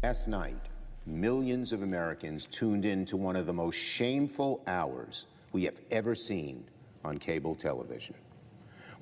Last 0.00 0.28
night, 0.28 0.68
millions 1.06 1.72
of 1.72 1.82
Americans 1.82 2.46
tuned 2.46 2.84
in 2.84 3.04
to 3.06 3.16
one 3.16 3.34
of 3.34 3.46
the 3.46 3.52
most 3.52 3.74
shameful 3.74 4.62
hours 4.68 5.26
we 5.50 5.64
have 5.64 5.80
ever 5.90 6.14
seen 6.14 6.66
on 7.04 7.18
cable 7.18 7.56
television. 7.56 8.14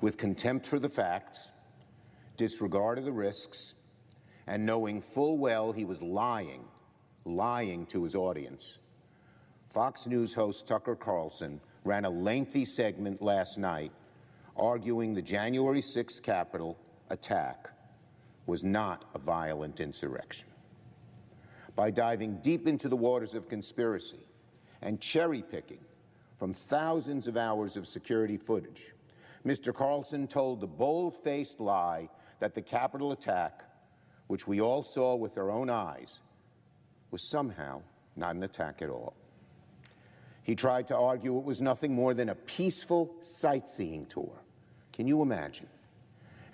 With 0.01 0.17
contempt 0.17 0.65
for 0.65 0.79
the 0.79 0.89
facts, 0.89 1.51
disregard 2.35 2.97
of 2.97 3.05
the 3.05 3.11
risks, 3.11 3.75
and 4.47 4.65
knowing 4.65 4.99
full 4.99 5.37
well 5.37 5.71
he 5.71 5.85
was 5.85 6.01
lying, 6.01 6.63
lying 7.25 7.85
to 7.87 8.01
his 8.01 8.15
audience, 8.15 8.79
Fox 9.69 10.07
News 10.07 10.33
host 10.33 10.67
Tucker 10.67 10.95
Carlson 10.95 11.61
ran 11.83 12.05
a 12.05 12.09
lengthy 12.09 12.65
segment 12.65 13.21
last 13.21 13.59
night 13.59 13.91
arguing 14.55 15.13
the 15.13 15.21
January 15.21 15.81
6th 15.81 16.23
Capitol 16.23 16.75
attack 17.11 17.69
was 18.47 18.63
not 18.63 19.05
a 19.13 19.19
violent 19.19 19.79
insurrection 19.79 20.46
by 21.77 21.91
diving 21.91 22.37
deep 22.37 22.67
into 22.67 22.89
the 22.89 22.97
waters 22.97 23.35
of 23.35 23.47
conspiracy 23.47 24.27
and 24.81 24.99
cherry 24.99 25.43
picking 25.43 25.79
from 26.39 26.51
thousands 26.51 27.27
of 27.27 27.37
hours 27.37 27.77
of 27.77 27.87
security 27.87 28.35
footage. 28.35 28.95
Mr. 29.45 29.73
Carlson 29.73 30.27
told 30.27 30.59
the 30.59 30.67
bold 30.67 31.15
faced 31.23 31.59
lie 31.59 32.09
that 32.39 32.55
the 32.55 32.61
Capitol 32.61 33.11
attack, 33.11 33.63
which 34.25 34.47
we 34.47 34.59
all 34.59 34.81
saw 34.81 35.15
with 35.15 35.37
our 35.37 35.51
own 35.51 35.69
eyes, 35.69 36.21
was 37.11 37.21
somehow 37.21 37.79
not 38.15 38.35
an 38.35 38.41
attack 38.41 38.81
at 38.81 38.89
all. 38.89 39.13
He 40.41 40.55
tried 40.55 40.87
to 40.87 40.97
argue 40.97 41.37
it 41.37 41.43
was 41.43 41.61
nothing 41.61 41.93
more 41.93 42.15
than 42.15 42.29
a 42.29 42.35
peaceful 42.35 43.15
sightseeing 43.19 44.07
tour. 44.07 44.41
Can 44.93 45.07
you 45.07 45.21
imagine? 45.21 45.67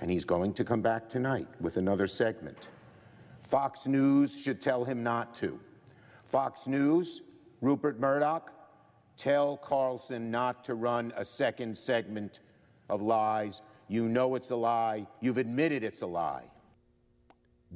And 0.02 0.12
he's 0.12 0.26
going 0.26 0.52
to 0.56 0.66
come 0.66 0.82
back 0.82 1.08
tonight 1.08 1.48
with 1.62 1.78
another 1.78 2.08
segment 2.08 2.70
Fox 3.54 3.86
News 3.86 4.36
should 4.36 4.60
tell 4.60 4.84
him 4.84 5.04
not 5.04 5.36
to. 5.36 5.60
Fox 6.24 6.66
News, 6.66 7.22
Rupert 7.62 8.00
Murdoch, 8.00 8.52
tell 9.16 9.58
Carlson 9.58 10.32
not 10.32 10.64
to 10.64 10.74
run 10.74 11.14
a 11.16 11.24
second 11.24 11.78
segment 11.78 12.40
of 12.90 13.04
lies. 13.04 13.62
You 13.88 14.10
know 14.10 14.34
it's 14.34 14.50
a 14.50 14.56
lie. 14.56 15.06
You've 15.22 15.38
admitted 15.38 15.84
it's 15.84 16.02
a 16.02 16.08
lie. 16.08 16.46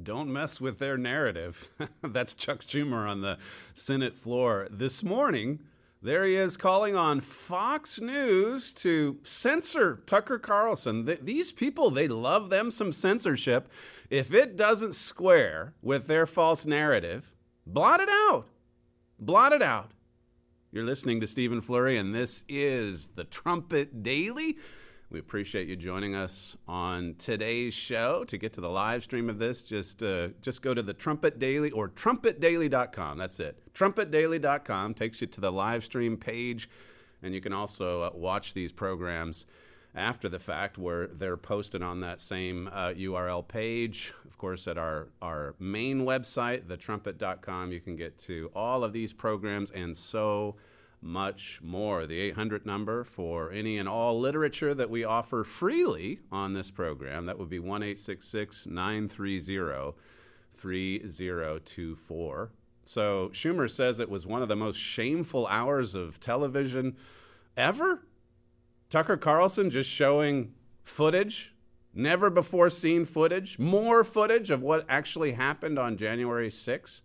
Don't 0.02 0.32
mess 0.32 0.60
with 0.60 0.80
their 0.80 0.98
narrative. 0.98 1.68
That's 2.02 2.34
Chuck 2.34 2.64
Schumer 2.64 3.08
on 3.08 3.20
the 3.20 3.38
Senate 3.72 4.16
floor. 4.16 4.66
This 4.72 5.04
morning, 5.04 5.60
there 6.02 6.24
he 6.24 6.34
is 6.34 6.56
calling 6.56 6.96
on 6.96 7.20
Fox 7.20 8.00
News 8.00 8.72
to 8.72 9.18
censor 9.22 10.02
Tucker 10.06 10.40
Carlson. 10.40 11.06
Th- 11.06 11.20
these 11.22 11.52
people, 11.52 11.90
they 11.90 12.08
love 12.08 12.50
them 12.50 12.72
some 12.72 12.90
censorship. 12.90 13.68
If 14.10 14.32
it 14.32 14.56
doesn't 14.56 14.94
square 14.94 15.74
with 15.82 16.06
their 16.06 16.26
false 16.26 16.64
narrative, 16.64 17.34
blot 17.66 18.00
it 18.00 18.08
out. 18.08 18.46
Blot 19.18 19.52
it 19.52 19.62
out. 19.62 19.90
You're 20.72 20.84
listening 20.84 21.20
to 21.20 21.26
Stephen 21.26 21.60
Flurry, 21.60 21.98
and 21.98 22.14
this 22.14 22.44
is 22.48 23.08
the 23.16 23.24
Trumpet 23.24 24.02
Daily. 24.02 24.56
We 25.10 25.18
appreciate 25.18 25.68
you 25.68 25.76
joining 25.76 26.14
us 26.14 26.56
on 26.66 27.16
today's 27.18 27.74
show. 27.74 28.24
To 28.24 28.38
get 28.38 28.54
to 28.54 28.60
the 28.62 28.68
live 28.68 29.02
stream 29.02 29.28
of 29.28 29.38
this, 29.38 29.62
just 29.62 30.02
uh, 30.02 30.28
just 30.40 30.62
go 30.62 30.72
to 30.72 30.82
the 30.82 30.94
Trumpet 30.94 31.38
Daily 31.38 31.70
or 31.70 31.88
trumpetdaily.com. 31.88 33.18
That's 33.18 33.40
it. 33.40 33.58
Trumpetdaily.com 33.74 34.94
takes 34.94 35.20
you 35.20 35.26
to 35.26 35.40
the 35.40 35.52
live 35.52 35.84
stream 35.84 36.16
page, 36.16 36.68
and 37.22 37.34
you 37.34 37.40
can 37.40 37.52
also 37.52 38.02
uh, 38.02 38.10
watch 38.14 38.54
these 38.54 38.72
programs 38.72 39.44
after 39.98 40.28
the 40.28 40.38
fact 40.38 40.78
where 40.78 41.08
they're 41.08 41.36
posted 41.36 41.82
on 41.82 42.00
that 42.00 42.20
same 42.20 42.68
uh, 42.68 42.90
URL 42.90 43.46
page. 43.46 44.14
Of 44.24 44.38
course, 44.38 44.68
at 44.68 44.78
our, 44.78 45.08
our 45.20 45.54
main 45.58 46.06
website, 46.06 46.64
thetrumpet.com, 46.64 47.72
you 47.72 47.80
can 47.80 47.96
get 47.96 48.16
to 48.18 48.50
all 48.54 48.84
of 48.84 48.92
these 48.92 49.12
programs 49.12 49.70
and 49.70 49.96
so 49.96 50.56
much 51.00 51.60
more. 51.62 52.06
The 52.06 52.20
800 52.20 52.66
number 52.66 53.04
for 53.04 53.52
any 53.52 53.78
and 53.78 53.88
all 53.88 54.18
literature 54.18 54.74
that 54.74 54.90
we 54.90 55.04
offer 55.04 55.44
freely 55.44 56.18
on 56.32 56.54
this 56.54 56.70
program, 56.70 57.26
that 57.26 57.38
would 57.38 57.48
be 57.48 57.58
1 57.58 57.80
930 57.80 59.94
3024. 60.56 62.50
So 62.84 63.30
Schumer 63.32 63.70
says 63.70 64.00
it 64.00 64.08
was 64.08 64.26
one 64.26 64.42
of 64.42 64.48
the 64.48 64.56
most 64.56 64.78
shameful 64.78 65.46
hours 65.48 65.94
of 65.94 66.18
television 66.20 66.96
ever. 67.56 68.02
Tucker 68.90 69.16
Carlson 69.18 69.68
just 69.68 69.90
showing 69.90 70.54
footage, 70.82 71.54
never 71.94 72.30
before 72.30 72.70
seen 72.70 73.04
footage, 73.04 73.58
more 73.58 74.02
footage 74.02 74.50
of 74.50 74.62
what 74.62 74.86
actually 74.88 75.32
happened 75.32 75.78
on 75.78 75.96
January 75.96 76.48
6th. 76.48 77.02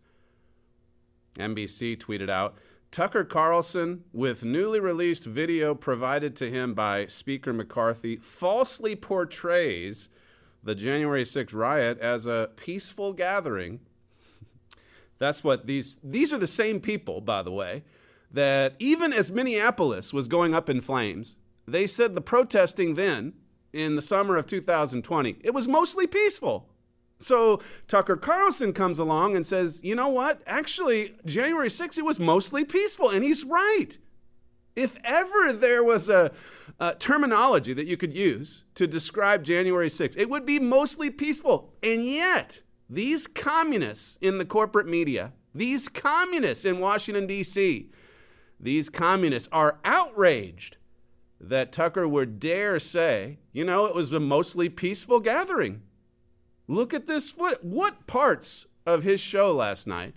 NBC 1.36 1.98
tweeted 1.98 2.30
out 2.30 2.56
Tucker 2.92 3.24
Carlson, 3.24 4.04
with 4.14 4.46
newly 4.46 4.80
released 4.80 5.26
video 5.26 5.74
provided 5.74 6.36
to 6.36 6.50
him 6.50 6.74
by 6.74 7.08
Speaker 7.08 7.52
McCarthy, 7.52 8.18
falsely 8.18 8.96
portrays 8.96 10.10
the 10.64 10.76
January 10.76 11.24
6th 11.24 11.54
riot 11.54 12.00
as 12.00 12.26
a 12.26 12.52
peaceful 12.56 13.12
gathering. 13.12 13.80
That's 15.18 15.44
what 15.44 15.66
these 15.66 16.00
these 16.04 16.32
are 16.32 16.38
the 16.38 16.48
same 16.48 16.80
people, 16.80 17.20
by 17.20 17.42
the 17.42 17.52
way, 17.52 17.84
that 18.32 18.76
even 18.78 19.12
as 19.12 19.32
Minneapolis 19.32 20.14
was 20.14 20.28
going 20.28 20.54
up 20.54 20.70
in 20.70 20.80
flames, 20.80 21.36
they 21.68 21.88
said 21.88 22.16
the 22.16 22.22
protesting 22.22 22.96
then 22.96 23.34
in 23.72 23.96
the 23.96 24.02
summer 24.02 24.38
of 24.38 24.46
2020, 24.46 25.38
it 25.44 25.54
was 25.54 25.68
mostly 25.68 26.08
peaceful. 26.08 26.70
So 27.20 27.62
Tucker 27.88 28.18
Carlson 28.18 28.74
comes 28.74 29.00
along 29.00 29.36
and 29.36 29.46
says, 29.46 29.80
you 29.84 29.96
know 29.96 30.10
what? 30.10 30.42
Actually, 30.46 31.16
January 31.26 31.70
6th, 31.70 31.98
it 31.98 32.06
was 32.06 32.20
mostly 32.20 32.66
peaceful. 32.66 33.10
And 33.10 33.24
he's 33.24 33.44
right. 33.44 33.98
If 34.76 34.98
ever 35.04 35.54
there 35.54 35.84
was 35.84 36.10
a, 36.10 36.32
a, 36.80 36.96
terminology 36.96 37.74
that 37.74 37.88
you 37.88 37.96
could 37.96 38.14
use 38.14 38.66
to 38.76 38.88
describe 38.88 39.44
January 39.44 39.88
6th, 39.88 40.18
it 40.18 40.30
would 40.30 40.46
be 40.46 40.60
mostly 40.60 41.10
peaceful. 41.10 41.74
And 41.82 42.06
yet, 42.06 42.62
these 42.90 43.28
communists 43.28 44.18
in 44.20 44.40
the 44.40 44.46
corporate 44.46 44.88
media, 44.88 45.34
these 45.54 45.88
communists 45.90 46.66
in 46.66 46.80
Washington, 46.80 47.28
D.C., 47.28 47.90
these 48.60 48.90
communists 48.90 49.50
are 49.52 49.80
outraged 49.86 50.78
that 51.50 51.72
Tucker 51.72 52.08
would 52.08 52.40
dare 52.40 52.80
say, 52.80 53.40
you 53.52 53.66
know, 53.66 53.86
it 53.86 53.96
was 53.96 54.12
a 54.12 54.20
mostly 54.20 54.70
peaceful 54.70 55.20
gathering. 55.20 55.82
Look 56.68 56.94
at 56.94 57.08
this. 57.08 57.36
What, 57.36 57.64
what 57.64 58.08
parts 58.08 58.66
of 58.86 59.04
his 59.04 59.20
show 59.20 59.54
last 59.54 59.86
night 59.88 60.16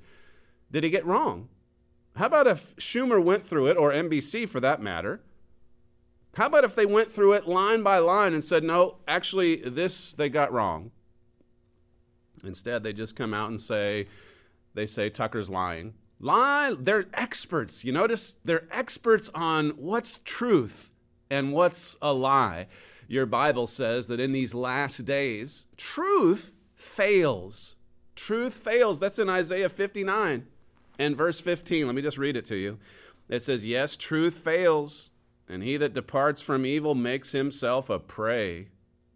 did 0.70 0.84
he 0.84 0.90
get 0.90 1.04
wrong? 1.04 1.48
How 2.16 2.26
about 2.26 2.46
if 2.46 2.74
Schumer 2.76 3.22
went 3.22 3.46
through 3.46 3.66
it, 3.68 3.76
or 3.76 3.92
NBC 3.92 4.48
for 4.48 4.60
that 4.60 4.80
matter? 4.80 5.20
How 6.34 6.46
about 6.46 6.64
if 6.64 6.74
they 6.74 6.86
went 6.86 7.12
through 7.12 7.34
it 7.34 7.48
line 7.48 7.82
by 7.82 7.98
line 7.98 8.32
and 8.32 8.44
said, 8.44 8.62
no, 8.62 8.98
actually, 9.08 9.56
this 9.56 10.14
they 10.14 10.28
got 10.28 10.52
wrong? 10.52 10.92
Instead, 12.44 12.84
they 12.84 12.92
just 12.92 13.16
come 13.16 13.34
out 13.34 13.50
and 13.50 13.60
say, 13.60 14.06
they 14.74 14.86
say 14.86 15.10
Tucker's 15.10 15.50
lying. 15.50 15.94
Lie, 16.20 16.74
they're 16.78 17.06
experts. 17.14 17.84
You 17.84 17.92
notice 17.92 18.36
they're 18.44 18.68
experts 18.70 19.28
on 19.34 19.70
what's 19.70 20.20
truth 20.24 20.92
and 21.30 21.52
what's 21.52 21.96
a 22.00 22.12
lie 22.12 22.66
your 23.08 23.26
Bible 23.26 23.66
says 23.66 24.08
that 24.08 24.20
in 24.20 24.32
these 24.32 24.54
last 24.54 25.04
days, 25.04 25.66
truth 25.76 26.52
fails. 26.74 27.76
Truth 28.14 28.54
fails. 28.54 28.98
That's 28.98 29.18
in 29.18 29.28
Isaiah 29.28 29.68
59 29.68 30.46
and 30.98 31.16
verse 31.16 31.40
15. 31.40 31.86
Let 31.86 31.94
me 31.94 32.02
just 32.02 32.18
read 32.18 32.36
it 32.36 32.46
to 32.46 32.56
you. 32.56 32.78
It 33.28 33.42
says, 33.42 33.64
Yes, 33.64 33.96
truth 33.96 34.34
fails, 34.34 35.10
and 35.48 35.62
he 35.62 35.76
that 35.76 35.94
departs 35.94 36.40
from 36.40 36.66
evil 36.66 36.94
makes 36.94 37.32
himself 37.32 37.90
a 37.90 37.98
prey. 37.98 38.68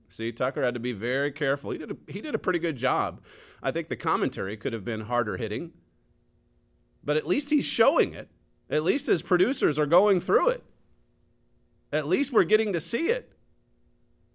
See, 0.08 0.32
Tucker 0.32 0.64
had 0.64 0.74
to 0.74 0.80
be 0.80 0.92
very 0.92 1.30
careful. 1.30 1.70
He 1.70 1.78
did 1.78 1.92
a, 1.92 1.96
he 2.08 2.20
did 2.20 2.34
a 2.34 2.38
pretty 2.38 2.58
good 2.58 2.76
job. 2.76 3.20
I 3.62 3.70
think 3.70 3.88
the 3.88 3.96
commentary 3.96 4.56
could 4.56 4.72
have 4.72 4.84
been 4.84 5.02
harder 5.02 5.36
hitting, 5.36 5.72
but 7.04 7.16
at 7.16 7.26
least 7.26 7.50
he's 7.50 7.64
showing 7.64 8.14
it. 8.14 8.28
At 8.68 8.84
least 8.84 9.06
his 9.06 9.22
producers 9.22 9.78
are 9.78 9.86
going 9.86 10.20
through 10.20 10.48
it. 10.50 10.64
At 11.92 12.06
least 12.06 12.32
we're 12.32 12.44
getting 12.44 12.72
to 12.72 12.80
see 12.80 13.08
it. 13.08 13.32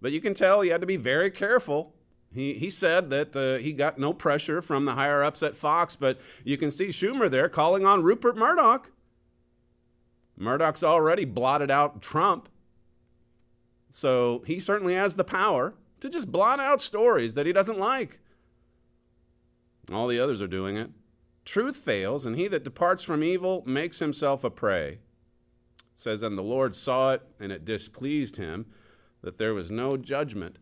But 0.00 0.12
you 0.12 0.20
can 0.20 0.34
tell 0.34 0.60
he 0.60 0.68
had 0.68 0.82
to 0.82 0.86
be 0.86 0.96
very 0.96 1.30
careful 1.30 1.94
He, 2.32 2.54
he 2.54 2.70
said 2.70 3.08
that 3.10 3.34
uh, 3.34 3.56
he 3.62 3.72
got 3.72 3.98
no 3.98 4.12
pressure 4.12 4.60
from 4.60 4.84
the 4.84 4.94
higher 4.94 5.24
ups 5.24 5.42
at 5.42 5.56
Fox, 5.56 5.96
but 5.96 6.20
you 6.44 6.58
can 6.58 6.70
see 6.70 6.88
Schumer 6.88 7.30
there 7.30 7.48
calling 7.48 7.86
on 7.86 8.02
Rupert 8.02 8.36
Murdoch. 8.36 8.90
Murdoch's 10.36 10.84
already 10.84 11.24
blotted 11.24 11.70
out 11.70 12.02
Trump. 12.02 12.50
So 13.88 14.42
he 14.46 14.60
certainly 14.60 14.94
has 14.94 15.14
the 15.14 15.24
power 15.24 15.74
to 16.00 16.10
just 16.10 16.30
blot 16.30 16.60
out 16.60 16.82
stories 16.82 17.32
that 17.34 17.46
he 17.46 17.54
doesn't 17.54 17.78
like. 17.78 18.20
All 19.90 20.06
the 20.08 20.20
others 20.20 20.42
are 20.42 20.46
doing 20.46 20.76
it. 20.76 20.90
Truth 21.46 21.76
fails, 21.76 22.26
and 22.26 22.36
he 22.36 22.48
that 22.48 22.64
departs 22.64 23.02
from 23.02 23.22
evil 23.22 23.62
makes 23.66 24.00
himself 24.00 24.44
a 24.44 24.50
prey. 24.50 24.98
It 25.96 26.00
says, 26.00 26.22
And 26.22 26.36
the 26.36 26.42
Lord 26.42 26.76
saw 26.76 27.12
it, 27.12 27.22
and 27.40 27.50
it 27.50 27.64
displeased 27.64 28.36
him 28.36 28.66
that 29.22 29.38
there 29.38 29.54
was 29.54 29.70
no 29.70 29.96
judgment. 29.96 30.58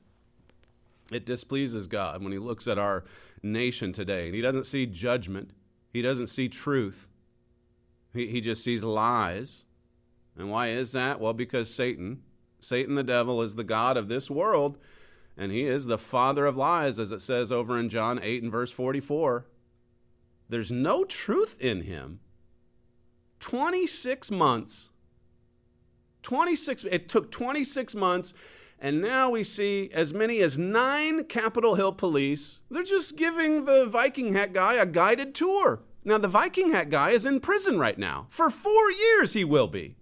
It 1.10 1.26
displeases 1.26 1.88
God 1.88 2.22
when 2.22 2.30
he 2.30 2.38
looks 2.38 2.68
at 2.68 2.78
our 2.78 3.04
nation 3.42 3.92
today, 3.92 4.26
and 4.26 4.34
he 4.34 4.40
doesn't 4.40 4.64
see 4.64 4.86
judgment, 4.86 5.50
he 5.92 6.02
doesn't 6.02 6.28
see 6.28 6.48
truth. 6.48 7.08
He, 8.12 8.28
he 8.28 8.40
just 8.40 8.62
sees 8.62 8.84
lies. 8.84 9.64
And 10.38 10.50
why 10.50 10.68
is 10.68 10.92
that? 10.92 11.20
Well, 11.20 11.32
because 11.32 11.72
Satan, 11.72 12.22
Satan 12.60 12.94
the 12.94 13.02
devil, 13.02 13.42
is 13.42 13.56
the 13.56 13.64
God 13.64 13.96
of 13.96 14.06
this 14.06 14.30
world, 14.30 14.78
and 15.36 15.50
he 15.50 15.64
is 15.64 15.86
the 15.86 15.98
father 15.98 16.46
of 16.46 16.56
lies, 16.56 16.96
as 17.00 17.10
it 17.10 17.20
says 17.20 17.50
over 17.50 17.76
in 17.76 17.88
John 17.88 18.20
8 18.22 18.44
and 18.44 18.52
verse 18.52 18.70
44. 18.70 19.46
There's 20.48 20.70
no 20.70 21.04
truth 21.04 21.56
in 21.58 21.82
him. 21.82 22.20
26 23.40 24.30
months. 24.30 24.90
26 26.24 26.84
it 26.90 27.08
took 27.08 27.30
26 27.30 27.94
months 27.94 28.34
and 28.80 29.00
now 29.00 29.30
we 29.30 29.44
see 29.44 29.90
as 29.94 30.12
many 30.12 30.40
as 30.40 30.58
9 30.58 31.24
Capitol 31.24 31.76
Hill 31.76 31.92
police. 31.92 32.60
They're 32.70 32.82
just 32.82 33.16
giving 33.16 33.64
the 33.64 33.86
Viking 33.86 34.34
hat 34.34 34.52
guy 34.52 34.74
a 34.74 34.84
guided 34.84 35.34
tour. 35.34 35.82
Now 36.04 36.18
the 36.18 36.28
Viking 36.28 36.72
hat 36.72 36.90
guy 36.90 37.10
is 37.10 37.24
in 37.24 37.40
prison 37.40 37.78
right 37.78 37.96
now. 37.96 38.26
For 38.28 38.50
4 38.50 38.90
years 38.90 39.32
he 39.32 39.44
will 39.44 39.68
be. 39.68 39.96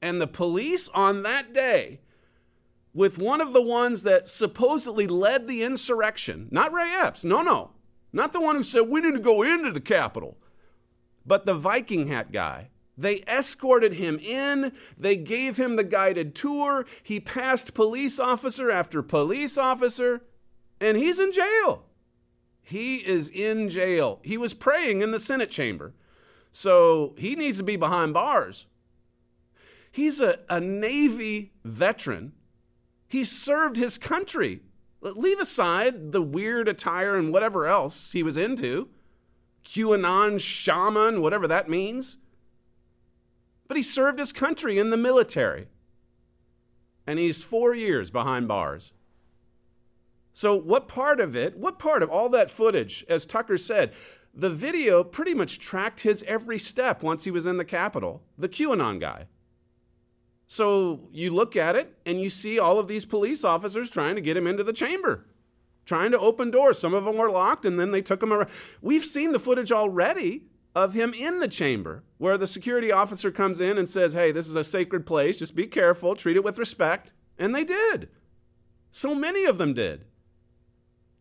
And 0.00 0.20
the 0.20 0.28
police 0.28 0.88
on 0.94 1.22
that 1.22 1.52
day 1.52 2.00
with 2.94 3.18
one 3.18 3.40
of 3.40 3.52
the 3.52 3.62
ones 3.62 4.02
that 4.02 4.28
supposedly 4.28 5.06
led 5.06 5.48
the 5.48 5.62
insurrection, 5.62 6.48
not 6.50 6.72
Ray 6.72 6.92
Epps, 6.94 7.24
no, 7.24 7.42
no, 7.42 7.72
not 8.12 8.32
the 8.32 8.40
one 8.40 8.56
who 8.56 8.62
said 8.62 8.82
we 8.82 9.00
need 9.00 9.14
to 9.14 9.20
go 9.20 9.42
into 9.42 9.72
the 9.72 9.80
Capitol, 9.80 10.38
but 11.26 11.46
the 11.46 11.54
Viking 11.54 12.06
hat 12.06 12.32
guy. 12.32 12.70
They 12.98 13.22
escorted 13.28 13.94
him 13.94 14.18
in. 14.18 14.72
They 14.98 15.16
gave 15.16 15.56
him 15.56 15.76
the 15.76 15.84
guided 15.84 16.34
tour. 16.34 16.84
He 17.02 17.20
passed 17.20 17.72
police 17.72 18.18
officer 18.18 18.72
after 18.72 19.02
police 19.02 19.56
officer, 19.56 20.24
and 20.80 20.96
he's 20.96 21.20
in 21.20 21.30
jail. 21.30 21.84
He 22.60 22.96
is 22.96 23.30
in 23.30 23.68
jail. 23.68 24.18
He 24.24 24.36
was 24.36 24.52
praying 24.52 25.00
in 25.00 25.12
the 25.12 25.20
Senate 25.20 25.50
chamber. 25.50 25.94
So 26.50 27.14
he 27.16 27.36
needs 27.36 27.58
to 27.58 27.64
be 27.64 27.76
behind 27.76 28.12
bars. 28.14 28.66
He's 29.92 30.20
a, 30.20 30.40
a 30.50 30.60
Navy 30.60 31.52
veteran. 31.64 32.32
He 33.06 33.24
served 33.24 33.76
his 33.76 33.96
country. 33.96 34.62
Leave 35.00 35.38
aside 35.38 36.10
the 36.10 36.20
weird 36.20 36.66
attire 36.68 37.16
and 37.16 37.32
whatever 37.32 37.66
else 37.66 38.10
he 38.10 38.24
was 38.24 38.36
into 38.36 38.88
QAnon 39.64 40.40
shaman, 40.40 41.20
whatever 41.20 41.46
that 41.46 41.68
means. 41.68 42.18
But 43.68 43.76
he 43.76 43.82
served 43.82 44.18
his 44.18 44.32
country 44.32 44.78
in 44.78 44.90
the 44.90 44.96
military. 44.96 45.68
And 47.06 47.18
he's 47.18 47.42
four 47.42 47.74
years 47.74 48.10
behind 48.10 48.48
bars. 48.48 48.92
So, 50.32 50.54
what 50.54 50.88
part 50.88 51.20
of 51.20 51.34
it, 51.36 51.56
what 51.56 51.78
part 51.78 52.02
of 52.02 52.10
all 52.10 52.28
that 52.30 52.50
footage, 52.50 53.04
as 53.08 53.26
Tucker 53.26 53.58
said, 53.58 53.92
the 54.34 54.50
video 54.50 55.02
pretty 55.02 55.34
much 55.34 55.58
tracked 55.58 56.00
his 56.00 56.22
every 56.26 56.58
step 56.58 57.02
once 57.02 57.24
he 57.24 57.30
was 57.30 57.46
in 57.46 57.56
the 57.56 57.64
Capitol, 57.64 58.22
the 58.36 58.48
QAnon 58.48 59.00
guy. 59.00 59.26
So 60.46 61.00
you 61.12 61.30
look 61.30 61.56
at 61.56 61.76
it 61.76 61.94
and 62.06 62.20
you 62.20 62.30
see 62.30 62.58
all 62.58 62.78
of 62.78 62.88
these 62.88 63.04
police 63.04 63.44
officers 63.44 63.90
trying 63.90 64.14
to 64.14 64.22
get 64.22 64.36
him 64.36 64.46
into 64.46 64.64
the 64.64 64.72
chamber, 64.72 65.26
trying 65.84 66.10
to 66.12 66.18
open 66.18 66.50
doors. 66.50 66.78
Some 66.78 66.94
of 66.94 67.04
them 67.04 67.18
were 67.18 67.30
locked 67.30 67.66
and 67.66 67.78
then 67.78 67.90
they 67.90 68.00
took 68.00 68.22
him 68.22 68.32
around. 68.32 68.48
We've 68.80 69.04
seen 69.04 69.32
the 69.32 69.38
footage 69.38 69.72
already 69.72 70.44
of 70.84 70.94
him 70.94 71.12
in 71.12 71.40
the 71.40 71.48
chamber 71.48 72.04
where 72.18 72.38
the 72.38 72.46
security 72.46 72.90
officer 72.90 73.30
comes 73.30 73.60
in 73.60 73.78
and 73.78 73.88
says, 73.88 74.12
Hey, 74.12 74.32
this 74.32 74.48
is 74.48 74.54
a 74.54 74.64
sacred 74.64 75.06
place. 75.06 75.38
Just 75.38 75.54
be 75.54 75.66
careful, 75.66 76.14
treat 76.14 76.36
it 76.36 76.44
with 76.44 76.58
respect. 76.58 77.12
And 77.38 77.54
they 77.54 77.64
did. 77.64 78.08
So 78.90 79.14
many 79.14 79.44
of 79.44 79.58
them 79.58 79.74
did. 79.74 80.04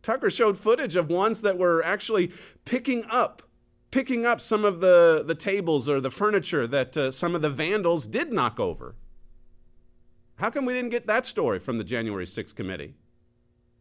Tucker 0.01 0.29
showed 0.29 0.57
footage 0.57 0.95
of 0.95 1.09
ones 1.09 1.41
that 1.41 1.57
were 1.57 1.83
actually 1.83 2.31
picking 2.65 3.05
up 3.05 3.43
picking 3.89 4.25
up 4.25 4.41
some 4.41 4.65
of 4.65 4.81
the, 4.81 5.23
the 5.25 5.33
tables 5.33 5.87
or 5.87 6.01
the 6.01 6.11
furniture 6.11 6.67
that 6.67 6.97
uh, 6.97 7.09
some 7.09 7.33
of 7.33 7.41
the 7.41 7.49
vandals 7.49 8.05
did 8.05 8.33
knock 8.33 8.59
over 8.59 8.95
how 10.37 10.51
come 10.51 10.65
we 10.65 10.73
didn't 10.73 10.91
get 10.91 11.07
that 11.07 11.25
story 11.25 11.59
from 11.59 11.77
the 11.79 11.83
January 11.83 12.25
6th 12.25 12.55
committee? 12.55 12.93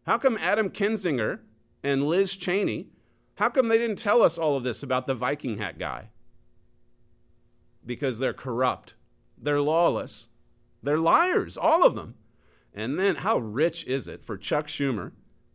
How 0.06 0.16
come 0.18 0.38
Adam 0.38 0.70
Kinzinger 0.70 1.40
and 1.82 2.06
Liz 2.06 2.34
Cheney, 2.34 2.88
how 3.36 3.48
come 3.48 3.68
they 3.68 3.78
didn't 3.78 3.98
tell 3.98 4.22
us 4.22 4.36
all 4.36 4.56
of 4.56 4.64
this 4.64 4.82
about 4.82 5.06
the 5.06 5.14
Viking 5.14 5.58
hat 5.58 5.78
guy? 5.78 6.10
Because 7.84 8.18
they're 8.18 8.32
corrupt, 8.32 8.94
they're 9.38 9.60
lawless, 9.60 10.26
they're 10.82 10.98
liars, 10.98 11.56
all 11.56 11.84
of 11.84 11.94
them. 11.94 12.16
And 12.74 12.98
then 12.98 13.16
how 13.16 13.38
rich 13.38 13.86
is 13.86 14.08
it 14.08 14.24
for 14.24 14.36
Chuck 14.36 14.66
Schumer 14.66 15.12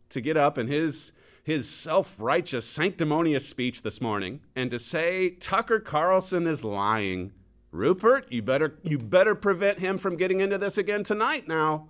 to 0.08 0.20
get 0.20 0.36
up 0.36 0.58
in 0.58 0.68
his 0.68 1.12
his 1.44 1.68
self-righteous 1.68 2.64
sanctimonious 2.64 3.48
speech 3.48 3.82
this 3.82 4.00
morning 4.00 4.40
and 4.54 4.70
to 4.70 4.78
say 4.78 5.30
Tucker 5.30 5.80
Carlson 5.80 6.46
is 6.46 6.62
lying 6.62 7.32
Rupert, 7.72 8.26
you 8.30 8.42
better 8.42 8.78
you 8.82 8.98
better 8.98 9.34
prevent 9.34 9.78
him 9.78 9.96
from 9.96 10.16
getting 10.16 10.40
into 10.40 10.58
this 10.58 10.76
again 10.76 11.04
tonight 11.04 11.48
now. 11.48 11.88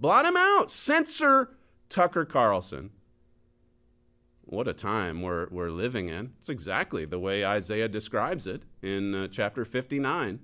Blot 0.00 0.24
him 0.24 0.36
out. 0.36 0.70
Censor 0.70 1.50
Tucker 1.90 2.24
Carlson. 2.24 2.90
What 4.50 4.66
a 4.66 4.72
time 4.72 5.22
we're, 5.22 5.46
we're 5.52 5.70
living 5.70 6.08
in. 6.08 6.32
It's 6.40 6.48
exactly 6.48 7.04
the 7.04 7.20
way 7.20 7.44
Isaiah 7.44 7.86
describes 7.86 8.48
it 8.48 8.64
in 8.82 9.14
uh, 9.14 9.28
chapter 9.28 9.64
59. 9.64 10.40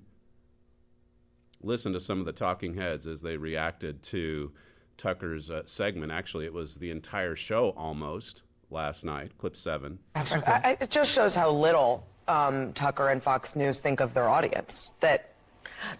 Listen 1.61 1.93
to 1.93 1.99
some 1.99 2.20
of 2.20 2.25
the 2.25 2.32
talking 2.32 2.75
heads 2.75 3.08
as 3.08 3.23
they 3.23 3.37
reacted 3.37 4.05
to 4.05 4.53
Tucker's 4.97 5.50
uh, 5.50 5.62
segment. 5.64 6.12
Actually, 6.12 6.44
it 6.44 6.53
was 6.53 6.76
the 6.76 6.93
entire 6.93 7.35
show 7.35 7.70
almost 7.70 8.43
last 8.70 9.05
night, 9.05 9.37
clip 9.38 9.56
seven. 9.56 9.99
I, 10.14 10.76
it 10.81 10.91
just 10.91 11.12
shows 11.12 11.35
how 11.35 11.50
little 11.50 12.07
um, 12.28 12.73
Tucker 12.75 13.09
and 13.09 13.21
Fox 13.21 13.57
News 13.57 13.80
think 13.80 13.99
of 13.99 14.14
their 14.14 14.28
audience. 14.28 14.95
That 15.00 15.33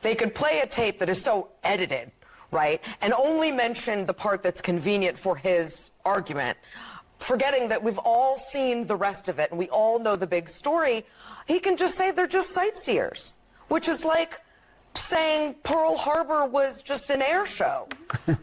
they 0.03 0.15
could 0.15 0.33
play 0.33 0.61
a 0.61 0.67
tape 0.69 1.01
that 1.01 1.09
is 1.09 1.21
so 1.21 1.49
edited, 1.65 2.13
right, 2.53 2.81
and 3.01 3.13
only 3.13 3.51
mention 3.51 4.07
the 4.07 4.15
part 4.15 4.45
that's 4.45 4.63
convenient 4.63 5.19
for 5.19 5.35
his 5.35 5.91
argument, 6.05 6.57
forgetting 7.19 7.69
that 7.69 7.83
we've 7.83 7.99
all 7.99 8.39
seen 8.39 8.87
the 8.87 8.97
rest 8.97 9.29
of 9.29 9.39
it 9.39 9.51
and 9.51 9.59
we 9.59 9.69
all 9.69 9.99
know 9.99 10.17
the 10.17 10.27
big 10.27 10.49
story. 10.49 11.05
He 11.47 11.59
can 11.59 11.77
just 11.77 11.97
say 11.97 12.11
they're 12.11 12.27
just 12.27 12.51
sightseers, 12.51 13.33
which 13.69 13.89
is 13.89 14.05
like 14.05 14.41
saying 14.95 15.55
Pearl 15.63 15.97
Harbor 15.97 16.47
was 16.47 16.83
just 16.83 17.11
an 17.11 17.23
air 17.23 17.47
show. 17.47 17.89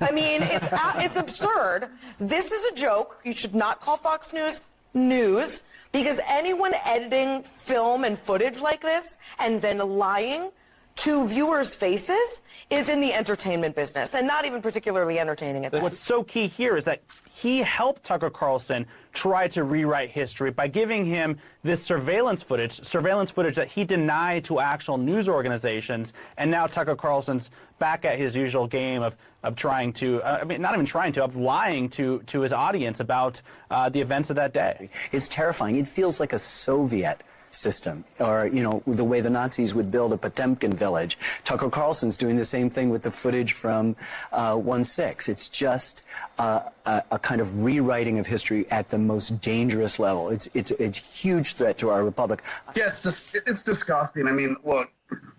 I 0.02 0.12
mean, 0.12 0.42
it's, 0.44 0.68
it's 0.72 1.16
absurd. 1.16 1.90
This 2.20 2.52
is 2.52 2.72
a 2.72 2.76
joke. 2.76 3.20
You 3.24 3.34
should 3.34 3.56
not 3.56 3.82
call 3.82 3.98
Fox 3.98 4.34
News 4.34 4.62
news. 4.94 5.62
Because 5.92 6.20
anyone 6.28 6.74
editing 6.86 7.44
film 7.44 8.04
and 8.04 8.18
footage 8.18 8.60
like 8.60 8.82
this 8.82 9.20
and 9.38 9.62
then 9.62 9.78
lying 9.78 10.50
to 10.96 11.28
viewers' 11.28 11.76
faces 11.76 12.42
is 12.70 12.90
in 12.90 13.02
the 13.02 13.14
entertainment 13.14 13.76
business 13.76 14.16
and 14.16 14.28
not 14.28 14.46
even 14.46 14.62
particularly 14.62 15.20
entertaining 15.20 15.66
at 15.66 15.72
that. 15.72 15.82
What's 15.82 16.00
so 16.00 16.24
key 16.24 16.48
here 16.48 16.78
is 16.78 16.86
that 16.86 17.02
he 17.32 17.60
helped 17.60 18.04
Tucker 18.04 18.30
Carlson 18.30 18.86
try 19.12 19.48
to 19.50 19.64
rewrite 19.64 20.10
history 20.10 20.52
by 20.52 20.68
giving 20.68 21.06
him 21.06 21.38
this 21.64 21.84
surveillance 21.84 22.42
footage, 22.42 22.84
surveillance 22.84 23.32
footage 23.32 23.56
that 23.56 23.68
he 23.68 23.84
denied 23.84 24.44
to 24.46 24.60
actual 24.60 24.98
news 24.98 25.28
organizations. 25.30 26.14
And 26.38 26.50
now 26.50 26.68
Tucker 26.68 26.96
Carlson's 26.96 27.50
back 27.80 28.06
at 28.06 28.18
his 28.18 28.36
usual 28.36 28.68
game 28.68 29.02
of, 29.02 29.16
of 29.44 29.56
trying 29.56 29.94
to, 29.94 30.22
uh, 30.22 30.40
I 30.42 30.44
mean, 30.46 30.62
not 30.62 30.74
even 30.74 30.86
trying 30.86 31.12
to, 31.14 31.24
of 31.24 31.36
lying 31.36 31.90
to, 31.90 32.22
to 32.28 32.42
his 32.42 32.54
audience 32.54 33.00
about 33.00 33.42
uh, 33.70 33.90
the 33.90 34.00
events 34.00 34.30
of 34.30 34.36
that 34.38 34.54
day. 34.54 34.90
It's 35.12 35.28
terrifying. 35.28 35.76
It 35.76 35.88
feels 35.88 36.20
like 36.20 36.34
a 36.34 36.40
Soviet 36.40 37.22
system, 37.56 38.04
or 38.20 38.48
you 38.48 38.64
know 38.64 38.82
the 38.86 39.04
way 39.04 39.22
the 39.22 39.30
Nazis 39.30 39.74
would 39.74 39.92
build 39.92 40.14
a 40.14 40.18
Potemkin 40.18 40.74
village. 40.74 41.18
Tucker 41.44 41.70
Carlson's 41.70 42.18
doing 42.18 42.38
the 42.38 42.46
same 42.46 42.70
thing 42.70 42.90
with 42.90 43.04
the 43.04 43.12
footage 43.12 43.54
from 43.54 43.96
uh, 44.32 44.56
one 44.56 44.84
six. 44.84 45.28
It's 45.28 45.48
just 45.48 46.04
uh, 46.40 46.62
a, 46.86 47.04
a, 47.12 47.20
kind 47.20 47.42
of 47.42 47.64
rewriting 47.64 48.20
of 48.20 48.28
history 48.28 48.70
at 48.72 48.90
the 48.90 48.98
most 48.98 49.42
dangerous 49.42 50.00
level. 50.00 50.30
It's 50.30 50.48
it's 50.54 50.72
it's 50.72 50.98
huge 50.98 51.54
threat 51.54 51.78
to 51.80 51.90
our 51.90 52.04
republic. 52.04 52.44
Yeah, 52.76 52.88
it's 52.88 53.02
just, 53.02 53.36
it's 53.36 53.64
disgusting. 53.64 54.28
I 54.28 54.32
mean, 54.32 54.56
look. 54.64 54.90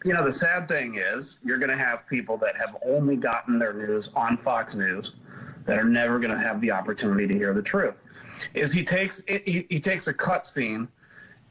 You 0.05 0.13
know, 0.13 0.25
the 0.25 0.33
sad 0.33 0.69
thing 0.69 0.97
is 0.97 1.39
you're 1.43 1.59
going 1.59 1.71
to 1.71 1.77
have 1.77 2.07
people 2.07 2.37
that 2.37 2.57
have 2.57 2.77
only 2.87 3.17
gotten 3.17 3.59
their 3.59 3.73
news 3.73 4.11
on 4.15 4.37
Fox 4.37 4.77
News 4.77 5.17
that 5.65 5.79
are 5.79 5.85
never 5.85 6.19
going 6.19 6.31
to 6.31 6.39
have 6.39 6.61
the 6.61 6.71
opportunity 6.71 7.27
to 7.27 7.35
hear 7.35 7.53
the 7.55 7.63
truth. 7.63 8.05
Is 8.53 8.73
he 8.73 8.85
takes 8.85 9.23
he, 9.27 9.67
he 9.69 9.81
takes 9.81 10.07
a 10.07 10.15
cut 10.15 10.47
scene 10.47 10.89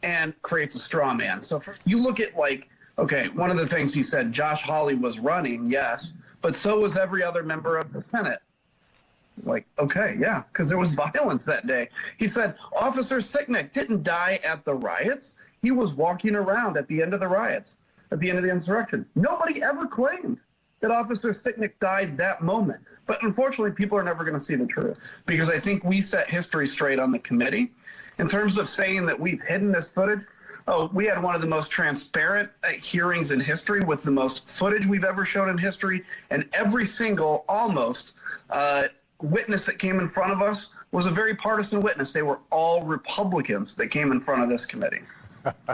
and 0.03 0.39
creates 0.41 0.75
a 0.75 0.79
straw 0.79 1.13
man. 1.13 1.41
So 1.41 1.59
for, 1.59 1.75
you 1.85 2.01
look 2.01 2.19
at 2.19 2.35
like 2.35 2.69
okay, 2.97 3.29
one 3.29 3.49
of 3.49 3.57
the 3.57 3.67
things 3.67 3.93
he 3.93 4.03
said, 4.03 4.31
Josh 4.31 4.61
Hawley 4.61 4.95
was 4.95 5.19
running, 5.19 5.69
yes, 5.69 6.13
but 6.41 6.55
so 6.55 6.79
was 6.79 6.97
every 6.97 7.23
other 7.23 7.43
member 7.43 7.77
of 7.77 7.91
the 7.91 8.03
Senate. 8.03 8.39
Like, 9.43 9.65
okay, 9.79 10.15
yeah, 10.19 10.43
because 10.51 10.69
there 10.69 10.77
was 10.77 10.91
violence 11.13 11.45
that 11.45 11.65
day. 11.65 11.89
He 12.17 12.27
said 12.27 12.55
Officer 12.75 13.17
Sicknick 13.17 13.73
didn't 13.73 14.03
die 14.03 14.39
at 14.43 14.63
the 14.63 14.75
riots. 14.75 15.37
He 15.61 15.71
was 15.71 15.93
walking 15.93 16.35
around 16.35 16.77
at 16.77 16.87
the 16.87 17.01
end 17.01 17.13
of 17.13 17.19
the 17.19 17.27
riots, 17.27 17.77
at 18.11 18.19
the 18.19 18.29
end 18.29 18.37
of 18.37 18.43
the 18.43 18.51
insurrection. 18.51 19.05
Nobody 19.15 19.63
ever 19.63 19.87
claimed 19.87 20.37
that 20.81 20.91
Officer 20.91 21.31
Sicknick 21.31 21.71
died 21.79 22.17
that 22.17 22.41
moment. 22.41 22.81
But 23.05 23.23
unfortunately, 23.23 23.71
people 23.71 23.97
are 23.97 24.03
never 24.03 24.23
going 24.23 24.37
to 24.37 24.43
see 24.43 24.55
the 24.55 24.65
truth 24.65 24.97
because 25.25 25.49
I 25.49 25.59
think 25.59 25.83
we 25.83 25.99
set 25.99 26.29
history 26.29 26.67
straight 26.67 26.99
on 26.99 27.11
the 27.11 27.19
committee. 27.19 27.71
In 28.19 28.29
terms 28.29 28.57
of 28.57 28.69
saying 28.69 29.05
that 29.07 29.19
we've 29.19 29.41
hidden 29.41 29.71
this 29.71 29.89
footage, 29.89 30.21
oh, 30.67 30.89
we 30.93 31.05
had 31.05 31.21
one 31.21 31.35
of 31.35 31.41
the 31.41 31.47
most 31.47 31.69
transparent 31.69 32.49
uh, 32.63 32.69
hearings 32.69 33.31
in 33.31 33.39
history 33.39 33.81
with 33.81 34.03
the 34.03 34.11
most 34.11 34.49
footage 34.49 34.85
we've 34.85 35.03
ever 35.03 35.25
shown 35.25 35.49
in 35.49 35.57
history. 35.57 36.03
And 36.29 36.47
every 36.53 36.85
single, 36.85 37.45
almost, 37.49 38.13
uh, 38.49 38.87
witness 39.21 39.65
that 39.65 39.79
came 39.79 39.99
in 39.99 40.09
front 40.09 40.31
of 40.31 40.41
us 40.41 40.69
was 40.91 41.05
a 41.05 41.11
very 41.11 41.33
partisan 41.35 41.81
witness. 41.81 42.13
They 42.13 42.21
were 42.21 42.39
all 42.51 42.83
Republicans 42.83 43.73
that 43.75 43.87
came 43.87 44.11
in 44.11 44.19
front 44.19 44.43
of 44.43 44.49
this 44.49 44.65
committee. 44.65 45.01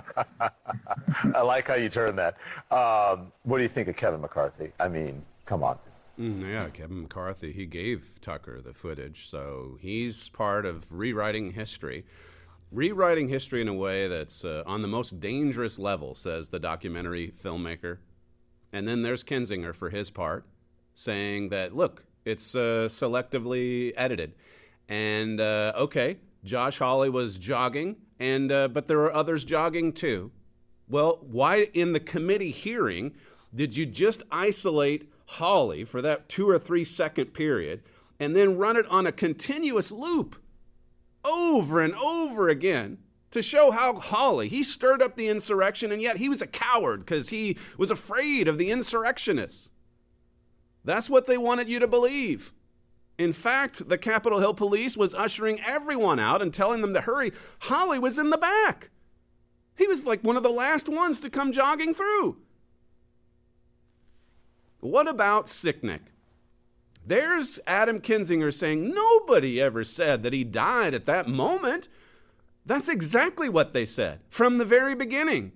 I 1.36 1.42
like 1.42 1.68
how 1.68 1.76
you 1.76 1.90
turn 1.90 2.16
that. 2.16 2.38
Um, 2.72 3.32
what 3.44 3.58
do 3.58 3.64
you 3.64 3.70
think 3.70 3.88
of 3.88 3.96
Kevin 3.96 4.22
McCarthy? 4.22 4.72
I 4.80 4.88
mean, 4.88 5.24
come 5.46 5.64
on. 5.64 5.78
Mm, 6.20 6.50
yeah, 6.50 6.68
Kevin 6.70 7.04
McCarthy, 7.04 7.54
he 7.54 7.66
gave 7.66 8.20
Tucker 8.22 8.62
the 8.62 8.74
footage, 8.74 9.30
so 9.30 9.78
he's 9.80 10.30
part 10.30 10.66
of 10.66 10.86
rewriting 10.92 11.54
history. 11.54 12.06
Rewriting 12.72 13.30
history 13.30 13.62
in 13.62 13.68
a 13.68 13.74
way 13.74 14.08
that's 14.08 14.46
uh, 14.46 14.64
on 14.66 14.82
the 14.84 14.88
most 14.88 15.20
dangerous 15.20 15.80
level, 15.80 16.14
says 16.14 16.50
the 16.50 16.60
documentary 16.60 17.32
filmmaker. 17.32 17.98
And 18.72 18.88
then 18.88 19.02
there's 19.02 19.24
Kinzinger 19.24 19.76
for 19.76 19.90
his 19.90 20.12
part, 20.12 20.46
saying 20.94 21.50
that, 21.50 21.76
look, 21.76 22.06
it's 22.26 22.54
uh, 22.54 22.88
selectively 22.90 23.92
edited. 23.98 24.34
And 24.88 25.42
uh, 25.42 25.74
okay, 25.78 26.18
Josh 26.44 26.78
Hawley 26.78 27.10
was 27.10 27.40
jogging, 27.40 27.98
and 28.20 28.52
uh, 28.52 28.68
but 28.68 28.88
there 28.88 29.00
were 29.00 29.14
others 29.14 29.44
jogging 29.44 29.94
too. 29.94 30.32
Well, 30.88 31.20
why 31.22 31.70
in 31.74 31.94
the 31.94 32.00
committee 32.00 32.52
hearing 32.52 33.14
did 33.54 33.76
you 33.76 33.86
just 33.86 34.24
isolate 34.32 35.12
Hawley 35.26 35.86
for 35.86 36.02
that 36.02 36.30
two 36.30 36.50
or 36.50 36.58
three 36.58 36.84
second 36.84 37.34
period 37.34 37.82
and 38.20 38.36
then 38.36 38.58
run 38.58 38.76
it 38.76 38.86
on 38.88 39.08
a 39.08 39.12
continuous 39.12 39.92
loop 39.92 40.36
over 41.24 41.82
and 41.82 41.96
over 41.96 42.50
again 42.50 43.00
to 43.32 43.42
show 43.42 43.72
how 43.72 44.00
Hawley, 44.00 44.50
he 44.50 44.64
stirred 44.64 45.02
up 45.02 45.16
the 45.16 45.28
insurrection 45.28 45.92
and 45.92 46.02
yet 46.02 46.18
he 46.18 46.30
was 46.30 46.42
a 46.42 46.48
coward 46.48 47.02
because 47.02 47.30
he 47.30 47.58
was 47.78 47.92
afraid 47.92 48.48
of 48.48 48.58
the 48.58 48.72
insurrectionists. 48.72 49.70
That's 50.84 51.10
what 51.10 51.28
they 51.28 51.38
wanted 51.38 51.70
you 51.70 51.80
to 51.80 51.88
believe. 51.88 52.54
In 53.18 53.34
fact, 53.34 53.90
the 53.90 53.98
Capitol 53.98 54.40
Hill 54.40 54.54
police 54.54 54.96
was 54.96 55.14
ushering 55.14 55.60
everyone 55.62 56.20
out 56.20 56.42
and 56.42 56.54
telling 56.54 56.82
them 56.82 56.94
to 56.94 57.02
hurry. 57.02 57.34
Hawley 57.64 58.00
was 58.00 58.18
in 58.18 58.30
the 58.30 58.38
back. 58.38 58.90
He 59.78 59.88
was 59.88 60.06
like 60.06 60.24
one 60.24 60.38
of 60.38 60.44
the 60.44 60.50
last 60.50 60.88
ones 60.88 61.20
to 61.20 61.30
come 61.30 61.52
jogging 61.52 61.94
through. 61.94 62.38
What 64.80 65.08
about 65.08 65.48
Sicknick? 65.48 66.00
There's 67.10 67.60
Adam 67.66 68.02
Kinzinger 68.02 68.54
saying 68.54 68.94
nobody 68.94 69.60
ever 69.60 69.84
said 69.84 70.22
that 70.22 70.32
he 70.32 70.44
died 70.44 70.94
at 70.94 71.08
that 71.08 71.28
moment. 71.28 71.90
That's 72.68 72.88
exactly 72.88 73.50
what 73.50 73.74
they 73.74 73.88
said 73.88 74.20
from 74.30 74.60
the 74.60 74.66
very 74.66 74.94
beginning. 74.94 75.54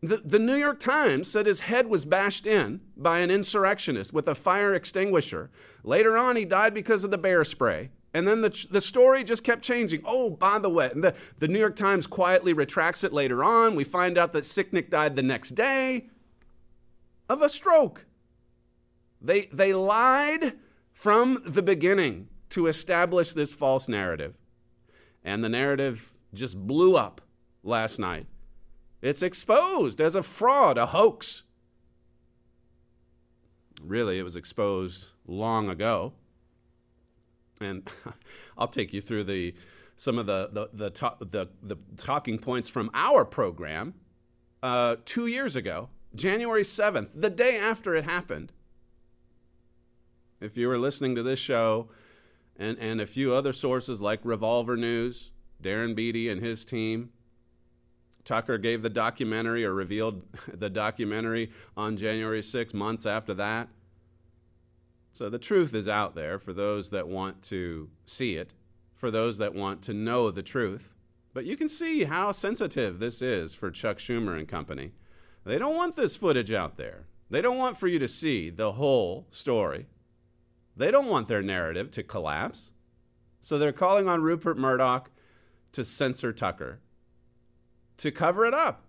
The, 0.00 0.22
the 0.24 0.38
New 0.38 0.56
York 0.56 0.80
Times 0.80 1.30
said 1.30 1.44
his 1.44 1.60
head 1.60 1.88
was 1.88 2.06
bashed 2.06 2.46
in 2.46 2.80
by 2.96 3.18
an 3.18 3.30
insurrectionist 3.30 4.14
with 4.14 4.26
a 4.26 4.34
fire 4.34 4.74
extinguisher. 4.74 5.50
Later 5.84 6.16
on, 6.16 6.36
he 6.36 6.46
died 6.46 6.72
because 6.72 7.04
of 7.04 7.10
the 7.10 7.18
bear 7.18 7.44
spray. 7.44 7.90
And 8.14 8.26
then 8.26 8.40
the, 8.40 8.66
the 8.70 8.80
story 8.80 9.24
just 9.24 9.44
kept 9.44 9.60
changing. 9.60 10.00
Oh, 10.06 10.30
by 10.30 10.58
the 10.58 10.70
way, 10.70 10.92
the, 10.94 11.14
the 11.40 11.48
New 11.48 11.58
York 11.58 11.76
Times 11.76 12.06
quietly 12.06 12.54
retracts 12.54 13.04
it 13.04 13.12
later 13.12 13.44
on. 13.44 13.74
We 13.74 13.84
find 13.84 14.16
out 14.16 14.32
that 14.32 14.44
Sicknick 14.44 14.88
died 14.88 15.14
the 15.14 15.22
next 15.22 15.50
day 15.50 16.08
of 17.28 17.42
a 17.42 17.50
stroke. 17.50 18.06
They, 19.22 19.42
they 19.52 19.72
lied 19.72 20.54
from 20.92 21.42
the 21.46 21.62
beginning 21.62 22.28
to 22.50 22.66
establish 22.66 23.32
this 23.32 23.52
false 23.52 23.88
narrative. 23.88 24.34
And 25.24 25.42
the 25.42 25.48
narrative 25.48 26.12
just 26.34 26.58
blew 26.58 26.96
up 26.96 27.20
last 27.62 27.98
night. 27.98 28.26
It's 29.00 29.22
exposed 29.22 30.00
as 30.00 30.14
a 30.14 30.22
fraud, 30.22 30.76
a 30.76 30.86
hoax. 30.86 31.44
Really, 33.80 34.18
it 34.18 34.22
was 34.22 34.36
exposed 34.36 35.08
long 35.26 35.68
ago. 35.68 36.12
And 37.60 37.88
I'll 38.58 38.68
take 38.68 38.92
you 38.92 39.00
through 39.00 39.24
the, 39.24 39.54
some 39.96 40.18
of 40.18 40.26
the, 40.26 40.48
the, 40.52 40.68
the, 40.72 40.90
to, 40.90 41.14
the, 41.20 41.48
the 41.62 41.76
talking 41.96 42.38
points 42.38 42.68
from 42.68 42.90
our 42.92 43.24
program 43.24 43.94
uh, 44.62 44.96
two 45.04 45.26
years 45.26 45.56
ago, 45.56 45.88
January 46.14 46.62
7th, 46.62 47.08
the 47.14 47.30
day 47.30 47.56
after 47.58 47.94
it 47.94 48.04
happened. 48.04 48.52
If 50.42 50.56
you 50.56 50.66
were 50.66 50.78
listening 50.78 51.14
to 51.14 51.22
this 51.22 51.38
show 51.38 51.88
and, 52.56 52.76
and 52.78 53.00
a 53.00 53.06
few 53.06 53.32
other 53.32 53.52
sources 53.52 54.02
like 54.02 54.18
Revolver 54.24 54.76
News, 54.76 55.30
Darren 55.62 55.94
Beattie 55.94 56.28
and 56.28 56.42
his 56.42 56.64
team, 56.64 57.10
Tucker 58.24 58.58
gave 58.58 58.82
the 58.82 58.90
documentary 58.90 59.64
or 59.64 59.72
revealed 59.72 60.22
the 60.52 60.68
documentary 60.68 61.52
on 61.76 61.96
January 61.96 62.42
6, 62.42 62.74
months 62.74 63.06
after 63.06 63.32
that. 63.34 63.68
So 65.12 65.30
the 65.30 65.38
truth 65.38 65.74
is 65.74 65.86
out 65.86 66.16
there 66.16 66.40
for 66.40 66.52
those 66.52 66.90
that 66.90 67.06
want 67.06 67.42
to 67.44 67.90
see 68.04 68.34
it, 68.34 68.52
for 68.96 69.12
those 69.12 69.38
that 69.38 69.54
want 69.54 69.80
to 69.82 69.94
know 69.94 70.32
the 70.32 70.42
truth. 70.42 70.92
But 71.34 71.44
you 71.44 71.56
can 71.56 71.68
see 71.68 72.04
how 72.04 72.32
sensitive 72.32 72.98
this 72.98 73.22
is 73.22 73.54
for 73.54 73.70
Chuck 73.70 73.98
Schumer 73.98 74.36
and 74.36 74.48
company. 74.48 74.90
They 75.44 75.58
don't 75.58 75.76
want 75.76 75.94
this 75.94 76.16
footage 76.16 76.50
out 76.50 76.76
there. 76.76 77.06
They 77.30 77.40
don't 77.40 77.58
want 77.58 77.78
for 77.78 77.86
you 77.86 77.98
to 78.00 78.08
see 78.08 78.50
the 78.50 78.72
whole 78.72 79.26
story. 79.30 79.86
They 80.76 80.90
don't 80.90 81.08
want 81.08 81.28
their 81.28 81.42
narrative 81.42 81.90
to 81.92 82.02
collapse. 82.02 82.72
So 83.40 83.58
they're 83.58 83.72
calling 83.72 84.08
on 84.08 84.22
Rupert 84.22 84.56
Murdoch 84.56 85.10
to 85.72 85.84
censor 85.84 86.32
Tucker 86.32 86.80
to 87.98 88.10
cover 88.10 88.46
it 88.46 88.54
up, 88.54 88.84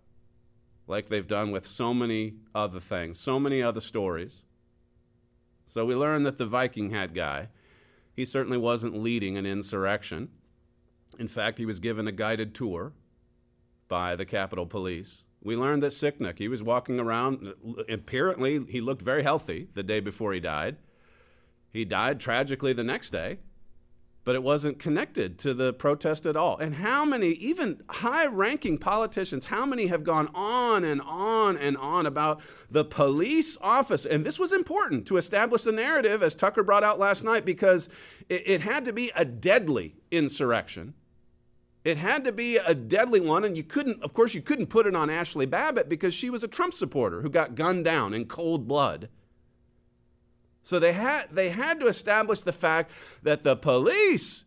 like 0.87 1.09
they've 1.09 1.27
done 1.27 1.51
with 1.51 1.67
so 1.67 1.93
many 1.93 2.35
other 2.53 2.79
things, 2.79 3.19
so 3.19 3.39
many 3.39 3.61
other 3.61 3.81
stories. 3.81 4.43
So 5.65 5.85
we 5.85 5.95
learned 5.95 6.25
that 6.25 6.37
the 6.37 6.45
Viking 6.45 6.91
hat 6.91 7.13
guy, 7.13 7.49
he 8.15 8.25
certainly 8.25 8.57
wasn't 8.57 8.97
leading 8.97 9.37
an 9.37 9.45
insurrection. 9.45 10.29
In 11.17 11.27
fact, 11.27 11.57
he 11.57 11.65
was 11.65 11.79
given 11.79 12.07
a 12.07 12.11
guided 12.11 12.53
tour 12.53 12.93
by 13.87 14.15
the 14.15 14.25
Capitol 14.25 14.65
Police. 14.65 15.23
We 15.41 15.55
learned 15.55 15.83
that 15.83 15.91
Sicknick, 15.91 16.39
he 16.39 16.47
was 16.47 16.63
walking 16.63 16.99
around. 16.99 17.53
Apparently, 17.89 18.65
he 18.69 18.81
looked 18.81 19.01
very 19.01 19.23
healthy 19.23 19.67
the 19.73 19.83
day 19.83 19.99
before 19.99 20.33
he 20.33 20.39
died. 20.39 20.77
He 21.73 21.83
died 21.83 22.21
tragically 22.21 22.71
the 22.71 22.83
next 22.83 23.09
day 23.09 23.39
but 24.25 24.35
it 24.35 24.43
wasn't 24.43 24.79
connected 24.79 25.37
to 25.39 25.53
the 25.53 25.73
protest 25.73 26.25
at 26.25 26.35
all. 26.35 26.57
And 26.57 26.75
how 26.75 27.03
many, 27.03 27.29
even 27.31 27.81
high 27.89 28.25
ranking 28.25 28.77
politicians, 28.77 29.45
how 29.45 29.65
many 29.65 29.87
have 29.87 30.03
gone 30.03 30.29
on 30.33 30.83
and 30.83 31.01
on 31.01 31.57
and 31.57 31.75
on 31.77 32.05
about 32.05 32.41
the 32.71 32.85
police 32.85 33.57
office? 33.61 34.05
And 34.05 34.25
this 34.25 34.39
was 34.39 34.53
important 34.53 35.05
to 35.07 35.17
establish 35.17 35.63
the 35.63 35.71
narrative, 35.73 36.23
as 36.23 36.35
Tucker 36.35 36.63
brought 36.63 36.83
out 36.83 36.99
last 36.99 37.23
night, 37.23 37.45
because 37.45 37.89
it, 38.29 38.43
it 38.45 38.61
had 38.61 38.85
to 38.85 38.93
be 38.93 39.11
a 39.15 39.25
deadly 39.25 39.95
insurrection. 40.09 40.93
It 41.83 41.97
had 41.97 42.23
to 42.23 42.31
be 42.31 42.55
a 42.55 42.73
deadly 42.73 43.19
one, 43.19 43.43
and 43.43 43.57
you 43.57 43.63
couldn't, 43.63 44.01
of 44.01 44.13
course, 44.13 44.33
you 44.33 44.41
couldn't 44.41 44.67
put 44.67 44.87
it 44.87 44.95
on 44.95 45.09
Ashley 45.09 45.45
Babbitt 45.45 45.89
because 45.89 46.13
she 46.13 46.29
was 46.29 46.41
a 46.41 46.47
Trump 46.47 46.73
supporter 46.73 47.21
who 47.21 47.29
got 47.29 47.55
gunned 47.55 47.83
down 47.83 48.13
in 48.13 48.23
cold 48.25 48.69
blood. 48.69 49.09
So 50.63 50.79
they 50.79 50.93
had, 50.93 51.27
they 51.31 51.49
had 51.49 51.79
to 51.81 51.87
establish 51.87 52.41
the 52.41 52.53
fact 52.53 52.91
that 53.21 53.43
the 53.43 53.55
police, 53.55 54.45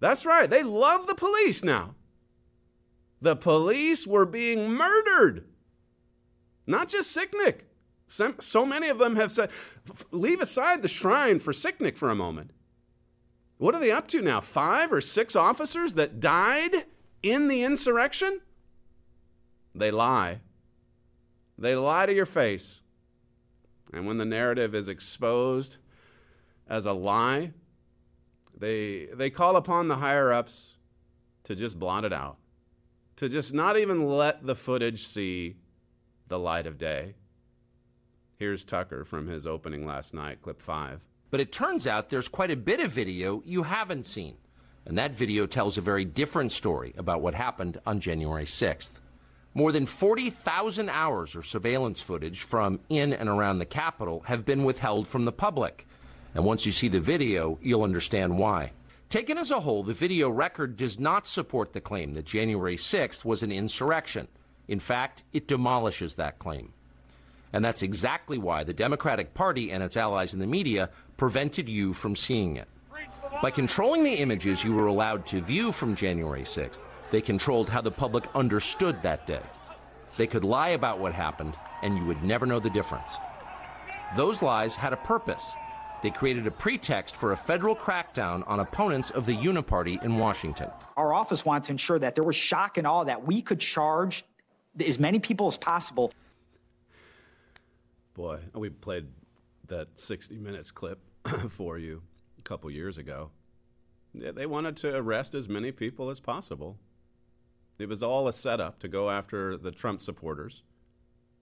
that's 0.00 0.26
right, 0.26 0.50
they 0.50 0.62
love 0.62 1.06
the 1.06 1.14
police 1.14 1.62
now. 1.62 1.94
The 3.22 3.36
police 3.36 4.06
were 4.06 4.26
being 4.26 4.70
murdered. 4.70 5.44
Not 6.66 6.88
just 6.88 7.16
Sicknick. 7.16 7.60
So 8.08 8.66
many 8.66 8.88
of 8.88 8.98
them 8.98 9.16
have 9.16 9.32
said, 9.32 9.50
leave 10.10 10.40
aside 10.40 10.82
the 10.82 10.88
shrine 10.88 11.38
for 11.38 11.52
Sicknick 11.52 11.96
for 11.96 12.10
a 12.10 12.14
moment. 12.14 12.50
What 13.58 13.74
are 13.74 13.80
they 13.80 13.90
up 13.90 14.06
to 14.08 14.20
now? 14.20 14.40
Five 14.40 14.92
or 14.92 15.00
six 15.00 15.34
officers 15.34 15.94
that 15.94 16.20
died 16.20 16.84
in 17.22 17.48
the 17.48 17.62
insurrection? 17.62 18.40
They 19.74 19.90
lie. 19.90 20.40
They 21.58 21.74
lie 21.74 22.06
to 22.06 22.12
your 22.12 22.26
face. 22.26 22.82
And 23.92 24.06
when 24.06 24.18
the 24.18 24.24
narrative 24.24 24.74
is 24.74 24.88
exposed, 24.88 25.76
as 26.68 26.86
a 26.86 26.92
lie, 26.92 27.52
they, 28.56 29.06
they 29.14 29.30
call 29.30 29.56
upon 29.56 29.88
the 29.88 29.96
higher 29.96 30.32
ups 30.32 30.72
to 31.44 31.54
just 31.54 31.78
blot 31.78 32.04
it 32.04 32.12
out, 32.12 32.38
to 33.16 33.28
just 33.28 33.54
not 33.54 33.78
even 33.78 34.06
let 34.06 34.44
the 34.44 34.54
footage 34.54 35.06
see 35.06 35.56
the 36.28 36.38
light 36.38 36.66
of 36.66 36.78
day. 36.78 37.14
Here's 38.36 38.64
Tucker 38.64 39.04
from 39.04 39.28
his 39.28 39.46
opening 39.46 39.86
last 39.86 40.12
night, 40.12 40.42
clip 40.42 40.60
five. 40.60 41.00
But 41.30 41.40
it 41.40 41.52
turns 41.52 41.86
out 41.86 42.08
there's 42.08 42.28
quite 42.28 42.50
a 42.50 42.56
bit 42.56 42.80
of 42.80 42.90
video 42.90 43.42
you 43.44 43.62
haven't 43.62 44.06
seen. 44.06 44.36
And 44.84 44.98
that 44.98 45.12
video 45.12 45.46
tells 45.46 45.78
a 45.78 45.80
very 45.80 46.04
different 46.04 46.52
story 46.52 46.94
about 46.96 47.20
what 47.20 47.34
happened 47.34 47.80
on 47.86 47.98
January 47.98 48.44
6th. 48.44 48.90
More 49.56 49.72
than 49.72 49.86
40,000 49.86 50.90
hours 50.90 51.34
of 51.34 51.46
surveillance 51.46 52.02
footage 52.02 52.42
from 52.42 52.78
in 52.90 53.14
and 53.14 53.26
around 53.26 53.58
the 53.58 53.64
Capitol 53.64 54.22
have 54.26 54.44
been 54.44 54.64
withheld 54.64 55.08
from 55.08 55.24
the 55.24 55.32
public. 55.32 55.86
And 56.34 56.44
once 56.44 56.66
you 56.66 56.72
see 56.72 56.88
the 56.88 57.00
video, 57.00 57.58
you'll 57.62 57.82
understand 57.82 58.36
why. 58.36 58.72
Taken 59.08 59.38
as 59.38 59.50
a 59.50 59.60
whole, 59.60 59.82
the 59.82 59.94
video 59.94 60.28
record 60.28 60.76
does 60.76 61.00
not 61.00 61.26
support 61.26 61.72
the 61.72 61.80
claim 61.80 62.12
that 62.12 62.26
January 62.26 62.76
6th 62.76 63.24
was 63.24 63.42
an 63.42 63.50
insurrection. 63.50 64.28
In 64.68 64.78
fact, 64.78 65.22
it 65.32 65.48
demolishes 65.48 66.16
that 66.16 66.38
claim. 66.38 66.74
And 67.50 67.64
that's 67.64 67.82
exactly 67.82 68.36
why 68.36 68.62
the 68.62 68.74
Democratic 68.74 69.32
Party 69.32 69.72
and 69.72 69.82
its 69.82 69.96
allies 69.96 70.34
in 70.34 70.40
the 70.40 70.46
media 70.46 70.90
prevented 71.16 71.66
you 71.66 71.94
from 71.94 72.14
seeing 72.14 72.56
it. 72.56 72.68
By 73.40 73.52
controlling 73.52 74.04
the 74.04 74.16
images 74.16 74.62
you 74.62 74.74
were 74.74 74.86
allowed 74.86 75.24
to 75.28 75.40
view 75.40 75.72
from 75.72 75.96
January 75.96 76.42
6th, 76.42 76.82
they 77.10 77.20
controlled 77.20 77.68
how 77.68 77.80
the 77.80 77.90
public 77.90 78.24
understood 78.34 79.02
that 79.02 79.26
day. 79.26 79.42
They 80.16 80.26
could 80.26 80.44
lie 80.44 80.70
about 80.70 80.98
what 80.98 81.12
happened, 81.12 81.54
and 81.82 81.96
you 81.96 82.04
would 82.04 82.22
never 82.22 82.46
know 82.46 82.60
the 82.60 82.70
difference. 82.70 83.16
Those 84.16 84.42
lies 84.42 84.74
had 84.74 84.92
a 84.92 84.96
purpose. 84.96 85.44
They 86.02 86.10
created 86.10 86.46
a 86.46 86.50
pretext 86.50 87.16
for 87.16 87.32
a 87.32 87.36
federal 87.36 87.74
crackdown 87.74 88.44
on 88.46 88.60
opponents 88.60 89.10
of 89.10 89.26
the 89.26 89.36
Uniparty 89.36 90.02
in 90.02 90.18
Washington. 90.18 90.70
Our 90.96 91.12
office 91.12 91.44
wanted 91.44 91.64
to 91.64 91.72
ensure 91.72 91.98
that 91.98 92.14
there 92.14 92.24
was 92.24 92.36
shock 92.36 92.78
and 92.78 92.86
awe 92.86 93.04
that 93.04 93.26
we 93.26 93.42
could 93.42 93.60
charge 93.60 94.24
as 94.84 94.98
many 94.98 95.18
people 95.18 95.48
as 95.48 95.56
possible. 95.56 96.12
Boy, 98.14 98.40
we 98.54 98.70
played 98.70 99.06
that 99.68 99.88
60 99.96 100.38
minutes 100.38 100.70
clip 100.70 100.98
for 101.50 101.78
you 101.78 102.02
a 102.38 102.42
couple 102.42 102.70
years 102.70 102.98
ago. 102.98 103.30
They 104.14 104.46
wanted 104.46 104.76
to 104.78 104.96
arrest 104.96 105.34
as 105.34 105.48
many 105.48 105.72
people 105.72 106.08
as 106.08 106.20
possible. 106.20 106.78
It 107.78 107.88
was 107.88 108.02
all 108.02 108.26
a 108.26 108.32
setup 108.32 108.78
to 108.80 108.88
go 108.88 109.10
after 109.10 109.56
the 109.56 109.70
Trump 109.70 110.00
supporters, 110.00 110.62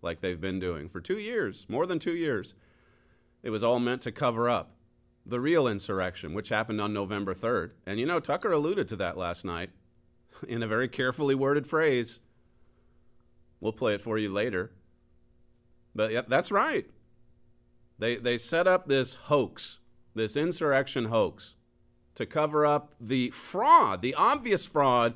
like 0.03 0.21
they've 0.21 0.41
been 0.41 0.59
doing 0.59 0.89
for 0.89 1.01
two 1.01 1.19
years, 1.19 1.67
more 1.69 1.87
than 1.87 1.99
two 1.99 2.17
years. 2.17 2.55
It 3.43 3.51
was 3.51 3.63
all 3.63 3.79
meant 3.79 4.03
to 4.03 4.13
cover 4.13 4.49
up 4.49 4.73
the 5.27 5.41
real 5.41 5.67
insurrection, 5.67 6.35
which 6.35 6.49
happened 6.49 6.81
on 6.81 6.93
November 6.93 7.35
3rd. 7.35 7.71
And 7.87 8.01
you 8.01 8.07
know, 8.07 8.21
Tucker 8.21 8.53
alluded 8.53 8.89
to 8.89 8.97
that 8.97 9.17
last 9.17 9.45
night 9.45 9.71
in 10.47 10.63
a 10.63 10.69
very 10.69 10.89
carefully 10.89 11.35
worded 11.35 11.67
phrase. 11.67 12.21
We'll 13.61 13.73
play 13.73 13.95
it 13.95 14.03
for 14.03 14.19
you 14.19 14.31
later. 14.31 14.73
But 15.95 16.13
yeah, 16.13 16.23
that's 16.27 16.51
right. 16.51 16.87
They, 17.99 18.17
they 18.17 18.39
set 18.39 18.67
up 18.67 18.89
this 18.89 19.15
hoax, 19.15 19.79
this 20.15 20.37
insurrection 20.37 21.07
hoax, 21.07 21.55
to 22.17 22.27
cover 22.27 22.67
up 22.67 22.95
the 23.01 23.31
fraud, 23.31 24.03
the 24.03 24.15
obvious 24.15 24.67
fraud 24.67 25.15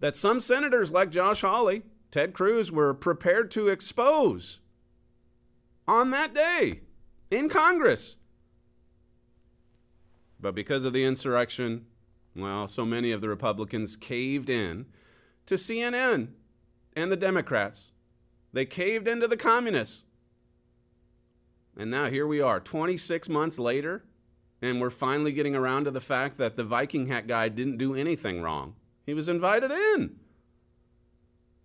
that 0.00 0.16
some 0.16 0.40
senators 0.40 0.90
like 0.90 1.10
Josh 1.10 1.42
Hawley, 1.42 1.82
Ted 2.10 2.32
Cruz 2.32 2.72
were 2.72 2.92
prepared 2.92 3.50
to 3.52 3.68
expose 3.68 4.58
on 5.86 6.10
that 6.10 6.34
day 6.34 6.80
in 7.30 7.48
Congress. 7.48 8.16
But 10.40 10.54
because 10.54 10.84
of 10.84 10.92
the 10.92 11.04
insurrection, 11.04 11.86
well, 12.34 12.66
so 12.66 12.84
many 12.84 13.12
of 13.12 13.20
the 13.20 13.28
Republicans 13.28 13.96
caved 13.96 14.48
in 14.48 14.86
to 15.46 15.56
CNN 15.56 16.28
and 16.94 17.12
the 17.12 17.16
Democrats. 17.16 17.92
They 18.52 18.64
caved 18.64 19.06
into 19.06 19.28
the 19.28 19.36
communists. 19.36 20.04
And 21.76 21.90
now 21.90 22.10
here 22.10 22.26
we 22.26 22.40
are, 22.40 22.58
26 22.58 23.28
months 23.28 23.58
later, 23.58 24.04
and 24.60 24.80
we're 24.80 24.90
finally 24.90 25.32
getting 25.32 25.54
around 25.54 25.84
to 25.84 25.90
the 25.90 26.00
fact 26.00 26.36
that 26.38 26.56
the 26.56 26.64
Viking 26.64 27.06
hat 27.06 27.26
guy 27.26 27.48
didn't 27.48 27.78
do 27.78 27.94
anything 27.94 28.42
wrong. 28.42 28.74
He 29.10 29.14
was 29.14 29.28
invited 29.28 29.72
in. 29.72 30.20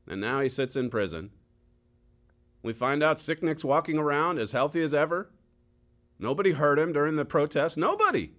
And 0.07 0.19
now 0.19 0.39
he 0.39 0.49
sits 0.49 0.75
in 0.75 0.89
prison. 0.89 1.29
We 2.63 2.73
find 2.73 3.03
out 3.03 3.17
Sicknick's 3.17 3.63
walking 3.63 3.99
around 3.99 4.39
as 4.39 4.51
healthy 4.51 4.81
as 4.81 4.95
ever. 4.95 5.29
Nobody 6.17 6.53
hurt 6.53 6.79
him 6.79 6.91
during 6.91 7.17
the 7.17 7.23
protest. 7.23 7.77
Nobody. 7.77 8.31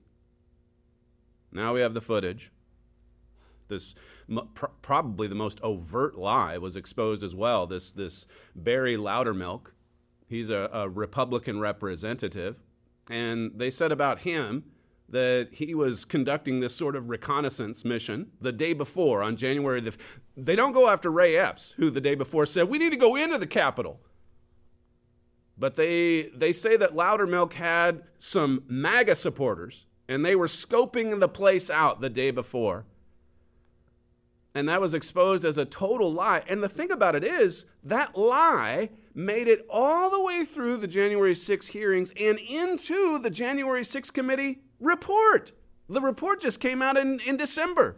Now 1.53 1.73
we 1.73 1.83
have 1.83 1.95
the 1.95 2.01
footage. 2.01 2.51
This 3.69 3.95
pr- 4.55 4.67
probably 4.83 5.29
the 5.29 5.37
most 5.37 5.61
overt 5.63 6.19
lie 6.19 6.59
was 6.59 6.75
exposed 6.75 7.23
as 7.23 7.33
well. 7.33 7.69
This 7.69 7.93
this 7.93 8.27
Barry 8.57 8.97
Loudermilk, 8.97 9.69
he's 10.27 10.51
a, 10.51 10.69
a 10.73 10.89
Republican 10.89 11.61
representative, 11.61 12.57
and 13.09 13.53
they 13.55 13.71
said 13.71 13.93
about 13.93 14.23
him 14.23 14.65
that 15.09 15.49
he 15.53 15.75
was 15.75 16.05
conducting 16.05 16.61
this 16.61 16.75
sort 16.75 16.97
of 16.97 17.09
reconnaissance 17.09 17.85
mission 17.85 18.33
the 18.41 18.53
day 18.53 18.73
before 18.73 19.23
on 19.23 19.37
January 19.37 19.81
the. 19.81 19.97
They 20.37 20.57
don't 20.57 20.73
go 20.73 20.89
after 20.89 21.11
Ray 21.11 21.37
Epps, 21.37 21.75
who 21.77 21.91
the 21.91 22.01
day 22.01 22.15
before 22.15 22.47
said 22.47 22.69
we 22.69 22.79
need 22.79 22.91
to 22.91 22.97
go 22.97 23.17
into 23.17 23.39
the 23.39 23.47
Capitol. 23.47 24.01
But 25.57 25.77
they 25.77 26.31
they 26.35 26.53
say 26.53 26.77
that 26.77 26.95
Loudermilk 26.95 27.55
had 27.55 28.03
some 28.19 28.65
MAGA 28.69 29.17
supporters, 29.17 29.87
and 30.09 30.25
they 30.25 30.37
were 30.37 30.49
scoping 30.49 31.21
the 31.21 31.29
place 31.29 31.71
out 31.71 32.01
the 32.01 32.11
day 32.11 32.31
before. 32.31 32.85
And 34.55 34.69
that 34.71 34.81
was 34.81 34.95
exposed 34.95 35.45
as 35.45 35.59
a 35.59 35.67
total 35.67 36.11
lie. 36.11 36.43
And 36.49 36.63
the 36.63 36.69
thing 36.69 36.91
about 36.91 37.15
it 37.15 37.23
is, 37.23 37.67
that 37.85 38.17
lie 38.17 38.89
made 39.15 39.49
it 39.49 39.67
all 39.69 40.09
the 40.09 40.21
way 40.21 40.47
through 40.47 40.79
the 40.79 40.87
January 40.87 41.35
6 41.35 41.67
hearings 41.67 42.11
and 42.19 42.39
into 42.39 43.19
the 43.19 43.29
January 43.29 43.85
6 43.85 44.11
committee 44.11 44.61
report. 44.81 45.53
The 45.89 46.01
report 46.01 46.41
just 46.41 46.61
came 46.61 46.83
out 46.83 46.97
in, 46.97 47.21
in 47.21 47.37
December. 47.37 47.97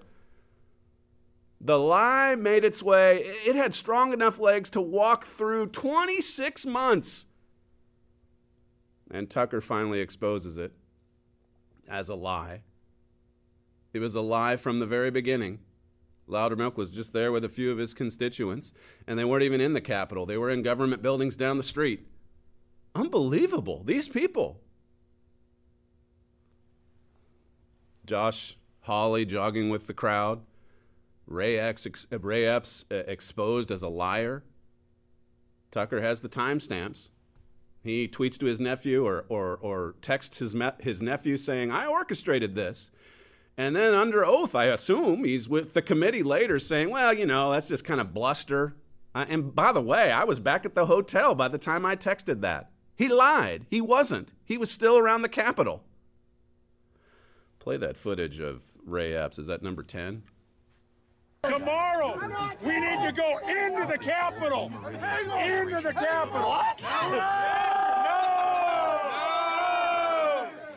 The 1.61 1.79
lie 1.79 2.37
made 2.37 2.65
its 2.65 2.83
way, 2.83 3.19
it 3.45 3.57
had 3.57 3.75
strong 3.75 4.13
enough 4.13 4.39
legs 4.39 4.71
to 4.71 4.81
walk 4.81 5.25
through 5.25 5.69
26 5.69 6.67
months. 6.67 7.27
And 9.11 9.29
Tucker 9.29 9.61
finally 9.61 10.01
exposes 10.01 10.59
it 10.59 10.73
as 11.89 12.09
a 12.09 12.15
lie. 12.15 12.63
It 13.93 14.01
was 14.01 14.15
a 14.15 14.21
lie 14.21 14.57
from 14.57 14.79
the 14.79 14.87
very 14.87 15.11
beginning. 15.11 15.61
Loudermilk 16.29 16.77
was 16.77 16.91
just 16.91 17.13
there 17.13 17.33
with 17.33 17.43
a 17.43 17.49
few 17.49 17.73
of 17.73 17.79
his 17.79 17.95
constituents, 17.95 18.71
and 19.07 19.19
they 19.19 19.25
weren't 19.25 19.43
even 19.43 19.63
in 19.63 19.73
the 19.73 19.81
Capitol. 19.81 20.27
They 20.27 20.37
were 20.37 20.51
in 20.51 20.63
government 20.63 21.03
buildings 21.03 21.37
down 21.37 21.57
the 21.57 21.63
street. 21.63 22.07
Unbelievable. 22.95 23.83
These 23.85 24.09
people. 24.09 24.61
Josh 28.09 28.57
Hawley 28.81 29.25
jogging 29.25 29.69
with 29.69 29.87
the 29.87 29.95
crowd. 29.95 30.41
Ray, 31.27 31.59
X, 31.59 31.87
Ray 32.11 32.47
Epps 32.47 32.87
uh, 32.91 32.97
exposed 33.07 33.71
as 33.71 33.83
a 33.83 33.89
liar. 33.89 34.45
Tucker 35.71 36.01
has 36.01 36.23
the 36.23 36.29
timestamps. 36.29 37.11
He 37.85 38.09
tweets 38.09 38.39
to 38.39 38.47
his 38.47 38.59
nephew 38.59 39.07
or, 39.07 39.27
or, 39.29 39.57
or 39.57 39.95
texts 40.01 40.39
his, 40.39 40.55
me- 40.55 40.71
his 40.81 41.03
nephew 41.03 41.37
saying, 41.37 41.71
I 41.71 41.87
orchestrated 41.87 42.55
this. 42.55 42.91
And 43.59 43.77
then 43.77 43.93
under 43.93 44.25
oath, 44.25 44.55
I 44.55 44.67
assume, 44.67 45.25
he's 45.25 45.49
with 45.49 45.75
the 45.75 45.83
committee 45.83 46.23
later 46.23 46.59
saying, 46.59 46.89
well, 46.91 47.13
you 47.13 47.27
know, 47.27 47.53
that's 47.53 47.69
just 47.69 47.85
kind 47.85 48.01
of 48.01 48.15
bluster. 48.15 48.77
Uh, 49.15 49.27
and 49.29 49.55
by 49.55 49.73
the 49.73 49.83
way, 49.83 50.11
I 50.11 50.25
was 50.25 50.41
back 50.41 50.65
at 50.65 50.75
the 50.75 50.87
hotel 50.87 51.35
by 51.35 51.49
the 51.49 51.59
time 51.59 51.85
I 51.85 51.95
texted 51.95 52.41
that. 52.41 52.71
He 52.97 53.09
lied. 53.09 53.67
He 53.69 53.81
wasn't. 53.81 54.33
He 54.45 54.57
was 54.57 54.71
still 54.71 54.97
around 54.97 55.23
the 55.23 55.29
Capitol. 55.29 55.85
Play 57.69 57.77
that 57.77 57.99
footage 57.99 58.41
of 58.41 58.63
Ray 58.87 59.15
Epps. 59.15 59.39
Is 59.39 59.47
that 59.49 59.63
number 59.63 59.83
10? 59.83 60.23
Tomorrow, 61.43 62.19
we 62.65 62.81
need 62.81 63.05
to 63.05 63.13
go 63.13 63.37
into 63.47 63.87
the 63.87 63.99
Capitol. 63.99 64.73
Into 64.87 65.83
the 65.83 65.93
Capitol. 65.93 66.49
What? 66.49 66.81
No! 66.81 66.89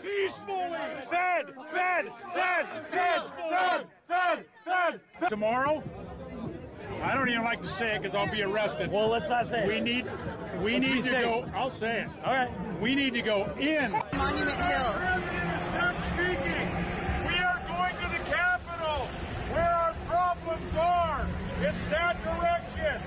Peacefully. 0.04 0.80
Fed, 1.10 1.54
fed, 1.72 2.10
fed, 2.34 2.68
fed, 2.92 3.22
fed, 3.50 3.88
fed, 4.10 4.46
fed. 4.66 5.00
Tomorrow, 5.30 5.82
I 7.02 7.16
don't 7.16 7.30
even 7.30 7.46
like 7.46 7.62
to 7.62 7.70
say 7.70 7.96
it 7.96 8.02
because 8.02 8.18
I'll 8.18 8.30
be 8.30 8.44
arrested. 8.44 8.92
Well, 8.92 9.08
let's 9.08 9.30
not 9.30 9.48
say 9.48 9.64
it. 9.64 9.68
We 9.70 9.80
need, 9.80 10.06
we 10.62 10.74
Let's 10.74 10.86
need 10.86 11.04
to 11.06 11.10
safe. 11.10 11.24
go. 11.24 11.46
I'll 11.56 11.70
say 11.70 12.02
it. 12.02 12.10
All 12.26 12.34
right. 12.34 12.52
We 12.82 12.96
need 12.96 13.14
to 13.14 13.22
go 13.22 13.50
in. 13.58 13.94
Monument 14.14 14.62
Hill. 14.62 14.94
Stop 15.72 15.96
speaking. 16.14 16.68
We 17.26 17.36
are 17.38 17.60
going 17.68 17.96
to 17.96 18.08
the 18.12 18.20
Capitol, 18.30 19.08
where 19.52 19.72
our 19.72 19.94
problems 20.06 20.74
are. 20.76 21.26
It's 21.64 21.82
that 21.86 22.18
direction. 22.24 23.02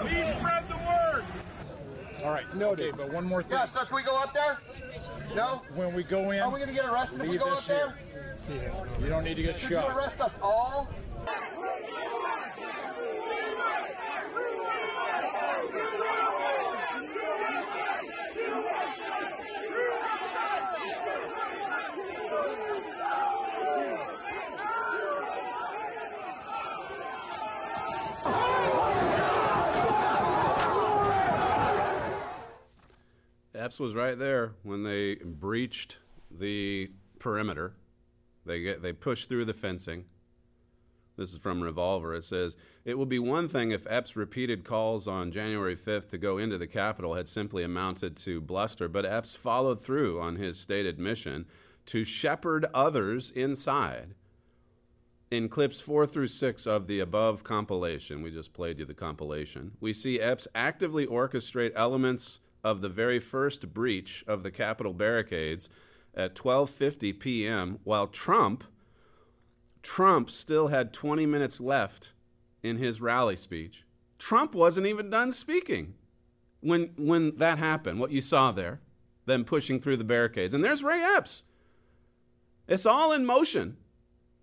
Please 0.00 0.28
spread 0.28 0.68
the 0.68 0.76
word. 0.76 1.24
All 2.24 2.30
right. 2.30 2.54
No, 2.54 2.70
okay, 2.70 2.90
but 2.90 3.12
one 3.12 3.24
more 3.26 3.42
thing. 3.42 3.52
Yeah, 3.52 3.66
so 3.74 3.84
can 3.84 3.94
we 3.96 4.02
go 4.02 4.16
up 4.16 4.32
there? 4.32 4.58
No? 5.34 5.62
When 5.74 5.94
we 5.94 6.02
go 6.02 6.30
in, 6.30 6.40
Are 6.40 6.50
we 6.50 6.58
going 6.58 6.68
to 6.68 6.74
get 6.74 6.86
arrested 6.86 7.20
if 7.20 7.28
we 7.28 7.36
go 7.38 7.50
out 7.50 7.66
there? 7.66 7.98
here. 8.48 8.72
You 9.00 9.08
don't 9.08 9.24
need 9.24 9.34
to 9.34 9.42
get 9.42 9.60
Should 9.60 9.70
you 9.70 9.76
shot. 9.76 9.96
arrest 9.96 10.20
us 10.20 10.32
all? 10.42 10.88
Epps 33.60 33.78
was 33.78 33.94
right 33.94 34.18
there 34.18 34.54
when 34.62 34.84
they 34.84 35.16
breached 35.16 35.98
the 36.30 36.90
perimeter. 37.18 37.74
They 38.46 38.62
get 38.62 38.80
they 38.80 38.94
pushed 38.94 39.28
through 39.28 39.44
the 39.44 39.52
fencing. 39.52 40.06
This 41.18 41.32
is 41.34 41.38
from 41.38 41.60
Revolver. 41.60 42.14
It 42.14 42.24
says 42.24 42.56
it 42.86 42.96
would 42.96 43.10
be 43.10 43.18
one 43.18 43.48
thing 43.48 43.70
if 43.70 43.86
Epps' 43.90 44.16
repeated 44.16 44.64
calls 44.64 45.06
on 45.06 45.30
January 45.30 45.76
5th 45.76 46.08
to 46.08 46.16
go 46.16 46.38
into 46.38 46.56
the 46.56 46.66
Capitol 46.66 47.14
had 47.14 47.28
simply 47.28 47.62
amounted 47.62 48.16
to 48.16 48.40
bluster, 48.40 48.88
but 48.88 49.04
Epps 49.04 49.36
followed 49.36 49.82
through 49.82 50.18
on 50.18 50.36
his 50.36 50.58
stated 50.58 50.98
mission 50.98 51.44
to 51.84 52.02
shepherd 52.02 52.64
others 52.72 53.30
inside. 53.30 54.14
In 55.30 55.50
clips 55.50 55.80
four 55.80 56.06
through 56.06 56.28
six 56.28 56.66
of 56.66 56.86
the 56.86 57.00
above 57.00 57.44
compilation, 57.44 58.22
we 58.22 58.30
just 58.30 58.54
played 58.54 58.78
you 58.78 58.86
the 58.86 58.94
compilation, 58.94 59.72
we 59.80 59.92
see 59.92 60.18
Epps 60.18 60.48
actively 60.54 61.06
orchestrate 61.06 61.72
elements 61.76 62.40
of 62.62 62.80
the 62.80 62.88
very 62.88 63.18
first 63.18 63.72
breach 63.72 64.24
of 64.26 64.42
the 64.42 64.50
Capitol 64.50 64.92
barricades 64.92 65.68
at 66.14 66.34
12:50 66.34 67.18
p.m. 67.18 67.78
while 67.84 68.06
Trump 68.06 68.64
Trump 69.82 70.30
still 70.30 70.68
had 70.68 70.92
20 70.92 71.24
minutes 71.26 71.60
left 71.60 72.12
in 72.62 72.76
his 72.76 73.00
rally 73.00 73.36
speech. 73.36 73.84
Trump 74.18 74.54
wasn't 74.54 74.86
even 74.86 75.08
done 75.08 75.32
speaking 75.32 75.94
when 76.60 76.90
when 76.96 77.36
that 77.36 77.58
happened. 77.58 77.98
What 77.98 78.10
you 78.10 78.20
saw 78.20 78.52
there, 78.52 78.80
them 79.26 79.44
pushing 79.44 79.80
through 79.80 79.96
the 79.96 80.04
barricades. 80.04 80.52
And 80.52 80.62
there's 80.62 80.82
Ray 80.82 81.02
Epps. 81.02 81.44
It's 82.68 82.86
all 82.86 83.12
in 83.12 83.24
motion. 83.24 83.76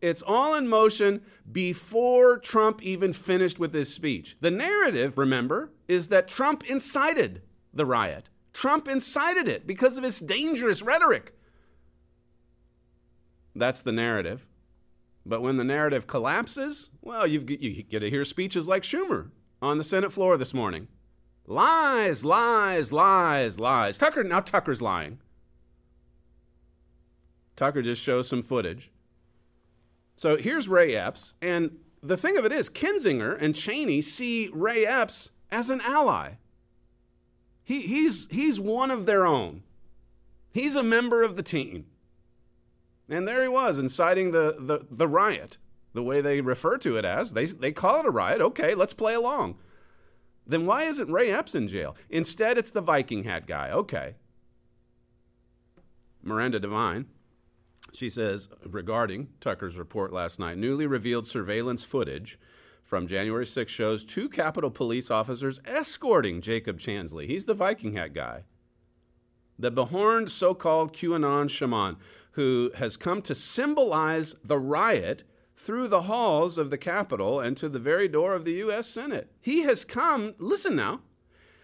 It's 0.02 0.22
all 0.22 0.54
in 0.54 0.68
motion 0.68 1.22
before 1.52 2.38
Trump 2.38 2.84
even 2.84 3.14
finished 3.14 3.58
with 3.60 3.74
his 3.74 3.92
speech. 3.92 4.38
The 4.42 4.52
narrative, 4.52 5.18
remember, 5.18 5.72
is 5.88 6.10
that 6.10 6.28
Trump 6.28 6.64
incited 6.70 7.42
the 7.74 7.86
riot. 7.86 8.30
Trump 8.54 8.88
incited 8.88 9.48
it 9.48 9.68
because 9.68 9.98
of 9.98 10.04
his 10.04 10.20
dangerous 10.20 10.82
rhetoric. 10.82 11.34
That's 13.56 13.82
the 13.82 13.92
narrative. 13.92 14.48
But 15.26 15.42
when 15.42 15.58
the 15.58 15.64
narrative 15.64 16.08
collapses, 16.08 16.90
well, 17.02 17.28
you 17.28 17.40
get 17.40 18.00
to 18.00 18.10
hear 18.10 18.24
speeches 18.24 18.68
like 18.68 18.84
Schumer 18.84 19.32
on 19.62 19.78
the 19.78 19.84
Senate 19.84 20.14
floor 20.14 20.38
this 20.38 20.54
morning. 20.54 20.88
Lies, 21.46 22.24
lies, 22.26 22.92
lies, 22.92 23.60
lies. 23.60 23.98
Tucker, 23.98 24.24
now 24.24 24.40
Tucker's 24.40 24.82
lying. 24.82 25.20
Tucker 27.56 27.82
just 27.82 28.02
shows 28.02 28.28
some 28.28 28.44
footage. 28.44 28.92
So 30.16 30.38
here's 30.38 30.68
Ray 30.68 30.96
Epps, 30.96 31.34
and 31.42 31.78
the 32.02 32.18
thing 32.18 32.38
of 32.38 32.46
it 32.46 32.52
is, 32.52 32.70
Kinzinger 32.70 33.38
and 33.40 33.56
Cheney 33.56 34.02
see 34.02 34.50
Ray 34.54 34.86
Epps 34.86 35.32
as 35.52 35.70
an 35.70 35.82
ally. 35.82 36.34
He, 37.68 37.82
he's, 37.82 38.30
he's 38.32 38.62
one 38.62 38.92
of 38.92 39.06
their 39.06 39.26
own. 39.26 39.62
He's 40.54 40.78
a 40.78 40.82
member 40.82 41.22
of 41.22 41.36
the 41.36 41.44
team. 41.44 41.86
And 43.10 43.28
there 43.28 43.42
he 43.42 43.50
was, 43.50 43.78
inciting 43.78 44.32
the, 44.32 44.56
the, 44.58 44.86
the 44.90 45.08
riot, 45.08 45.58
the 45.94 46.02
way 46.02 46.22
they 46.22 46.40
refer 46.40 46.78
to 46.78 46.96
it 46.96 47.04
as. 47.04 47.34
They, 47.34 47.48
they 47.48 47.74
call 47.74 48.00
it 48.00 48.06
a 48.06 48.10
riot. 48.10 48.40
Okay, 48.40 48.74
let's 48.74 48.94
play 48.94 49.14
along. 49.14 49.58
Then 50.46 50.66
why 50.66 50.84
isn't 50.84 51.12
Ray 51.12 51.30
Epps 51.30 51.56
in 51.56 51.68
jail? 51.68 51.94
Instead, 52.10 52.58
it's 52.58 52.72
the 52.72 52.80
Viking 52.80 53.26
hat 53.26 53.48
guy. 53.48 53.70
Okay. 53.70 54.16
Miranda 56.24 56.62
Devine, 56.62 57.08
she 57.92 58.10
says, 58.10 58.48
regarding 58.66 59.28
Tucker's 59.42 59.78
report 59.78 60.14
last 60.14 60.40
night, 60.40 60.58
newly 60.58 60.88
revealed 60.88 61.28
surveillance 61.28 61.84
footage 61.84 62.40
from 62.88 63.06
January 63.06 63.46
6 63.46 63.70
shows 63.70 64.06
two 64.06 64.30
Capitol 64.30 64.72
police 64.72 65.12
officers 65.12 65.60
escorting 65.66 66.40
Jacob 66.40 66.80
Chansley. 66.80 67.28
He's 67.28 67.44
the 67.44 67.54
Viking 67.54 67.94
hat 67.94 68.14
guy. 68.14 68.44
The 69.60 69.70
behorned 69.70 70.32
so 70.32 70.54
called 70.54 70.94
QAnon 70.94 71.50
shaman 71.50 71.98
who 72.32 72.72
has 72.76 72.96
come 72.96 73.22
to 73.24 73.36
symbolize 73.36 74.36
the 74.42 74.58
riot 74.58 75.24
through 75.54 75.90
the 75.90 76.04
halls 76.04 76.58
of 76.58 76.70
the 76.70 76.78
Capitol 76.78 77.42
and 77.42 77.58
to 77.58 77.68
the 77.68 77.78
very 77.78 78.08
door 78.08 78.34
of 78.34 78.46
the 78.46 78.54
U.S. 78.54 78.88
Senate. 78.88 79.34
He 79.42 79.64
has 79.64 79.84
come, 79.84 80.36
listen 80.40 80.78
now, 80.78 81.02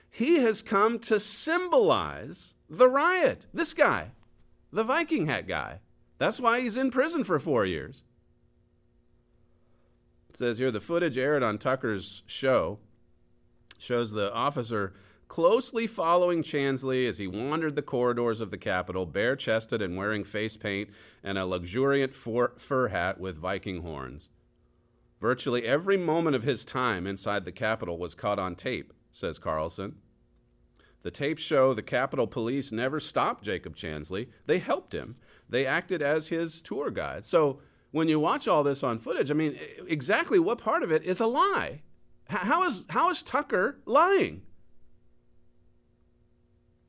he 0.10 0.40
has 0.40 0.62
come 0.62 1.00
to 1.00 1.22
symbolize 1.22 2.54
the 2.70 2.90
riot. 2.90 3.46
This 3.54 3.74
guy, 3.74 4.12
the 4.74 4.84
Viking 4.84 5.28
hat 5.28 5.48
guy. 5.48 5.80
That's 6.18 6.42
why 6.42 6.60
he's 6.60 6.76
in 6.76 6.92
prison 6.92 7.24
for 7.24 7.40
four 7.40 7.66
years. 7.66 8.04
It 10.34 10.38
says 10.38 10.58
here 10.58 10.72
the 10.72 10.82
footage 10.82 11.16
aired 11.16 11.44
on 11.44 11.60
Tucker's 11.60 12.24
show 12.26 12.80
shows 13.78 14.12
the 14.12 14.34
officer 14.34 14.96
closely 15.28 15.86
following 15.86 16.42
Chansley 16.42 17.08
as 17.08 17.20
he 17.20 17.28
wandered 17.28 17.76
the 17.76 17.84
corridors 17.84 18.42
of 18.42 18.50
the 18.50 18.58
Capitol, 18.58 19.06
bare 19.06 19.36
chested 19.36 19.80
and 19.80 19.96
wearing 19.96 20.24
face 20.24 20.58
paint 20.58 20.90
and 21.24 21.38
a 21.38 21.46
luxuriant 21.46 22.16
fur 22.16 22.88
hat 22.88 23.20
with 23.20 23.38
Viking 23.38 23.84
horns. 23.84 24.30
Virtually 25.22 25.66
every 25.66 25.98
moment 25.98 26.36
of 26.36 26.42
his 26.42 26.66
time 26.66 27.06
inside 27.06 27.46
the 27.46 27.52
Capitol 27.52 28.00
was 28.00 28.16
caught 28.16 28.40
on 28.40 28.56
tape, 28.56 28.92
says 29.12 29.38
Carlson. 29.38 29.98
The 31.04 31.12
tapes 31.12 31.44
show 31.44 31.76
the 31.76 31.84
Capitol 31.84 32.26
Police 32.26 32.72
never 32.72 33.00
stopped 33.00 33.44
Jacob 33.44 33.76
Chansley. 33.76 34.30
They 34.48 34.58
helped 34.58 34.96
him. 34.96 35.16
They 35.48 35.68
acted 35.68 36.02
as 36.02 36.30
his 36.30 36.60
tour 36.60 36.90
guide. 36.90 37.24
So 37.24 37.60
when 37.94 38.10
you 38.10 38.20
watch 38.20 38.48
all 38.48 38.64
this 38.64 38.84
on 38.84 38.98
footage, 38.98 39.30
I 39.30 39.36
mean, 39.36 39.58
exactly 39.88 40.40
what 40.40 40.58
part 40.58 40.82
of 40.82 40.92
it 40.92 41.04
is 41.04 41.20
a 41.20 41.28
lie? 41.28 41.84
How 42.28 42.64
is, 42.64 42.86
how 42.90 43.12
is 43.12 43.22
Tucker 43.22 43.78
lying? 43.86 44.42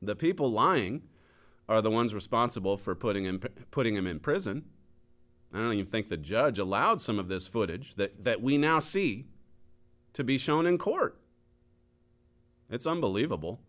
The 0.01 0.15
people 0.15 0.51
lying 0.51 1.03
are 1.69 1.79
the 1.79 1.91
ones 1.91 2.15
responsible 2.15 2.75
for 2.75 2.95
putting 2.95 3.23
him, 3.23 3.39
putting 3.69 3.95
him 3.95 4.07
in 4.07 4.19
prison. 4.19 4.65
I 5.53 5.59
don't 5.59 5.73
even 5.73 5.85
think 5.85 6.09
the 6.09 6.17
judge 6.17 6.57
allowed 6.57 7.01
some 7.01 7.19
of 7.19 7.27
this 7.27 7.45
footage 7.45 7.93
that, 7.95 8.23
that 8.23 8.41
we 8.41 8.57
now 8.57 8.79
see 8.79 9.27
to 10.13 10.23
be 10.23 10.39
shown 10.39 10.65
in 10.65 10.79
court. 10.79 11.19
It's 12.67 12.87
unbelievable. 12.87 13.61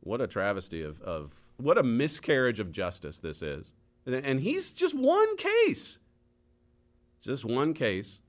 What 0.00 0.20
a 0.20 0.26
travesty 0.26 0.82
of, 0.82 1.00
of 1.00 1.40
what 1.56 1.78
a 1.78 1.82
miscarriage 1.82 2.60
of 2.60 2.70
justice 2.70 3.18
this 3.18 3.40
is. 3.40 3.72
And, 4.04 4.14
and 4.14 4.40
he's 4.40 4.72
just 4.72 4.94
one 4.94 5.38
case. 5.38 5.98
Just 7.20 7.44
one 7.44 7.74
case. 7.74 8.20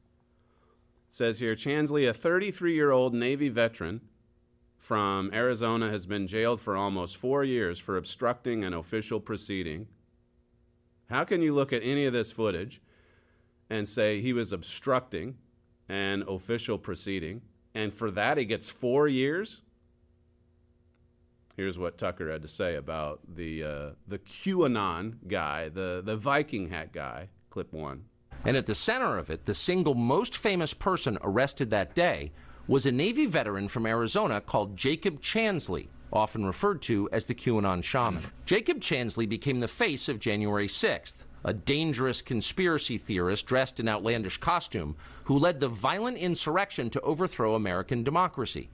It 1.10 1.16
says 1.16 1.40
here 1.40 1.56
Chansley, 1.56 2.10
a 2.10 2.14
33 2.14 2.74
year 2.74 2.92
old 2.92 3.14
Navy 3.14 3.50
veteran 3.50 4.02
from 4.78 5.32
Arizona, 5.34 5.90
has 5.90 6.06
been 6.06 6.28
jailed 6.28 6.60
for 6.60 6.76
almost 6.76 7.18
four 7.18 7.44
years 7.44 7.80
for 7.80 7.98
obstructing 7.98 8.64
an 8.64 8.74
official 8.74 9.20
proceeding. 9.20 9.88
How 11.10 11.24
can 11.24 11.42
you 11.42 11.54
look 11.54 11.74
at 11.74 11.82
any 11.84 12.06
of 12.06 12.14
this 12.14 12.32
footage 12.32 12.82
and 13.70 13.88
say 13.88 14.22
he 14.22 14.34
was 14.34 14.54
obstructing 14.54 15.38
an 15.88 16.24
official 16.28 16.78
proceeding, 16.78 17.42
and 17.74 17.92
for 17.92 18.12
that 18.12 18.38
he 18.38 18.46
gets 18.46 18.70
four 18.70 19.08
years? 19.08 19.62
Here's 21.56 21.78
what 21.78 21.98
Tucker 21.98 22.32
had 22.32 22.42
to 22.44 22.48
say 22.48 22.76
about 22.76 23.22
the 23.36 23.64
uh, 23.64 23.90
the 24.08 24.20
QAnon 24.20 25.28
guy, 25.28 25.70
the 25.70 26.02
the 26.04 26.16
Viking 26.16 26.70
hat 26.70 26.94
guy. 26.94 27.30
Clip 27.50 27.74
one. 27.74 28.06
And 28.46 28.56
at 28.56 28.66
the 28.66 28.76
center 28.76 29.18
of 29.18 29.30
it, 29.30 29.46
the 29.46 29.54
single 29.54 29.96
most 29.96 30.38
famous 30.38 30.74
person 30.74 31.18
arrested 31.22 31.70
that 31.70 31.96
day 31.96 32.32
was 32.68 32.86
a 32.86 32.92
Navy 32.92 33.26
veteran 33.26 33.68
from 33.68 33.86
Arizona 33.86 34.40
called 34.40 34.78
Jacob 34.78 35.22
Chansley, 35.22 35.88
often 36.14 36.46
referred 36.46 36.82
to 36.84 37.10
as 37.12 37.26
the 37.26 37.36
QAnon 37.36 37.84
shaman. 37.84 38.24
Jacob 38.46 38.80
Chansley 38.80 39.28
became 39.28 39.60
the 39.60 39.68
face 39.68 40.08
of 40.08 40.20
January 40.20 40.68
6th, 40.68 41.18
a 41.44 41.54
dangerous 41.54 42.22
conspiracy 42.22 42.98
theorist 42.98 43.46
dressed 43.46 43.80
in 43.80 43.88
outlandish 43.88 44.38
costume 44.38 44.96
who 45.24 45.38
led 45.38 45.60
the 45.60 45.68
violent 45.68 46.18
insurrection 46.18 46.90
to 46.90 47.02
overthrow 47.02 47.56
American 47.56 48.04
democracy. 48.04 48.70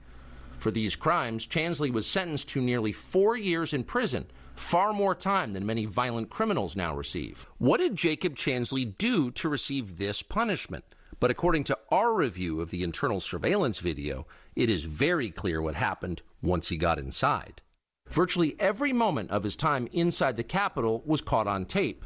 For 0.58 0.70
these 0.70 0.96
crimes, 0.96 1.46
Chansley 1.46 1.92
was 1.92 2.06
sentenced 2.06 2.48
to 2.50 2.60
nearly 2.60 2.92
four 2.92 3.36
years 3.36 3.74
in 3.74 3.84
prison, 3.84 4.26
far 4.56 4.92
more 4.92 5.14
time 5.14 5.52
than 5.52 5.64
many 5.64 5.84
violent 5.84 6.30
criminals 6.30 6.74
now 6.74 6.96
receive. 6.96 7.46
What 7.58 7.78
did 7.78 7.94
Jacob 7.94 8.34
Chansley 8.34 8.96
do 8.98 9.30
to 9.32 9.48
receive 9.48 9.98
this 9.98 10.22
punishment? 10.22 10.84
But 11.20 11.30
according 11.30 11.64
to 11.64 11.78
our 11.90 12.14
review 12.14 12.60
of 12.60 12.70
the 12.70 12.82
internal 12.82 13.20
surveillance 13.20 13.78
video, 13.78 14.26
it 14.54 14.68
is 14.68 14.84
very 14.84 15.30
clear 15.30 15.62
what 15.62 15.74
happened 15.74 16.22
once 16.42 16.68
he 16.68 16.76
got 16.76 16.98
inside. 16.98 17.62
Virtually 18.10 18.56
every 18.58 18.92
moment 18.92 19.30
of 19.30 19.42
his 19.42 19.56
time 19.56 19.88
inside 19.92 20.36
the 20.36 20.42
Capitol 20.42 21.02
was 21.06 21.20
caught 21.20 21.46
on 21.46 21.64
tape. 21.64 22.04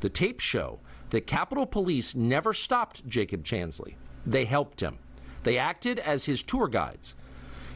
The 0.00 0.10
tapes 0.10 0.44
show 0.44 0.80
that 1.10 1.26
Capitol 1.26 1.66
Police 1.66 2.14
never 2.14 2.52
stopped 2.52 3.06
Jacob 3.06 3.44
Chansley. 3.44 3.94
They 4.26 4.44
helped 4.44 4.80
him. 4.80 4.98
They 5.42 5.58
acted 5.58 5.98
as 5.98 6.24
his 6.24 6.42
tour 6.42 6.68
guides. 6.68 7.14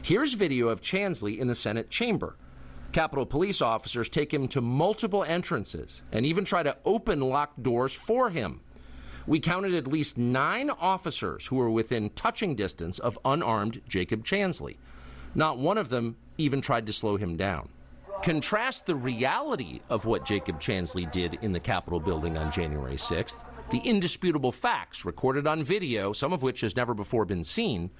Here's 0.01 0.33
video 0.33 0.69
of 0.69 0.81
Chansley 0.81 1.37
in 1.37 1.47
the 1.47 1.55
Senate 1.55 1.89
chamber. 1.89 2.37
Capitol 2.91 3.25
Police 3.25 3.61
officers 3.61 4.09
take 4.09 4.33
him 4.33 4.47
to 4.49 4.61
multiple 4.61 5.23
entrances 5.23 6.01
and 6.11 6.25
even 6.25 6.45
try 6.45 6.63
to 6.63 6.77
open 6.85 7.19
locked 7.19 7.61
doors 7.61 7.93
for 7.93 8.29
him. 8.29 8.61
We 9.27 9.39
counted 9.41 9.73
at 9.73 9.87
least 9.87 10.17
nine 10.17 10.69
officers 10.69 11.47
who 11.47 11.57
were 11.57 11.69
within 11.69 12.09
touching 12.11 12.55
distance 12.55 12.97
of 12.97 13.19
unarmed 13.25 13.81
Jacob 13.87 14.23
Chansley. 14.23 14.77
Not 15.35 15.57
one 15.57 15.77
of 15.77 15.89
them 15.89 16.15
even 16.37 16.61
tried 16.61 16.87
to 16.87 16.93
slow 16.93 17.17
him 17.17 17.35
down. 17.35 17.69
Contrast 18.23 18.85
the 18.85 18.95
reality 18.95 19.81
of 19.89 20.05
what 20.05 20.25
Jacob 20.25 20.59
Chansley 20.59 21.09
did 21.11 21.37
in 21.41 21.51
the 21.51 21.59
Capitol 21.59 21.99
building 21.99 22.37
on 22.37 22.51
January 22.51 22.95
6th, 22.95 23.43
the 23.69 23.79
indisputable 23.79 24.51
facts 24.51 25.03
recorded 25.03 25.45
on 25.45 25.61
video, 25.61 26.13
some 26.13 26.31
of 26.31 26.41
which 26.41 26.61
has 26.61 26.75
never 26.75 26.93
before 26.93 27.25
been 27.25 27.43
seen, 27.43 27.91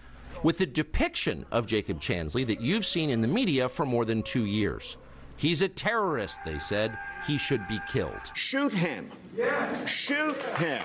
with 0.44 0.58
the 0.58 0.66
depiction 0.66 1.46
of 1.52 1.66
Jacob 1.68 2.00
Chansley 2.00 2.46
that 2.48 2.62
you've 2.62 2.86
seen 2.86 3.10
in 3.10 3.22
the 3.22 3.28
media 3.28 3.68
for 3.68 3.86
more 3.86 4.06
than 4.06 4.24
two 4.24 4.46
years. 4.46 4.98
He's 5.38 5.62
a 5.62 5.68
terrorist, 5.68 6.40
they 6.46 6.58
said. 6.58 6.98
He 7.26 7.38
should 7.38 7.68
be 7.68 7.80
killed. 7.88 8.32
Shoot 8.34 8.74
him. 8.74 9.12
Shoot 9.86 10.42
him. 10.58 10.82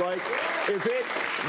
Like, 0.00 0.22
if 0.68 0.86
it, 0.86 1.04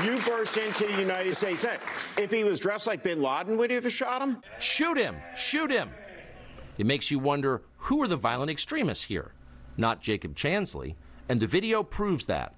you 0.05 0.19
burst 0.25 0.57
into 0.57 0.85
the 0.85 0.99
United 0.99 1.33
States, 1.35 1.63
eh, 1.63 1.77
if 2.17 2.31
he 2.31 2.43
was 2.43 2.59
dressed 2.59 2.85
like 2.85 3.01
bin 3.01 3.21
Laden, 3.21 3.57
would 3.57 3.71
you 3.71 3.79
have 3.79 3.91
shot 3.91 4.21
him? 4.21 4.41
Shoot 4.59 4.97
him. 4.97 5.15
Shoot 5.37 5.71
him. 5.71 5.89
It 6.77 6.85
makes 6.85 7.09
you 7.09 7.19
wonder 7.19 7.61
who 7.77 8.01
are 8.03 8.07
the 8.07 8.17
violent 8.17 8.51
extremists 8.51 9.05
here? 9.05 9.31
Not 9.77 10.01
Jacob 10.01 10.35
Chansley. 10.35 10.95
And 11.29 11.39
the 11.39 11.47
video 11.47 11.81
proves 11.81 12.25
that. 12.25 12.55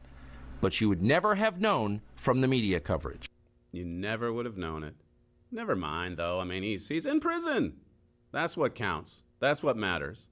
But 0.62 0.82
you 0.82 0.90
would 0.90 1.04
never 1.04 1.36
have 1.36 1.62
known 1.62 2.02
from 2.16 2.42
the 2.42 2.48
media 2.48 2.80
coverage. 2.80 3.30
You 3.76 3.86
never 3.86 4.32
would 4.32 4.46
have 4.46 4.58
known 4.58 4.84
it. 4.84 4.96
Never 5.52 5.76
mind, 5.76 6.18
though. 6.18 6.40
I 6.40 6.44
mean, 6.44 6.64
he's, 6.64 6.88
he's 6.88 7.06
in 7.06 7.20
prison. 7.20 7.78
That's 8.32 8.58
what 8.58 8.76
counts. 8.76 9.24
That's 9.40 9.64
what 9.64 9.78
matters. 9.78 10.26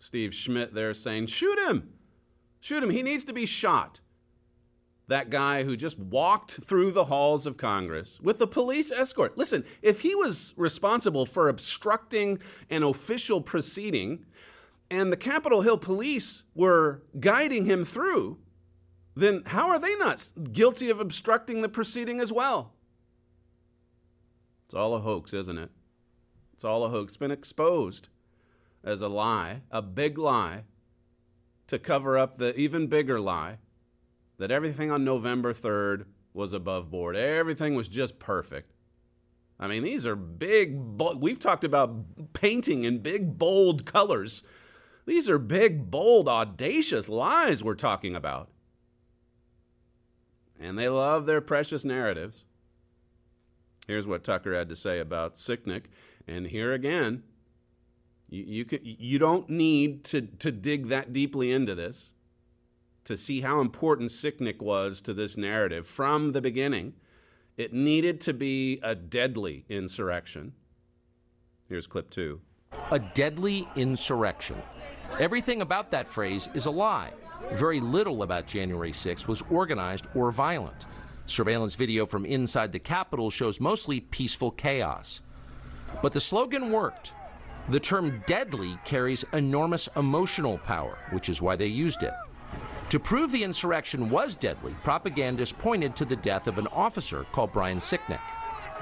Steve 0.00 0.34
Schmidt 0.34 0.74
there 0.74 0.94
saying, 0.94 1.26
shoot 1.26 1.58
him. 1.58 1.90
Shoot 2.60 2.82
him. 2.82 2.90
He 2.90 3.02
needs 3.02 3.24
to 3.24 3.32
be 3.32 3.46
shot. 3.46 4.00
That 5.08 5.30
guy 5.30 5.64
who 5.64 5.76
just 5.76 5.98
walked 5.98 6.52
through 6.52 6.92
the 6.92 7.06
halls 7.06 7.46
of 7.46 7.56
Congress 7.56 8.20
with 8.20 8.38
the 8.38 8.46
police 8.46 8.90
escort. 8.92 9.38
Listen, 9.38 9.64
if 9.80 10.02
he 10.02 10.14
was 10.14 10.52
responsible 10.56 11.24
for 11.24 11.48
obstructing 11.48 12.40
an 12.68 12.82
official 12.82 13.40
proceeding 13.40 14.26
and 14.90 15.10
the 15.10 15.16
Capitol 15.16 15.62
Hill 15.62 15.78
police 15.78 16.42
were 16.54 17.02
guiding 17.18 17.64
him 17.64 17.84
through, 17.84 18.38
then 19.18 19.42
how 19.46 19.68
are 19.68 19.78
they 19.78 19.94
not 19.96 20.32
guilty 20.52 20.90
of 20.90 21.00
obstructing 21.00 21.60
the 21.60 21.68
proceeding 21.68 22.20
as 22.20 22.32
well? 22.32 22.72
It's 24.66 24.74
all 24.74 24.94
a 24.94 25.00
hoax, 25.00 25.32
isn't 25.32 25.58
it? 25.58 25.70
It's 26.52 26.64
all 26.64 26.84
a 26.84 26.88
hoax. 26.88 27.10
It's 27.10 27.16
been 27.16 27.30
exposed 27.30 28.08
as 28.84 29.00
a 29.00 29.08
lie, 29.08 29.62
a 29.70 29.80
big 29.82 30.18
lie, 30.18 30.64
to 31.68 31.78
cover 31.78 32.18
up 32.18 32.38
the 32.38 32.54
even 32.58 32.86
bigger 32.86 33.20
lie 33.20 33.58
that 34.38 34.50
everything 34.50 34.90
on 34.90 35.04
November 35.04 35.52
3rd 35.52 36.06
was 36.32 36.52
above 36.52 36.90
board. 36.90 37.16
Everything 37.16 37.74
was 37.74 37.88
just 37.88 38.18
perfect. 38.18 38.72
I 39.60 39.66
mean, 39.66 39.82
these 39.82 40.06
are 40.06 40.16
big, 40.16 40.78
we've 41.16 41.40
talked 41.40 41.64
about 41.64 42.32
painting 42.32 42.84
in 42.84 42.98
big, 42.98 43.38
bold 43.38 43.84
colors. 43.84 44.44
These 45.04 45.28
are 45.28 45.38
big, 45.38 45.90
bold, 45.90 46.28
audacious 46.28 47.08
lies 47.08 47.64
we're 47.64 47.74
talking 47.74 48.14
about. 48.14 48.50
And 50.60 50.78
they 50.78 50.88
love 50.88 51.26
their 51.26 51.40
precious 51.40 51.84
narratives. 51.84 52.44
Here's 53.86 54.06
what 54.06 54.24
Tucker 54.24 54.54
had 54.54 54.68
to 54.68 54.76
say 54.76 54.98
about 54.98 55.36
Sicknick. 55.36 55.84
And 56.26 56.48
here 56.48 56.72
again, 56.72 57.22
you, 58.28 58.44
you, 58.44 58.78
you 58.82 59.18
don't 59.18 59.48
need 59.48 60.04
to, 60.04 60.20
to 60.20 60.52
dig 60.52 60.88
that 60.88 61.12
deeply 61.12 61.52
into 61.52 61.74
this 61.74 62.10
to 63.04 63.16
see 63.16 63.40
how 63.40 63.60
important 63.60 64.10
Sicknick 64.10 64.60
was 64.60 65.00
to 65.00 65.14
this 65.14 65.38
narrative 65.38 65.86
from 65.86 66.32
the 66.32 66.42
beginning. 66.42 66.92
It 67.56 67.72
needed 67.72 68.20
to 68.22 68.34
be 68.34 68.78
a 68.82 68.94
deadly 68.94 69.64
insurrection. 69.70 70.52
Here's 71.68 71.86
clip 71.86 72.10
two. 72.10 72.40
A 72.90 72.98
deadly 72.98 73.66
insurrection. 73.76 74.60
Everything 75.18 75.62
about 75.62 75.90
that 75.92 76.06
phrase 76.06 76.50
is 76.52 76.66
a 76.66 76.70
lie. 76.70 77.12
Very 77.52 77.80
little 77.80 78.22
about 78.22 78.46
January 78.46 78.92
6 78.92 79.26
was 79.26 79.42
organized 79.50 80.06
or 80.14 80.30
violent. 80.30 80.86
Surveillance 81.26 81.74
video 81.74 82.06
from 82.06 82.24
inside 82.24 82.72
the 82.72 82.78
Capitol 82.78 83.30
shows 83.30 83.60
mostly 83.60 84.00
peaceful 84.00 84.50
chaos. 84.50 85.22
But 86.02 86.12
the 86.12 86.20
slogan 86.20 86.70
worked. 86.70 87.12
The 87.68 87.80
term 87.80 88.22
deadly 88.26 88.78
carries 88.84 89.24
enormous 89.32 89.88
emotional 89.96 90.58
power, 90.58 90.98
which 91.10 91.28
is 91.28 91.42
why 91.42 91.56
they 91.56 91.66
used 91.66 92.02
it. 92.02 92.14
To 92.90 92.98
prove 92.98 93.32
the 93.32 93.44
insurrection 93.44 94.08
was 94.08 94.34
deadly, 94.34 94.74
propagandists 94.82 95.54
pointed 95.58 95.94
to 95.96 96.06
the 96.06 96.16
death 96.16 96.46
of 96.46 96.56
an 96.58 96.66
officer 96.68 97.26
called 97.32 97.52
Brian 97.52 97.78
Sicknick. 97.78 98.20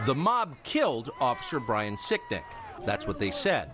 The 0.06 0.14
mob 0.14 0.54
killed 0.62 1.10
Officer 1.20 1.58
Brian 1.58 1.96
Sicknick. 1.96 2.44
That's 2.84 3.06
what 3.06 3.18
they 3.18 3.30
said. 3.30 3.70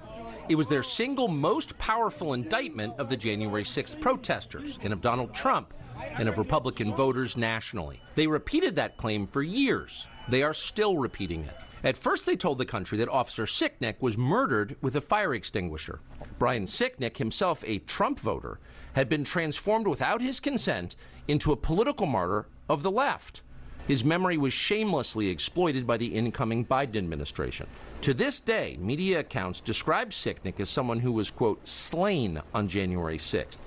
It 0.48 0.57
was 0.57 0.66
their 0.66 0.83
single 0.83 1.28
most 1.28 1.78
powerful 1.78 2.35
indictment 2.35 2.94
of 2.98 3.09
the 3.09 3.16
January 3.16 3.62
6th 3.62 4.00
protesters 4.00 4.78
and 4.83 4.92
of 4.92 5.00
Donald 5.00 5.33
Trump 5.33 5.72
and 6.18 6.28
of 6.28 6.37
Republican 6.37 6.92
voters 6.94 7.37
nationally. 7.37 8.00
They 8.16 8.26
repeated 8.26 8.74
that 8.74 8.96
claim 8.96 9.26
for 9.26 9.42
years. 9.42 10.09
They 10.28 10.42
are 10.42 10.52
still 10.52 10.98
repeating 10.98 11.44
it. 11.44 11.57
At 11.85 11.96
first, 11.96 12.26
they 12.26 12.37
told 12.37 12.59
the 12.59 12.64
country 12.64 12.98
that 12.98 13.09
Officer 13.09 13.44
Sicknick 13.44 14.00
was 14.00 14.18
murdered 14.18 14.76
with 14.83 14.96
a 14.96 15.00
fire 15.00 15.35
extinguisher. 15.35 16.00
Brian 16.38 16.66
Sicknick, 16.66 17.16
himself 17.16 17.62
a 17.66 17.78
Trump 17.81 18.18
voter, 18.18 18.59
had 18.94 19.09
been 19.09 19.24
transformed 19.24 19.87
without 19.87 20.20
his 20.20 20.40
consent 20.40 20.96
into 21.28 21.52
a 21.52 21.57
political 21.57 22.07
martyr 22.07 22.46
of 22.68 22.83
the 22.83 22.90
left. 22.90 23.42
His 23.88 24.05
memory 24.05 24.38
was 24.38 24.53
shamelessly 24.53 25.29
exploited 25.29 25.87
by 25.87 25.97
the 25.97 26.14
incoming 26.14 26.64
Biden 26.64 26.97
administration. 26.97 27.66
To 28.03 28.14
this 28.14 28.38
day, 28.38 28.77
media 28.81 29.21
accounts 29.21 29.61
describe 29.61 30.11
Sicknick 30.11 30.61
as 30.61 30.71
someone 30.71 31.01
who 31.01 31.12
was, 31.12 31.31
quote, 31.31 31.66
slain 31.66 32.40
on 32.55 32.68
January 32.68 33.18
6th. 33.18 33.59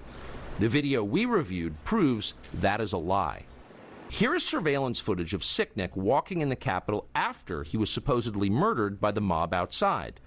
The 0.60 0.70
video 0.70 1.04
we 1.04 1.26
reviewed 1.26 1.84
proves 1.84 2.34
that 2.54 2.80
is 2.80 2.94
a 2.94 2.98
lie. 2.98 3.44
Here 4.08 4.34
is 4.34 4.46
surveillance 4.46 5.02
footage 5.02 5.34
of 5.34 5.42
Sicknick 5.42 5.98
walking 5.98 6.40
in 6.40 6.48
the 6.48 6.56
Capitol 6.56 7.08
after 7.14 7.64
he 7.64 7.76
was 7.76 7.90
supposedly 7.90 8.50
murdered 8.50 9.02
by 9.02 9.12
the 9.12 9.20
mob 9.20 9.54
outside. 9.54 10.22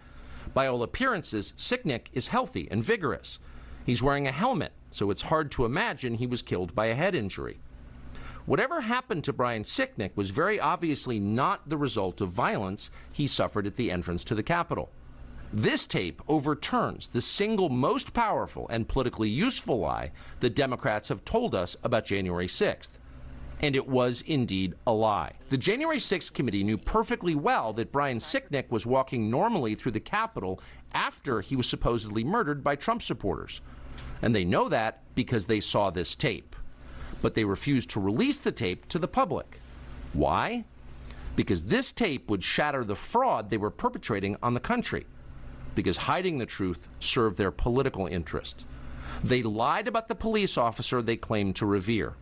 By 0.52 0.66
all 0.66 0.82
appearances, 0.82 1.54
Sicknick 1.56 2.08
is 2.12 2.28
healthy 2.28 2.68
and 2.70 2.84
vigorous. 2.84 3.38
He's 3.86 4.02
wearing 4.02 4.26
a 4.26 4.32
helmet, 4.32 4.72
so 4.90 5.10
it's 5.10 5.22
hard 5.22 5.50
to 5.52 5.64
imagine 5.64 6.14
he 6.14 6.26
was 6.26 6.42
killed 6.42 6.74
by 6.74 6.86
a 6.86 6.94
head 6.94 7.14
injury. 7.14 7.58
Whatever 8.48 8.80
happened 8.80 9.24
to 9.24 9.34
Brian 9.34 9.62
Sicknick 9.62 10.12
was 10.16 10.30
very 10.30 10.58
obviously 10.58 11.20
not 11.20 11.68
the 11.68 11.76
result 11.76 12.22
of 12.22 12.30
violence 12.30 12.90
he 13.12 13.26
suffered 13.26 13.66
at 13.66 13.76
the 13.76 13.90
entrance 13.90 14.24
to 14.24 14.34
the 14.34 14.42
Capitol. 14.42 14.90
This 15.52 15.84
tape 15.84 16.22
overturns 16.28 17.08
the 17.08 17.20
single 17.20 17.68
most 17.68 18.14
powerful 18.14 18.66
and 18.70 18.88
politically 18.88 19.28
useful 19.28 19.80
lie 19.80 20.12
the 20.40 20.48
Democrats 20.48 21.10
have 21.10 21.26
told 21.26 21.54
us 21.54 21.76
about 21.82 22.06
January 22.06 22.46
6th. 22.46 22.92
And 23.60 23.76
it 23.76 23.86
was 23.86 24.22
indeed 24.22 24.72
a 24.86 24.92
lie. 24.94 25.32
The 25.50 25.58
January 25.58 25.98
6th 25.98 26.32
committee 26.32 26.64
knew 26.64 26.78
perfectly 26.78 27.34
well 27.34 27.74
that 27.74 27.92
Brian 27.92 28.18
Sicknick 28.18 28.70
was 28.70 28.86
walking 28.86 29.30
normally 29.30 29.74
through 29.74 29.92
the 29.92 30.00
Capitol 30.00 30.58
after 30.94 31.42
he 31.42 31.54
was 31.54 31.68
supposedly 31.68 32.24
murdered 32.24 32.64
by 32.64 32.76
Trump 32.76 33.02
supporters. 33.02 33.60
And 34.22 34.34
they 34.34 34.46
know 34.46 34.70
that 34.70 35.02
because 35.14 35.44
they 35.44 35.60
saw 35.60 35.90
this 35.90 36.14
tape. 36.14 36.56
But 37.20 37.34
they 37.34 37.44
refused 37.44 37.90
to 37.90 38.00
release 38.00 38.38
the 38.38 38.52
tape 38.52 38.86
to 38.88 38.98
the 38.98 39.08
public. 39.08 39.60
Why? 40.12 40.64
Because 41.36 41.64
this 41.64 41.92
tape 41.92 42.30
would 42.30 42.42
shatter 42.42 42.84
the 42.84 42.96
fraud 42.96 43.50
they 43.50 43.56
were 43.56 43.70
perpetrating 43.70 44.36
on 44.42 44.54
the 44.54 44.60
country. 44.60 45.06
Because 45.74 45.96
hiding 45.96 46.38
the 46.38 46.46
truth 46.46 46.88
served 47.00 47.36
their 47.36 47.50
political 47.50 48.06
interest. 48.06 48.64
They 49.22 49.42
lied 49.42 49.88
about 49.88 50.08
the 50.08 50.14
police 50.14 50.56
officer 50.56 51.02
they 51.02 51.16
claimed 51.16 51.56
to 51.56 51.66
revere. 51.66 52.14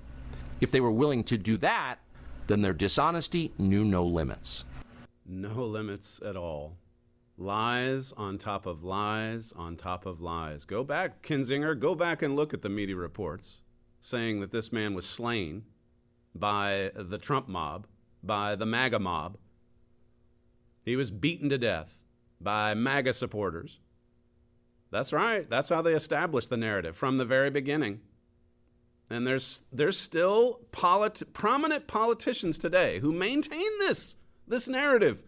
If 0.61 0.71
they 0.71 0.81
were 0.81 0.91
willing 0.91 1.25
to 1.25 1.37
do 1.37 1.57
that, 1.59 1.97
then 2.47 2.63
their 2.63 2.73
dishonesty 2.73 3.53
knew 3.59 3.85
no 3.85 4.05
limits. 4.05 4.65
No 5.27 5.65
limits 5.65 6.21
at 6.25 6.37
all. 6.37 6.77
Lies 7.39 8.13
on 8.13 8.39
top 8.39 8.65
of 8.65 8.83
lies 8.83 9.53
on 9.57 9.77
top 9.77 10.07
of 10.07 10.23
lies. 10.23 10.65
Go 10.65 10.85
back, 10.85 11.23
Kinzinger, 11.23 11.79
go 11.79 11.95
back 11.95 12.23
and 12.23 12.35
look 12.35 12.55
at 12.55 12.63
the 12.63 12.71
media 12.71 12.97
reports 12.97 13.59
saying 14.07 14.39
that 14.39 14.53
this 14.53 14.73
man 14.73 14.95
was 14.95 15.05
slain 15.05 15.65
by 16.33 16.93
the 16.95 17.19
Trump 17.19 17.49
mob, 17.49 17.89
by 18.23 18.55
the 18.55 18.65
MAGA 18.65 19.01
mob. 19.01 19.37
He 20.85 20.95
was 20.95 21.11
beaten 21.11 21.49
to 21.49 21.59
death 21.59 21.99
by 22.41 22.73
MAGA 22.75 23.15
supporters. 23.15 23.81
That's 24.93 25.13
right. 25.13 25.51
That's 25.51 25.69
how 25.69 25.83
they 25.83 25.95
established 25.95 26.51
the 26.51 26.57
narrative 26.57 26.95
from 26.95 27.19
the 27.19 27.25
very 27.25 27.51
beginning. 27.51 28.01
And 29.11 29.27
there's 29.27 29.63
there's 29.73 29.99
still 29.99 30.61
polit- 30.71 31.33
prominent 31.33 31.89
politicians 31.89 32.59
today 32.59 33.01
who 33.01 33.13
maintain 33.13 33.79
this 33.81 34.15
this 34.47 34.69
narrative. 34.69 35.25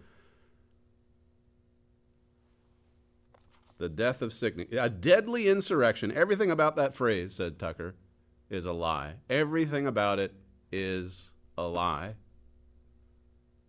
The 3.78 3.88
death 3.88 4.22
of 4.22 4.30
Sicknick, 4.30 4.72
a 4.72 4.88
deadly 4.88 5.48
insurrection. 5.48 6.12
Everything 6.12 6.50
about 6.50 6.76
that 6.76 6.94
phrase, 6.94 7.34
said 7.34 7.58
Tucker, 7.58 7.94
is 8.50 8.64
a 8.64 8.72
lie. 8.72 9.14
Everything 9.28 9.86
about 9.86 10.18
it 10.18 10.34
is 10.72 11.30
a 11.56 11.62
lie. 11.62 12.14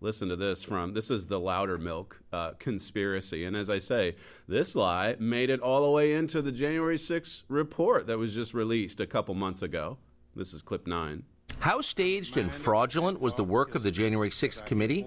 Listen 0.02 0.30
to 0.30 0.38
this 0.38 0.64
from 0.64 0.94
this 0.94 1.10
is 1.10 1.28
the 1.28 1.40
Loudermilk 1.40 2.14
uh, 2.32 2.52
conspiracy. 2.58 3.44
And 3.44 3.56
as 3.56 3.70
I 3.70 3.80
say, 3.80 4.16
this 4.48 4.74
lie 4.74 5.18
made 5.20 5.50
it 5.50 5.60
all 5.60 5.84
the 5.84 5.92
way 5.92 6.14
into 6.14 6.42
the 6.42 6.54
January 6.54 6.96
6th 6.96 7.44
report 7.50 8.08
that 8.08 8.18
was 8.18 8.34
just 8.34 8.54
released 8.54 9.02
a 9.02 9.08
couple 9.08 9.36
months 9.36 9.62
ago. 9.62 9.98
This 10.36 10.54
is 10.54 10.62
clip 10.62 10.88
nine. 10.88 11.24
How 11.60 11.82
staged 11.82 12.38
and 12.38 12.50
fraudulent 12.50 13.20
was 13.20 13.34
the 13.34 13.44
work 13.44 13.76
of 13.76 13.84
the 13.84 13.92
January 13.92 14.30
6th 14.30 14.66
committee? 14.66 15.06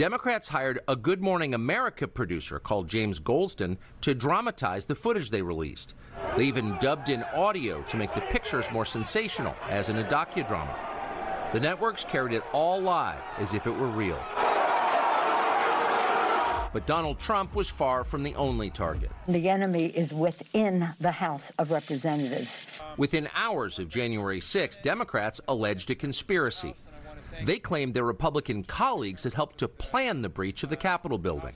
Democrats 0.00 0.48
hired 0.48 0.80
a 0.88 0.96
Good 0.96 1.20
Morning 1.20 1.52
America 1.52 2.08
producer 2.08 2.58
called 2.58 2.88
James 2.88 3.20
Goldston 3.20 3.76
to 4.00 4.14
dramatize 4.14 4.86
the 4.86 4.94
footage 4.94 5.28
they 5.28 5.42
released. 5.42 5.94
They 6.38 6.44
even 6.44 6.78
dubbed 6.78 7.10
in 7.10 7.22
audio 7.34 7.82
to 7.82 7.98
make 7.98 8.14
the 8.14 8.22
pictures 8.22 8.72
more 8.72 8.86
sensational, 8.86 9.54
as 9.68 9.90
in 9.90 9.98
a 9.98 10.04
docudrama. 10.04 10.74
The 11.52 11.60
networks 11.60 12.02
carried 12.02 12.32
it 12.32 12.42
all 12.54 12.80
live 12.80 13.20
as 13.36 13.52
if 13.52 13.66
it 13.66 13.76
were 13.76 13.88
real. 13.88 14.18
But 16.72 16.86
Donald 16.86 17.18
Trump 17.18 17.54
was 17.54 17.68
far 17.68 18.02
from 18.02 18.22
the 18.22 18.34
only 18.36 18.70
target. 18.70 19.10
The 19.28 19.50
enemy 19.50 19.88
is 19.88 20.14
within 20.14 20.94
the 21.00 21.12
House 21.12 21.52
of 21.58 21.70
Representatives. 21.70 22.48
Within 22.96 23.28
hours 23.34 23.78
of 23.78 23.90
January 23.90 24.40
6, 24.40 24.78
Democrats 24.78 25.42
alleged 25.46 25.90
a 25.90 25.94
conspiracy. 25.94 26.74
They 27.44 27.58
claimed 27.58 27.94
their 27.94 28.04
Republican 28.04 28.64
colleagues 28.64 29.24
had 29.24 29.34
helped 29.34 29.58
to 29.58 29.68
plan 29.68 30.22
the 30.22 30.28
breach 30.28 30.62
of 30.62 30.70
the 30.70 30.76
Capitol 30.76 31.18
building. 31.18 31.54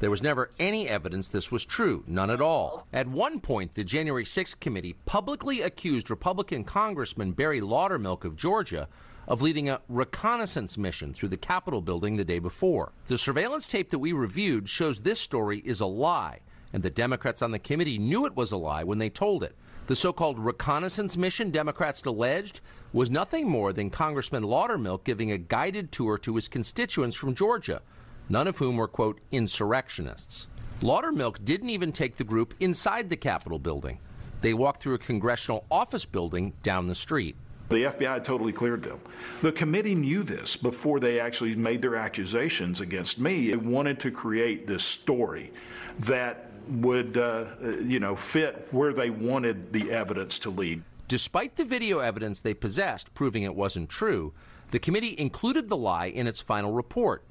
There 0.00 0.10
was 0.10 0.22
never 0.22 0.50
any 0.58 0.88
evidence 0.88 1.28
this 1.28 1.52
was 1.52 1.66
true, 1.66 2.04
none 2.06 2.30
at 2.30 2.40
all. 2.40 2.86
At 2.90 3.06
one 3.06 3.38
point, 3.38 3.74
the 3.74 3.84
January 3.84 4.24
6th 4.24 4.58
committee 4.58 4.96
publicly 5.04 5.60
accused 5.60 6.08
Republican 6.08 6.64
Congressman 6.64 7.32
Barry 7.32 7.60
Loudermilk 7.60 8.24
of 8.24 8.34
Georgia 8.34 8.88
of 9.28 9.42
leading 9.42 9.68
a 9.68 9.82
reconnaissance 9.88 10.78
mission 10.78 11.12
through 11.12 11.28
the 11.28 11.36
Capitol 11.36 11.82
building 11.82 12.16
the 12.16 12.24
day 12.24 12.38
before. 12.38 12.92
The 13.08 13.18
surveillance 13.18 13.68
tape 13.68 13.90
that 13.90 13.98
we 13.98 14.12
reviewed 14.12 14.70
shows 14.70 15.02
this 15.02 15.20
story 15.20 15.58
is 15.58 15.80
a 15.80 15.86
lie, 15.86 16.40
and 16.72 16.82
the 16.82 16.90
Democrats 16.90 17.42
on 17.42 17.50
the 17.50 17.58
committee 17.58 17.98
knew 17.98 18.24
it 18.24 18.34
was 18.34 18.52
a 18.52 18.56
lie 18.56 18.84
when 18.84 18.98
they 18.98 19.10
told 19.10 19.42
it. 19.42 19.54
The 19.86 19.96
so 19.96 20.12
called 20.12 20.40
reconnaissance 20.40 21.16
mission 21.16 21.50
Democrats 21.50 22.04
alleged 22.06 22.60
was 22.92 23.10
nothing 23.10 23.48
more 23.48 23.72
than 23.72 23.90
Congressman 23.90 24.42
Loudermilk 24.42 25.04
giving 25.04 25.30
a 25.30 25.38
guided 25.38 25.92
tour 25.92 26.18
to 26.18 26.34
his 26.34 26.48
constituents 26.48 27.16
from 27.16 27.34
Georgia, 27.34 27.82
none 28.28 28.48
of 28.48 28.58
whom 28.58 28.76
were, 28.76 28.88
quote, 28.88 29.20
insurrectionists. 29.30 30.48
Loudermilk 30.82 31.44
didn't 31.44 31.70
even 31.70 31.92
take 31.92 32.16
the 32.16 32.24
group 32.24 32.54
inside 32.58 33.10
the 33.10 33.16
Capitol 33.16 33.58
building. 33.58 34.00
They 34.40 34.54
walked 34.54 34.82
through 34.82 34.94
a 34.94 34.98
congressional 34.98 35.66
office 35.70 36.04
building 36.04 36.54
down 36.62 36.88
the 36.88 36.94
street. 36.94 37.36
The 37.68 37.84
FBI 37.84 38.24
totally 38.24 38.52
cleared 38.52 38.82
them. 38.82 39.00
The 39.42 39.52
committee 39.52 39.94
knew 39.94 40.24
this 40.24 40.56
before 40.56 40.98
they 40.98 41.20
actually 41.20 41.54
made 41.54 41.82
their 41.82 41.94
accusations 41.94 42.80
against 42.80 43.20
me. 43.20 43.50
They 43.50 43.56
wanted 43.56 44.00
to 44.00 44.10
create 44.10 44.66
this 44.66 44.82
story 44.82 45.52
that 46.00 46.50
would, 46.68 47.16
uh, 47.16 47.44
you 47.84 48.00
know, 48.00 48.16
fit 48.16 48.66
where 48.72 48.92
they 48.92 49.10
wanted 49.10 49.72
the 49.72 49.92
evidence 49.92 50.38
to 50.40 50.50
lead. 50.50 50.82
Despite 51.10 51.56
the 51.56 51.64
video 51.64 51.98
evidence 51.98 52.40
they 52.40 52.54
possessed 52.54 53.14
proving 53.14 53.42
it 53.42 53.56
wasn't 53.56 53.88
true, 53.88 54.32
the 54.70 54.78
committee 54.78 55.16
included 55.18 55.68
the 55.68 55.76
lie 55.76 56.06
in 56.06 56.28
its 56.28 56.40
final 56.40 56.70
report. 56.70 57.24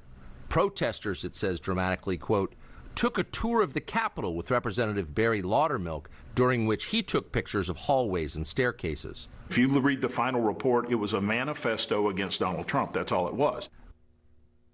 Protesters, 0.49 1.23
it 1.23 1.33
says 1.33 1.61
dramatically, 1.61 2.17
quote, 2.17 2.55
took 2.93 3.17
a 3.17 3.23
tour 3.23 3.61
of 3.61 3.71
the 3.71 3.79
Capitol 3.79 4.35
with 4.35 4.51
Representative 4.51 5.15
Barry 5.15 5.41
Loudermilk, 5.41 6.07
during 6.35 6.67
which 6.67 6.87
he 6.87 7.01
took 7.01 7.31
pictures 7.31 7.69
of 7.69 7.77
hallways 7.77 8.35
and 8.35 8.45
staircases. 8.45 9.29
If 9.49 9.57
you 9.57 9.69
read 9.79 10.01
the 10.01 10.09
final 10.09 10.41
report, 10.41 10.91
it 10.91 10.95
was 10.95 11.13
a 11.13 11.21
manifesto 11.21 12.09
against 12.09 12.41
Donald 12.41 12.67
Trump. 12.67 12.91
That's 12.91 13.13
all 13.13 13.29
it 13.29 13.33
was. 13.33 13.69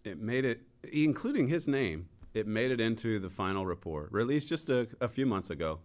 It 0.03 0.19
made 0.19 0.45
it, 0.45 0.63
including 0.91 1.47
his 1.47 1.67
name, 1.67 2.09
it 2.33 2.47
made 2.47 2.71
it 2.71 2.81
into 2.81 3.19
the 3.19 3.29
final 3.29 3.67
report, 3.67 4.11
released 4.11 4.49
just 4.49 4.71
a, 4.71 4.87
a 4.99 5.07
few 5.07 5.27
months 5.27 5.51
ago. 5.51 5.81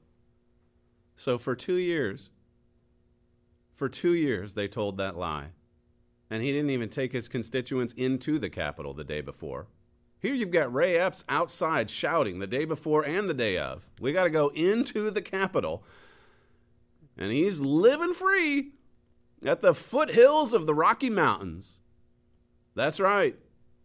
So 1.16 1.36
for 1.36 1.54
two 1.54 1.76
years, 1.76 2.30
for 3.80 3.88
two 3.88 4.12
years, 4.12 4.52
they 4.52 4.68
told 4.68 4.98
that 4.98 5.16
lie. 5.16 5.52
And 6.28 6.42
he 6.42 6.52
didn't 6.52 6.68
even 6.68 6.90
take 6.90 7.14
his 7.14 7.28
constituents 7.28 7.94
into 7.94 8.38
the 8.38 8.50
Capitol 8.50 8.92
the 8.92 9.04
day 9.04 9.22
before. 9.22 9.68
Here 10.18 10.34
you've 10.34 10.50
got 10.50 10.70
Ray 10.70 10.98
Epps 10.98 11.24
outside 11.30 11.88
shouting 11.88 12.40
the 12.40 12.46
day 12.46 12.66
before 12.66 13.02
and 13.06 13.26
the 13.26 13.32
day 13.32 13.56
of. 13.56 13.88
We 13.98 14.12
got 14.12 14.24
to 14.24 14.30
go 14.30 14.48
into 14.48 15.10
the 15.10 15.22
Capitol. 15.22 15.82
And 17.16 17.32
he's 17.32 17.60
living 17.60 18.12
free 18.12 18.72
at 19.46 19.62
the 19.62 19.72
foothills 19.72 20.52
of 20.52 20.66
the 20.66 20.74
Rocky 20.74 21.08
Mountains. 21.08 21.78
That's 22.74 23.00
right. 23.00 23.38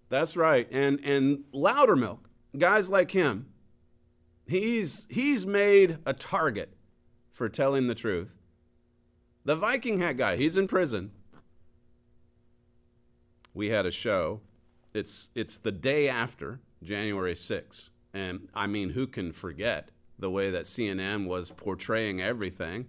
That's 0.09 0.35
right. 0.35 0.67
And 0.73 0.99
and 1.05 1.45
Loudermilk, 1.53 2.19
guys 2.57 2.89
like 2.89 3.11
him, 3.11 3.47
he's 4.45 5.07
he's 5.09 5.45
made 5.45 5.99
a 6.05 6.11
target 6.11 6.73
for 7.31 7.47
telling 7.47 7.87
the 7.87 7.95
truth. 7.95 8.35
The 9.45 9.55
Viking 9.55 9.99
hat 9.99 10.17
guy, 10.17 10.37
he's 10.37 10.57
in 10.57 10.67
prison. 10.67 11.11
We 13.53 13.69
had 13.69 13.85
a 13.85 13.91
show. 13.91 14.41
It's 14.93 15.29
it's 15.35 15.59
the 15.59 15.71
day 15.71 16.09
after 16.09 16.59
January 16.81 17.35
6th. 17.35 17.89
And 18.13 18.47
I 18.55 18.65
mean, 18.65 18.89
who 18.89 19.05
can 19.05 19.31
forget 19.31 19.89
the 20.17 20.31
way 20.31 20.49
that 20.49 20.63
CNN 20.63 21.27
was 21.27 21.51
portraying 21.51 22.21
everything? 22.21 22.87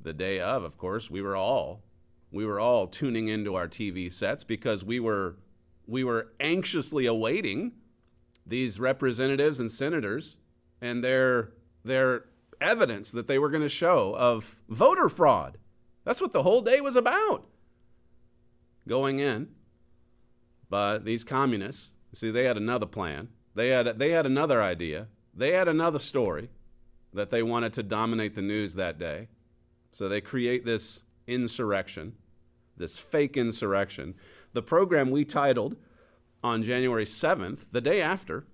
The 0.00 0.12
day 0.12 0.40
of, 0.40 0.62
of 0.62 0.78
course, 0.78 1.10
we 1.10 1.20
were 1.20 1.36
all 1.36 1.82
we 2.30 2.46
were 2.46 2.60
all 2.60 2.86
tuning 2.86 3.26
into 3.26 3.56
our 3.56 3.66
TV 3.66 4.12
sets 4.12 4.44
because 4.44 4.84
we 4.84 5.00
were 5.00 5.36
we 5.86 6.04
were 6.04 6.28
anxiously 6.38 7.04
awaiting 7.06 7.72
these 8.46 8.78
representatives 8.78 9.58
and 9.58 9.72
senators 9.72 10.36
and 10.80 11.02
their 11.02 11.52
their 11.84 12.26
evidence 12.60 13.10
that 13.10 13.26
they 13.26 13.38
were 13.38 13.50
going 13.50 13.62
to 13.62 13.68
show 13.68 14.14
of 14.16 14.56
voter 14.68 15.08
fraud. 15.08 15.58
That's 16.10 16.20
what 16.20 16.32
the 16.32 16.42
whole 16.42 16.60
day 16.60 16.80
was 16.80 16.96
about. 16.96 17.46
Going 18.88 19.20
in, 19.20 19.50
but 20.68 21.04
these 21.04 21.22
communists, 21.22 21.92
see, 22.12 22.32
they 22.32 22.42
had 22.42 22.56
another 22.56 22.84
plan. 22.84 23.28
They 23.54 23.68
had 23.68 23.96
they 24.00 24.10
had 24.10 24.26
another 24.26 24.60
idea. 24.60 25.06
They 25.32 25.52
had 25.52 25.68
another 25.68 26.00
story 26.00 26.50
that 27.14 27.30
they 27.30 27.44
wanted 27.44 27.72
to 27.74 27.84
dominate 27.84 28.34
the 28.34 28.42
news 28.42 28.74
that 28.74 28.98
day. 28.98 29.28
So 29.92 30.08
they 30.08 30.20
create 30.20 30.64
this 30.64 31.04
insurrection, 31.28 32.14
this 32.76 32.98
fake 32.98 33.36
insurrection. 33.36 34.16
The 34.52 34.62
program 34.62 35.12
we 35.12 35.24
titled 35.24 35.76
on 36.42 36.64
January 36.64 37.04
7th, 37.04 37.66
the 37.70 37.80
day 37.80 38.02
after, 38.02 38.46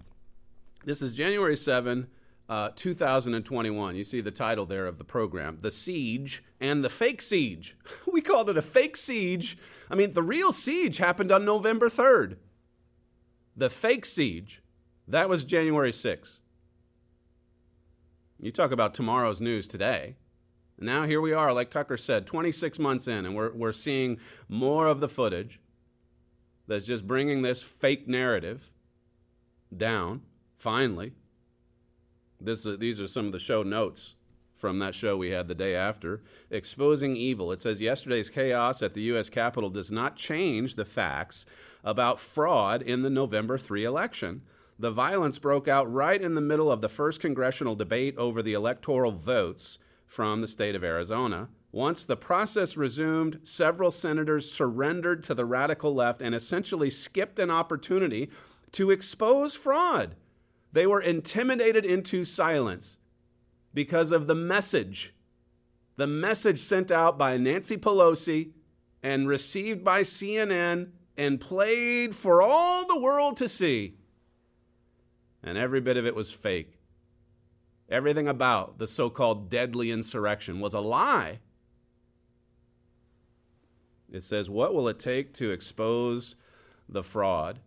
this 0.85 1.01
is 1.01 1.14
January 1.14 1.57
7, 1.57 2.09
uh, 2.49 2.71
2021. 2.77 3.97
You 3.97 4.05
see 4.05 4.21
the 4.21 4.31
title 4.31 4.67
there 4.67 4.87
of 4.87 4.99
the 4.99 5.05
program, 5.05 5.59
The 5.61 5.71
Siege 5.71 6.45
and 6.61 6.85
the 6.85 6.91
Fake 6.91 7.23
Siege. 7.23 7.77
we 8.13 8.21
called 8.21 8.51
it 8.51 8.57
a 8.57 8.63
fake 8.63 8.97
siege. 8.97 9.59
I 9.91 9.95
mean, 9.95 10.13
the 10.13 10.23
real 10.23 10.53
siege 10.53 10.99
happened 10.99 11.33
on 11.33 11.45
November 11.45 11.89
3rd. 11.89 12.37
The 13.57 13.71
fake 13.71 14.05
siege, 14.05 14.63
that 15.09 15.29
was 15.29 15.45
January 15.45 15.93
6th. 15.93 16.39
You 18.39 18.53
talk 18.53 18.71
about 18.71 18.95
tomorrow's 18.95 19.41
news 19.41 19.67
today. 19.67 20.17
Now 20.79 21.05
here 21.05 21.23
we 21.23 21.33
are, 21.33 21.55
like 21.55 21.71
Tucker 21.71 21.97
said, 21.97 22.27
26 22.27 22.79
months 22.79 23.09
in, 23.09 23.25
and 23.25 23.35
we're, 23.35 23.53
we're 23.53 23.73
seeing 23.73 24.19
more 24.47 24.87
of 24.87 25.01
the 25.01 25.09
footage 25.09 25.59
that's 26.67 26.85
just 26.85 27.07
bringing 27.07 27.40
this 27.40 27.63
fake 27.63 28.07
narrative 28.07 28.71
down, 29.75 30.23
finally. 30.59 31.13
This, 32.41 32.67
uh, 32.67 32.77
these 32.79 33.01
are 33.01 33.07
some 33.07 33.27
of 33.27 33.33
the 33.33 33.39
show 33.39 33.63
notes 33.63 34.15
from 34.55 34.79
that 34.79 34.95
show 34.95 35.17
we 35.17 35.31
had 35.31 35.49
the 35.49 35.55
day 35.55 35.75
after. 35.75 36.23
Exposing 36.51 37.15
evil. 37.17 37.53
It 37.53 37.61
says 37.61 37.81
yesterday's 37.81 38.31
chaos 38.31 38.83
at 38.83 38.95
the 38.95 39.03
U.S. 39.03 39.29
Capitol 39.29 39.71
does 39.71 39.93
not 39.93 40.17
change 40.17 40.75
the 40.75 40.85
facts 40.85 41.45
about 41.85 42.19
fraud 42.19 42.83
in 42.83 43.03
the 43.03 43.11
November 43.11 43.59
3 43.59 43.85
election. 43.85 44.43
The 44.79 44.91
violence 44.91 45.39
broke 45.39 45.69
out 45.69 45.91
right 45.91 46.21
in 46.21 46.35
the 46.35 46.41
middle 46.41 46.71
of 46.71 46.81
the 46.81 46.89
first 46.89 47.21
congressional 47.21 47.75
debate 47.75 48.17
over 48.19 48.43
the 48.43 48.55
electoral 48.55 49.13
votes 49.13 49.79
from 50.07 50.41
the 50.41 50.49
state 50.49 50.75
of 50.75 50.85
Arizona. 50.85 51.49
Once 51.73 52.05
the 52.05 52.17
process 52.17 52.77
resumed, 52.77 53.41
several 53.43 53.91
senators 53.91 54.51
surrendered 54.51 55.23
to 55.23 55.35
the 55.35 55.45
radical 55.45 55.95
left 55.95 56.23
and 56.23 56.35
essentially 56.35 56.89
skipped 56.89 57.39
an 57.39 57.51
opportunity 57.51 58.31
to 58.73 58.91
expose 58.91 59.55
fraud. 59.55 60.15
They 60.77 60.87
were 60.87 61.00
intimidated 61.00 61.87
into 61.87 62.27
silence. 62.27 62.98
because 63.72 64.12
of 64.12 64.27
the 64.27 64.35
message. 64.35 65.14
The 65.96 66.06
message 66.06 66.58
sent 66.58 66.90
out 66.90 67.16
by 67.16 67.38
Nancy 67.38 67.79
Pelosi 67.79 68.50
and 69.02 69.27
received 69.27 69.83
by 69.83 70.02
CNN 70.02 70.90
and 71.16 71.40
played 71.40 72.14
for 72.14 72.42
all 72.42 72.87
the 72.87 72.98
world 72.98 73.38
to 73.38 73.48
see. 73.48 73.96
And 75.42 75.56
every 75.56 75.81
bit 75.81 75.96
of 75.96 76.04
it 76.04 76.14
was 76.14 76.31
fake. 76.31 76.79
Everything 77.88 78.29
about 78.29 78.79
the 78.79 78.87
so 78.87 79.08
called 79.08 79.48
deadly 79.48 79.90
insurrection 79.90 80.60
was 80.60 80.74
a 80.74 80.81
lie. 80.81 81.38
It 84.12 84.24
says, 84.24 84.50
What 84.50 84.74
will 84.74 84.88
it 84.88 84.98
take 84.98 85.33
to 85.35 85.52
expose 85.52 86.37
the 86.87 87.02
fraud? 87.02 87.60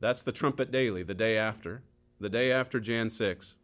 That's 0.00 0.22
the 0.22 0.32
Trumpet 0.32 0.70
Daily, 0.70 1.02
the 1.02 1.14
day 1.14 1.36
after, 1.36 1.82
the 2.20 2.28
day 2.28 2.52
after 2.52 2.78
Jan 2.78 3.08
6. 3.08 3.56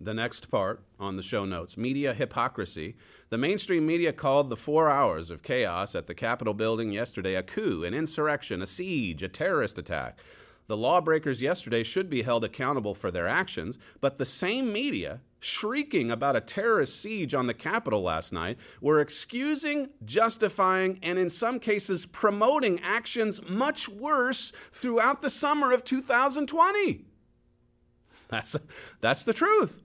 The 0.00 0.14
next 0.14 0.50
part 0.50 0.82
on 0.98 1.16
the 1.16 1.22
show 1.22 1.44
notes 1.44 1.76
media 1.76 2.14
hypocrisy. 2.14 2.96
The 3.28 3.38
mainstream 3.38 3.86
media 3.86 4.12
called 4.12 4.48
the 4.48 4.56
four 4.56 4.90
hours 4.90 5.30
of 5.30 5.42
chaos 5.42 5.94
at 5.94 6.06
the 6.06 6.14
Capitol 6.14 6.54
building 6.54 6.90
yesterday 6.90 7.34
a 7.34 7.42
coup, 7.42 7.84
an 7.84 7.94
insurrection, 7.94 8.62
a 8.62 8.66
siege, 8.66 9.22
a 9.22 9.28
terrorist 9.28 9.78
attack. 9.78 10.18
The 10.66 10.76
lawbreakers 10.76 11.42
yesterday 11.42 11.82
should 11.82 12.08
be 12.08 12.22
held 12.22 12.42
accountable 12.42 12.94
for 12.94 13.10
their 13.10 13.28
actions, 13.28 13.78
but 14.00 14.16
the 14.16 14.24
same 14.24 14.72
media, 14.72 15.20
shrieking 15.38 16.10
about 16.10 16.36
a 16.36 16.40
terrorist 16.40 17.00
siege 17.00 17.34
on 17.34 17.46
the 17.46 17.54
Capitol 17.54 18.02
last 18.02 18.32
night, 18.32 18.56
were 18.80 19.00
excusing, 19.00 19.90
justifying, 20.04 20.98
and 21.02 21.18
in 21.18 21.28
some 21.28 21.60
cases 21.60 22.06
promoting 22.06 22.80
actions 22.80 23.40
much 23.46 23.88
worse 23.88 24.52
throughout 24.72 25.20
the 25.20 25.30
summer 25.30 25.72
of 25.72 25.84
2020. 25.84 27.11
That's, 28.32 28.56
that's 29.02 29.24
the 29.24 29.34
truth. 29.34 29.82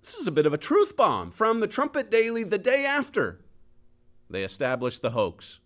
This 0.00 0.14
is 0.14 0.28
a 0.28 0.32
bit 0.32 0.46
of 0.46 0.52
a 0.52 0.58
truth 0.58 0.96
bomb 0.96 1.32
from 1.32 1.58
the 1.58 1.66
Trumpet 1.66 2.08
Daily 2.08 2.44
the 2.44 2.56
day 2.56 2.86
after. 2.86 3.40
They 4.30 4.44
established 4.44 5.02
the 5.02 5.10
hoax, 5.10 5.58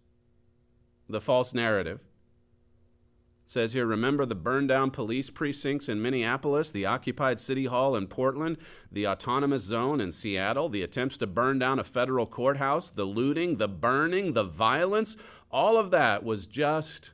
the 1.07 1.21
false 1.21 1.53
narrative. 1.53 2.01
It 3.45 3.51
says 3.51 3.75
here, 3.75 3.85
remember 3.85 4.25
the 4.25 4.35
burned 4.35 4.69
down 4.69 4.91
police 4.91 5.29
precincts 5.29 5.87
in 5.87 6.01
Minneapolis, 6.01 6.71
the 6.71 6.87
occupied 6.87 7.41
city 7.41 7.67
hall 7.67 7.95
in 7.95 8.07
Portland, 8.07 8.57
the 8.91 9.07
autonomous 9.07 9.63
zone 9.63 10.01
in 10.01 10.13
Seattle, 10.13 10.71
the 10.71 10.83
attempts 10.83 11.19
to 11.19 11.27
burn 11.27 11.59
down 11.59 11.79
a 11.79 11.85
federal 11.85 12.27
courthouse, 12.27 12.91
the 12.91 13.05
looting, 13.05 13.59
the 13.59 13.69
burning, 13.69 14.33
the 14.33 14.45
violence. 14.45 15.19
All 15.51 15.77
of 15.77 15.91
that 15.91 16.25
was 16.25 16.47
just 16.47 17.11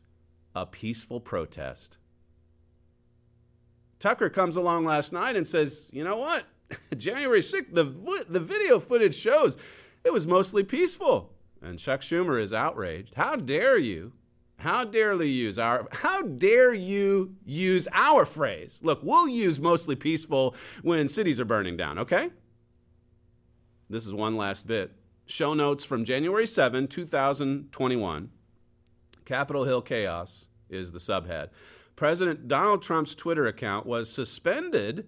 a 0.54 0.66
peaceful 0.66 1.18
protest. 1.18 1.98
Tucker 4.02 4.28
comes 4.28 4.56
along 4.56 4.84
last 4.84 5.12
night 5.12 5.36
and 5.36 5.46
says, 5.46 5.88
you 5.92 6.02
know 6.02 6.16
what? 6.16 6.44
January 6.98 7.40
6th, 7.40 7.72
the, 7.72 8.24
the 8.28 8.40
video 8.40 8.80
footage 8.80 9.14
shows 9.14 9.56
it 10.02 10.12
was 10.12 10.26
mostly 10.26 10.64
peaceful. 10.64 11.32
And 11.62 11.78
Chuck 11.78 12.00
Schumer 12.00 12.42
is 12.42 12.52
outraged. 12.52 13.14
How 13.14 13.36
dare 13.36 13.78
you 13.78 14.12
how 14.56 14.84
darely 14.84 15.28
use 15.28 15.58
our 15.58 15.88
how 15.90 16.22
dare 16.22 16.72
you 16.72 17.34
use 17.44 17.88
our 17.92 18.24
phrase? 18.24 18.80
Look, 18.84 19.00
we'll 19.02 19.28
use 19.28 19.58
mostly 19.58 19.96
peaceful 19.96 20.54
when 20.82 21.08
cities 21.08 21.40
are 21.40 21.44
burning 21.44 21.76
down, 21.76 21.98
okay? 21.98 22.30
This 23.90 24.06
is 24.06 24.12
one 24.12 24.36
last 24.36 24.66
bit. 24.66 24.92
Show 25.26 25.54
notes 25.54 25.84
from 25.84 26.04
January 26.04 26.46
7, 26.46 26.86
2021. 26.86 28.30
Capitol 29.24 29.64
Hill 29.64 29.82
chaos 29.82 30.46
is 30.68 30.92
the 30.92 30.98
subhead. 30.98 31.48
President 31.96 32.48
Donald 32.48 32.82
Trump's 32.82 33.14
Twitter 33.14 33.46
account 33.46 33.86
was 33.86 34.10
suspended 34.10 35.06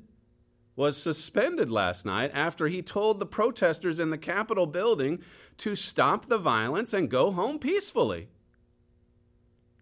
was 0.76 1.00
suspended 1.00 1.70
last 1.70 2.04
night 2.04 2.30
after 2.34 2.66
he 2.66 2.82
told 2.82 3.20
the 3.20 3.26
protesters 3.26 4.00
in 4.00 4.10
the 4.10 4.18
Capitol 4.18 4.66
building 4.66 5.20
to 5.56 5.76
stop 5.76 6.26
the 6.26 6.38
violence 6.38 6.92
and 6.92 7.08
go 7.08 7.30
home 7.30 7.58
peacefully. 7.58 8.28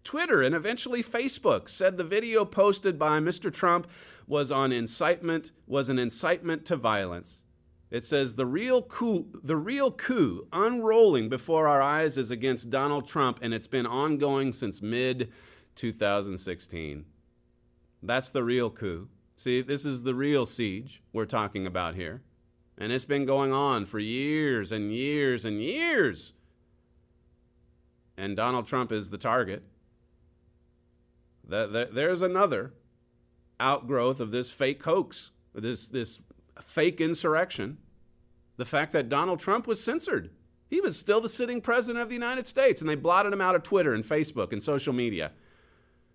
Twitter 0.03 0.41
and 0.41 0.53
eventually 0.53 1.01
Facebook 1.01 1.69
said 1.69 1.97
the 1.97 2.03
video 2.03 2.45
posted 2.45 2.99
by 2.99 3.19
Mr. 3.19 3.51
Trump 3.51 3.87
was 4.27 4.51
on 4.51 4.71
incitement 4.71 5.51
was 5.65 5.89
an 5.89 5.97
incitement 5.97 6.65
to 6.65 6.75
violence. 6.75 7.41
It 7.89 8.03
says 8.03 8.35
the 8.35 8.45
real 8.45 8.81
coup 8.81 9.27
the 9.43 9.57
real 9.57 9.91
coup 9.91 10.47
unrolling 10.51 11.29
before 11.29 11.67
our 11.67 11.81
eyes 11.81 12.17
is 12.17 12.31
against 12.31 12.69
Donald 12.69 13.07
Trump 13.07 13.39
and 13.41 13.53
it's 13.53 13.67
been 13.67 13.85
ongoing 13.85 14.51
since 14.51 14.81
mid 14.81 15.31
2016. 15.75 17.05
That's 18.01 18.29
the 18.29 18.43
real 18.43 18.69
coup. 18.69 19.07
See, 19.35 19.61
this 19.61 19.85
is 19.85 20.03
the 20.03 20.15
real 20.15 20.45
siege 20.45 21.01
we're 21.11 21.25
talking 21.25 21.65
about 21.65 21.95
here. 21.95 22.21
And 22.77 22.91
it's 22.91 23.05
been 23.05 23.25
going 23.25 23.51
on 23.51 23.85
for 23.85 23.99
years 23.99 24.71
and 24.71 24.91
years 24.93 25.45
and 25.45 25.61
years. 25.61 26.33
And 28.17 28.35
Donald 28.35 28.67
Trump 28.67 28.91
is 28.91 29.09
the 29.09 29.17
target. 29.17 29.63
There's 31.47 32.21
another 32.21 32.73
outgrowth 33.59 34.19
of 34.19 34.31
this 34.31 34.49
fake 34.49 34.83
hoax, 34.83 35.31
this, 35.53 35.87
this 35.87 36.19
fake 36.61 36.99
insurrection. 36.99 37.77
The 38.57 38.65
fact 38.65 38.93
that 38.93 39.09
Donald 39.09 39.39
Trump 39.39 39.65
was 39.65 39.83
censored. 39.83 40.29
He 40.67 40.79
was 40.79 40.97
still 40.97 41.21
the 41.21 41.29
sitting 41.29 41.59
president 41.59 42.01
of 42.01 42.09
the 42.09 42.15
United 42.15 42.47
States, 42.47 42.81
and 42.81 42.89
they 42.89 42.95
blotted 42.95 43.33
him 43.33 43.41
out 43.41 43.55
of 43.55 43.63
Twitter 43.63 43.93
and 43.93 44.03
Facebook 44.03 44.51
and 44.51 44.61
social 44.61 44.93
media. 44.93 45.31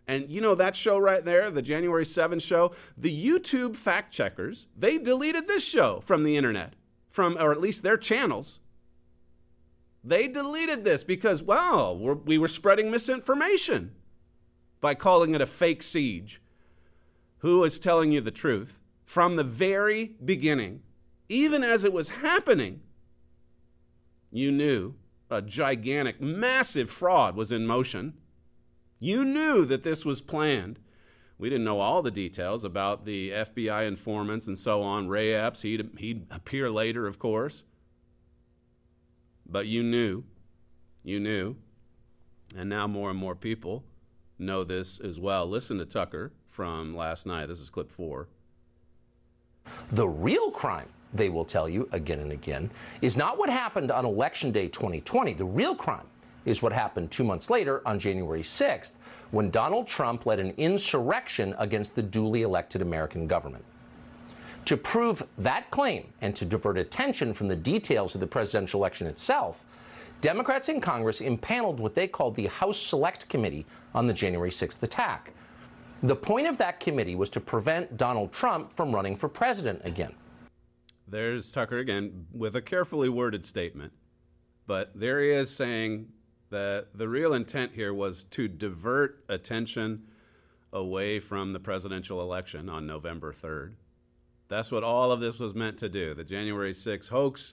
And 0.08 0.30
you 0.30 0.40
know 0.40 0.54
that 0.54 0.74
show 0.74 0.96
right 0.96 1.22
there, 1.22 1.50
the 1.50 1.60
January 1.60 2.06
7 2.06 2.38
show, 2.38 2.72
the 2.96 3.26
YouTube 3.26 3.76
fact 3.76 4.10
checkers, 4.10 4.66
they 4.74 4.96
deleted 4.96 5.46
this 5.46 5.62
show 5.62 6.00
from 6.00 6.24
the 6.24 6.34
internet, 6.34 6.72
from 7.10 7.36
or 7.38 7.52
at 7.52 7.60
least 7.60 7.82
their 7.82 7.98
channels. 7.98 8.60
They 10.02 10.26
deleted 10.26 10.82
this 10.82 11.04
because, 11.04 11.42
well, 11.42 11.96
we're, 11.96 12.14
we 12.14 12.38
were 12.38 12.48
spreading 12.48 12.90
misinformation 12.90 13.92
by 14.80 14.94
calling 14.94 15.34
it 15.34 15.42
a 15.42 15.46
fake 15.46 15.82
siege. 15.82 16.40
Who 17.38 17.62
is 17.62 17.78
telling 17.78 18.10
you 18.10 18.22
the 18.22 18.30
truth? 18.30 18.80
From 19.04 19.36
the 19.36 19.44
very 19.44 20.14
beginning, 20.24 20.80
even 21.28 21.62
as 21.62 21.84
it 21.84 21.92
was 21.92 22.08
happening, 22.08 22.80
you 24.30 24.50
knew 24.50 24.94
a 25.30 25.42
gigantic, 25.42 26.20
massive 26.20 26.90
fraud 26.90 27.36
was 27.36 27.52
in 27.52 27.66
motion. 27.66 28.14
You 29.00 29.24
knew 29.24 29.64
that 29.64 29.82
this 29.82 30.04
was 30.04 30.20
planned. 30.20 30.78
We 31.38 31.48
didn't 31.48 31.64
know 31.64 31.80
all 31.80 32.02
the 32.02 32.10
details 32.10 32.64
about 32.64 33.04
the 33.04 33.30
FBI 33.30 33.86
informants 33.86 34.48
and 34.48 34.58
so 34.58 34.82
on. 34.82 35.08
Ray 35.08 35.32
Epps, 35.32 35.62
he'd, 35.62 35.88
he'd 35.98 36.26
appear 36.30 36.68
later, 36.68 37.06
of 37.06 37.18
course. 37.18 37.62
But 39.46 39.66
you 39.66 39.82
knew. 39.82 40.24
You 41.04 41.20
knew. 41.20 41.56
And 42.56 42.68
now 42.68 42.86
more 42.88 43.10
and 43.10 43.18
more 43.18 43.36
people 43.36 43.84
know 44.38 44.64
this 44.64 44.98
as 44.98 45.20
well. 45.20 45.46
Listen 45.46 45.78
to 45.78 45.84
Tucker 45.84 46.32
from 46.48 46.96
last 46.96 47.24
night. 47.24 47.46
This 47.46 47.60
is 47.60 47.70
clip 47.70 47.92
four. 47.92 48.28
The 49.90 50.08
real 50.08 50.50
crime, 50.50 50.88
they 51.14 51.28
will 51.28 51.44
tell 51.44 51.68
you 51.68 51.88
again 51.92 52.18
and 52.18 52.32
again, 52.32 52.70
is 53.00 53.16
not 53.16 53.38
what 53.38 53.48
happened 53.48 53.90
on 53.90 54.04
Election 54.04 54.50
Day 54.50 54.66
2020. 54.68 55.34
The 55.34 55.44
real 55.44 55.74
crime 55.74 56.06
is 56.48 56.62
what 56.62 56.72
happened 56.72 57.10
two 57.10 57.24
months 57.24 57.50
later 57.50 57.82
on 57.86 57.98
January 57.98 58.42
6th 58.42 58.92
when 59.30 59.50
Donald 59.50 59.86
Trump 59.86 60.24
led 60.24 60.40
an 60.40 60.54
insurrection 60.56 61.54
against 61.58 61.94
the 61.94 62.02
duly 62.02 62.42
elected 62.42 62.80
American 62.80 63.26
government. 63.26 63.64
To 64.64 64.76
prove 64.76 65.22
that 65.38 65.70
claim 65.70 66.08
and 66.20 66.34
to 66.36 66.44
divert 66.44 66.78
attention 66.78 67.34
from 67.34 67.46
the 67.46 67.56
details 67.56 68.14
of 68.14 68.20
the 68.20 68.26
presidential 68.26 68.80
election 68.80 69.06
itself, 69.06 69.64
Democrats 70.20 70.68
in 70.68 70.80
Congress 70.80 71.20
impaneled 71.20 71.78
what 71.78 71.94
they 71.94 72.08
called 72.08 72.34
the 72.34 72.46
House 72.46 72.78
Select 72.78 73.28
Committee 73.28 73.66
on 73.94 74.06
the 74.06 74.12
January 74.12 74.50
6th 74.50 74.82
attack. 74.82 75.32
The 76.02 76.16
point 76.16 76.46
of 76.46 76.58
that 76.58 76.80
committee 76.80 77.14
was 77.14 77.30
to 77.30 77.40
prevent 77.40 77.96
Donald 77.96 78.32
Trump 78.32 78.72
from 78.72 78.94
running 78.94 79.16
for 79.16 79.28
president 79.28 79.80
again. 79.84 80.14
There's 81.06 81.50
Tucker 81.50 81.78
again 81.78 82.26
with 82.32 82.56
a 82.56 82.62
carefully 82.62 83.08
worded 83.08 83.44
statement. 83.44 83.92
But 84.66 84.92
there 84.94 85.22
he 85.22 85.30
is 85.30 85.50
saying 85.50 86.08
that 86.50 86.88
the 86.94 87.08
real 87.08 87.34
intent 87.34 87.72
here 87.74 87.92
was 87.92 88.24
to 88.24 88.48
divert 88.48 89.24
attention 89.28 90.04
away 90.72 91.20
from 91.20 91.52
the 91.52 91.60
presidential 91.60 92.20
election 92.20 92.68
on 92.68 92.86
November 92.86 93.32
3rd. 93.32 93.74
That's 94.48 94.72
what 94.72 94.84
all 94.84 95.12
of 95.12 95.20
this 95.20 95.38
was 95.38 95.54
meant 95.54 95.78
to 95.78 95.88
do. 95.88 96.14
The 96.14 96.24
January 96.24 96.72
6th 96.72 97.08
hoax 97.08 97.52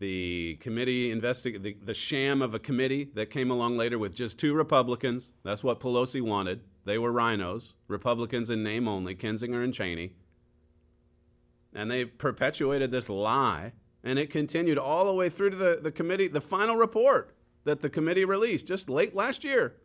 the 0.00 0.56
committee 0.60 1.14
investig- 1.14 1.62
the, 1.62 1.76
the 1.82 1.94
sham 1.94 2.42
of 2.42 2.54
a 2.54 2.58
committee 2.58 3.10
that 3.14 3.30
came 3.30 3.50
along 3.50 3.76
later 3.76 3.98
with 3.98 4.14
just 4.14 4.38
two 4.38 4.54
Republicans. 4.54 5.30
That's 5.44 5.62
what 5.62 5.78
Pelosi 5.78 6.22
wanted. 6.22 6.62
They 6.86 6.98
were 6.98 7.12
RINOs, 7.12 7.74
Republicans 7.86 8.48
in 8.48 8.62
name 8.62 8.88
only, 8.88 9.14
Kinzinger 9.14 9.62
and 9.62 9.74
Cheney. 9.74 10.14
And 11.74 11.90
they 11.90 12.06
perpetuated 12.06 12.90
this 12.90 13.08
lie, 13.10 13.72
and 14.02 14.18
it 14.18 14.30
continued 14.30 14.78
all 14.78 15.04
the 15.04 15.12
way 15.12 15.28
through 15.28 15.50
to 15.50 15.56
the, 15.56 15.78
the 15.80 15.92
committee, 15.92 16.26
the 16.26 16.40
final 16.40 16.76
report 16.76 17.36
that 17.64 17.80
the 17.80 17.90
committee 17.90 18.24
released 18.24 18.66
just 18.66 18.88
late 18.88 19.14
last 19.14 19.44
year. 19.44 19.76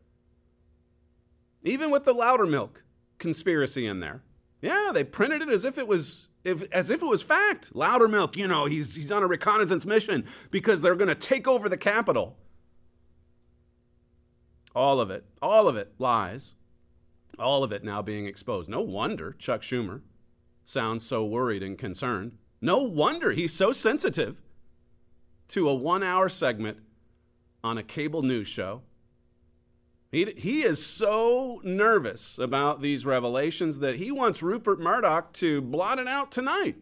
Even 1.64 1.90
with 1.92 2.06
the 2.06 2.14
Loudermilk 2.14 2.82
conspiracy 3.18 3.88
in 3.88 4.00
there. 4.00 4.22
Yeah, 4.62 4.92
they 4.94 5.04
printed 5.04 5.42
it 5.42 5.50
as 5.50 5.66
if 5.66 5.78
it 5.78 5.88
was 5.88 6.30
if, 6.44 6.64
as 6.72 6.90
if 6.90 7.02
it 7.02 7.06
was 7.06 7.22
fact. 7.22 7.74
Loudermilk, 7.74 8.38
you 8.38 8.48
know, 8.48 8.66
he's, 8.66 8.96
he's 8.96 9.12
on 9.12 9.24
a 9.24 9.28
reconnaissance 9.28 9.86
mission 9.86 10.26
because 10.52 10.82
they're 10.82 10.96
going 10.96 11.08
to 11.08 11.16
take 11.16 11.48
over 11.48 11.68
the 11.68 11.78
Capitol. 11.78 12.38
All 14.76 15.00
of 15.00 15.10
it, 15.10 15.26
all 15.42 15.68
of 15.68 15.76
it 15.76 15.94
lies. 15.98 16.54
All 17.40 17.64
of 17.64 17.72
it 17.72 17.84
now 17.84 18.02
being 18.02 18.26
exposed. 18.26 18.70
No 18.70 18.82
wonder 18.82 19.34
Chuck 19.34 19.62
Schumer 19.62 20.02
sounds 20.64 21.06
so 21.06 21.26
worried 21.26 21.64
and 21.64 21.78
concerned. 21.78 22.38
No 22.62 22.80
wonder 22.80 23.32
he's 23.32 23.54
so 23.54 23.72
sensitive 23.72 24.42
to 25.50 25.68
a 25.68 25.76
one 25.76 26.04
hour 26.04 26.30
segment 26.30 26.78
on 27.66 27.80
a 27.80 27.84
cable 27.84 28.22
news 28.22 28.48
show. 28.48 28.84
He, 30.12 30.32
he 30.38 30.62
is 30.62 30.86
so 30.86 31.62
nervous 31.64 32.38
about 32.38 32.84
these 32.84 33.08
revelations 33.08 33.80
that 33.80 33.96
he 33.96 34.12
wants 34.12 34.44
Rupert 34.44 34.80
Murdoch 34.80 35.34
to 35.34 35.62
blot 35.62 35.98
it 35.98 36.08
out 36.08 36.32
tonight. 36.32 36.76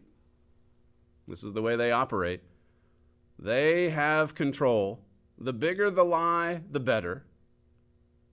This 1.26 1.42
is 1.42 1.54
the 1.54 1.62
way 1.62 1.74
they 1.74 1.90
operate. 1.90 2.42
They 3.38 3.88
have 3.88 4.34
control. 4.34 5.00
The 5.38 5.54
bigger 5.54 5.90
the 5.90 6.04
lie, 6.04 6.60
the 6.70 6.80
better. 6.80 7.24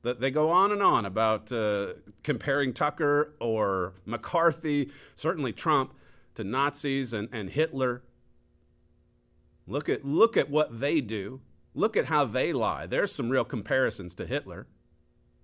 They 0.03 0.29
go 0.29 0.49
on 0.49 0.73
and 0.73 0.83
on 0.83 1.05
about 1.05 1.53
uh, 1.53 1.93
comparing 2.21 2.73
Tucker 2.73 3.33
or 3.39 3.93
McCarthy, 4.05 4.91
certainly 5.15 5.53
Trump, 5.53 5.93
to 6.35 6.43
Nazis 6.43 7.13
and, 7.13 7.29
and 7.31 7.49
Hitler. 7.49 8.03
Look 9.67 9.87
at, 9.87 10.03
look 10.03 10.35
at 10.35 10.49
what 10.49 10.81
they 10.81 10.99
do. 10.99 11.39
Look 11.73 11.95
at 11.95 12.05
how 12.05 12.25
they 12.25 12.51
lie. 12.51 12.85
There's 12.85 13.11
some 13.11 13.29
real 13.29 13.45
comparisons 13.45 14.13
to 14.15 14.25
Hitler. 14.25 14.67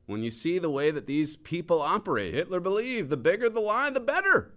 When 0.05 0.23
you 0.23 0.31
see 0.31 0.57
the 0.57 0.69
way 0.69 0.91
that 0.91 1.07
these 1.07 1.35
people 1.35 1.81
operate, 1.81 2.33
Hitler 2.33 2.59
believed 2.59 3.09
the 3.09 3.17
bigger 3.17 3.49
the 3.49 3.59
lie, 3.59 3.89
the 3.89 3.99
better. 3.99 4.53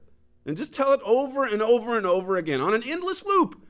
And 0.47 0.57
just 0.57 0.75
tell 0.75 0.93
it 0.93 1.01
over 1.05 1.45
and 1.45 1.63
over 1.63 1.97
and 1.97 2.07
over 2.07 2.37
again 2.37 2.61
on 2.61 2.75
an 2.75 2.83
endless 2.85 3.25
loop. 3.25 3.61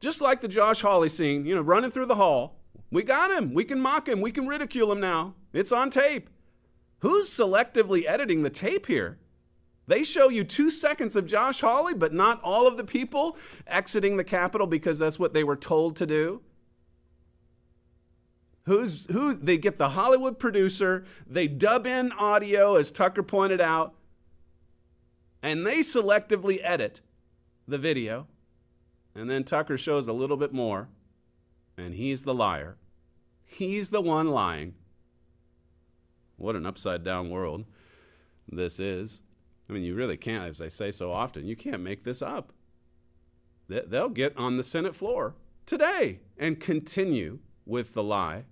Just 0.00 0.20
like 0.20 0.40
the 0.40 0.48
Josh 0.48 0.80
Hawley 0.80 1.08
scene, 1.08 1.44
you 1.44 1.54
know, 1.54 1.60
running 1.60 1.90
through 1.90 2.06
the 2.06 2.16
hall. 2.16 2.60
We 2.90 3.02
got 3.02 3.30
him. 3.30 3.52
We 3.52 3.64
can 3.64 3.80
mock 3.80 4.08
him. 4.08 4.20
We 4.20 4.32
can 4.32 4.46
ridicule 4.46 4.92
him 4.92 5.00
now. 5.00 5.34
It's 5.52 5.72
on 5.72 5.90
tape. 5.90 6.30
Who's 7.00 7.28
selectively 7.28 8.04
editing 8.06 8.42
the 8.42 8.50
tape 8.50 8.86
here? 8.86 9.18
They 9.86 10.02
show 10.02 10.28
you 10.28 10.44
two 10.44 10.70
seconds 10.70 11.14
of 11.14 11.26
Josh 11.26 11.60
Hawley, 11.60 11.94
but 11.94 12.12
not 12.12 12.40
all 12.42 12.66
of 12.66 12.76
the 12.76 12.84
people 12.84 13.36
exiting 13.66 14.16
the 14.16 14.24
Capitol 14.24 14.66
because 14.66 14.98
that's 14.98 15.18
what 15.18 15.32
they 15.32 15.44
were 15.44 15.56
told 15.56 15.96
to 15.96 16.06
do. 16.06 16.42
Who's 18.66 19.06
who? 19.06 19.32
They 19.32 19.58
get 19.58 19.78
the 19.78 19.90
Hollywood 19.90 20.40
producer, 20.40 21.04
they 21.24 21.46
dub 21.46 21.86
in 21.86 22.10
audio, 22.12 22.74
as 22.74 22.90
Tucker 22.90 23.22
pointed 23.22 23.60
out, 23.60 23.94
and 25.40 25.64
they 25.64 25.78
selectively 25.78 26.58
edit 26.62 27.00
the 27.68 27.78
video. 27.78 28.26
And 29.14 29.30
then 29.30 29.44
Tucker 29.44 29.78
shows 29.78 30.08
a 30.08 30.12
little 30.12 30.36
bit 30.36 30.52
more, 30.52 30.88
and 31.78 31.94
he's 31.94 32.24
the 32.24 32.34
liar. 32.34 32.76
He's 33.44 33.90
the 33.90 34.02
one 34.02 34.30
lying. 34.30 34.74
What 36.36 36.56
an 36.56 36.66
upside 36.66 37.04
down 37.04 37.30
world 37.30 37.64
this 38.50 38.80
is. 38.80 39.22
I 39.70 39.72
mean, 39.72 39.84
you 39.84 39.94
really 39.94 40.16
can't, 40.16 40.44
as 40.44 40.60
I 40.60 40.68
say 40.68 40.90
so 40.90 41.12
often, 41.12 41.46
you 41.46 41.56
can't 41.56 41.82
make 41.82 42.04
this 42.04 42.20
up. 42.20 42.52
They'll 43.68 44.08
get 44.08 44.36
on 44.36 44.56
the 44.56 44.64
Senate 44.64 44.94
floor 44.94 45.36
today 45.64 46.20
and 46.36 46.60
continue 46.60 47.38
with 47.64 47.94
the 47.94 48.02
lie 48.02 48.44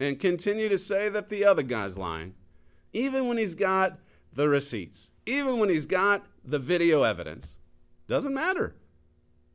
and 0.00 0.20
continue 0.20 0.68
to 0.68 0.78
say 0.78 1.08
that 1.08 1.28
the 1.28 1.44
other 1.44 1.62
guy's 1.62 1.98
lying, 1.98 2.34
even 2.92 3.28
when 3.28 3.38
he's 3.38 3.54
got 3.54 3.98
the 4.32 4.48
receipts, 4.48 5.10
even 5.26 5.58
when 5.58 5.68
he's 5.68 5.86
got 5.86 6.26
the 6.44 6.58
video 6.58 7.02
evidence. 7.02 7.56
Doesn't 8.06 8.34
matter. 8.34 8.74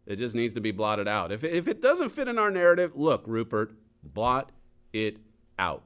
It 0.06 0.18
just 0.18 0.36
needs 0.36 0.54
to 0.54 0.62
be 0.62 0.72
blotted 0.72 1.08
out. 1.08 1.32
If, 1.32 1.44
if 1.44 1.68
it 1.68 1.82
doesn't 1.82 2.10
fit 2.10 2.28
in 2.28 2.38
our 2.38 2.52
narrative, 2.52 2.92
look, 2.96 3.24
Rupert, 3.26 3.74
blot 4.04 4.52
it 4.92 5.18
out. 5.58 5.84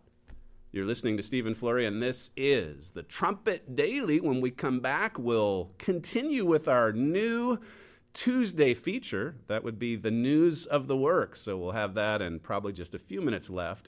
You're 0.71 0.85
listening 0.85 1.17
to 1.17 1.23
Stephen 1.23 1.55
Flurry, 1.55 1.85
and 1.85 2.01
this 2.01 2.31
is 2.35 2.91
the 2.91 3.03
Trumpet 3.03 3.75
Daily. 3.75 4.19
When 4.19 4.41
we 4.41 4.51
come 4.51 4.79
back, 4.79 5.17
we'll 5.17 5.71
continue 5.77 6.45
with 6.45 6.67
our 6.67 6.91
new 6.91 7.59
Tuesday 8.13 8.73
feature. 8.73 9.35
That 9.47 9.63
would 9.63 9.79
be 9.79 9.95
the 9.95 10.11
news 10.11 10.65
of 10.65 10.87
the 10.87 10.97
work. 10.97 11.35
So 11.35 11.57
we'll 11.57 11.71
have 11.71 11.93
that 11.93 12.21
and 12.21 12.41
probably 12.41 12.73
just 12.73 12.95
a 12.95 12.99
few 12.99 13.21
minutes 13.21 13.49
left 13.49 13.87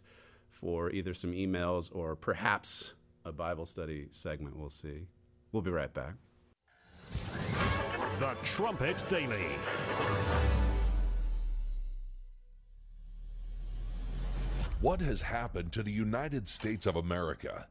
for 0.59 0.91
either 0.91 1.13
some 1.13 1.31
emails 1.31 1.89
or 1.93 2.15
perhaps 2.15 2.93
a 3.25 3.31
Bible 3.31 3.65
study 3.65 4.07
segment. 4.11 4.57
We'll 4.57 4.69
see. 4.69 5.07
We'll 5.51 5.61
be 5.61 5.71
right 5.71 5.93
back. 5.93 6.15
The 8.19 8.35
Trumpet 8.43 9.03
Daily. 9.07 9.45
What 14.81 15.01
has 15.01 15.21
happened 15.21 15.73
to 15.73 15.83
the 15.83 15.91
United 15.91 16.47
States 16.47 16.85
of 16.85 16.95
America? 16.95 17.67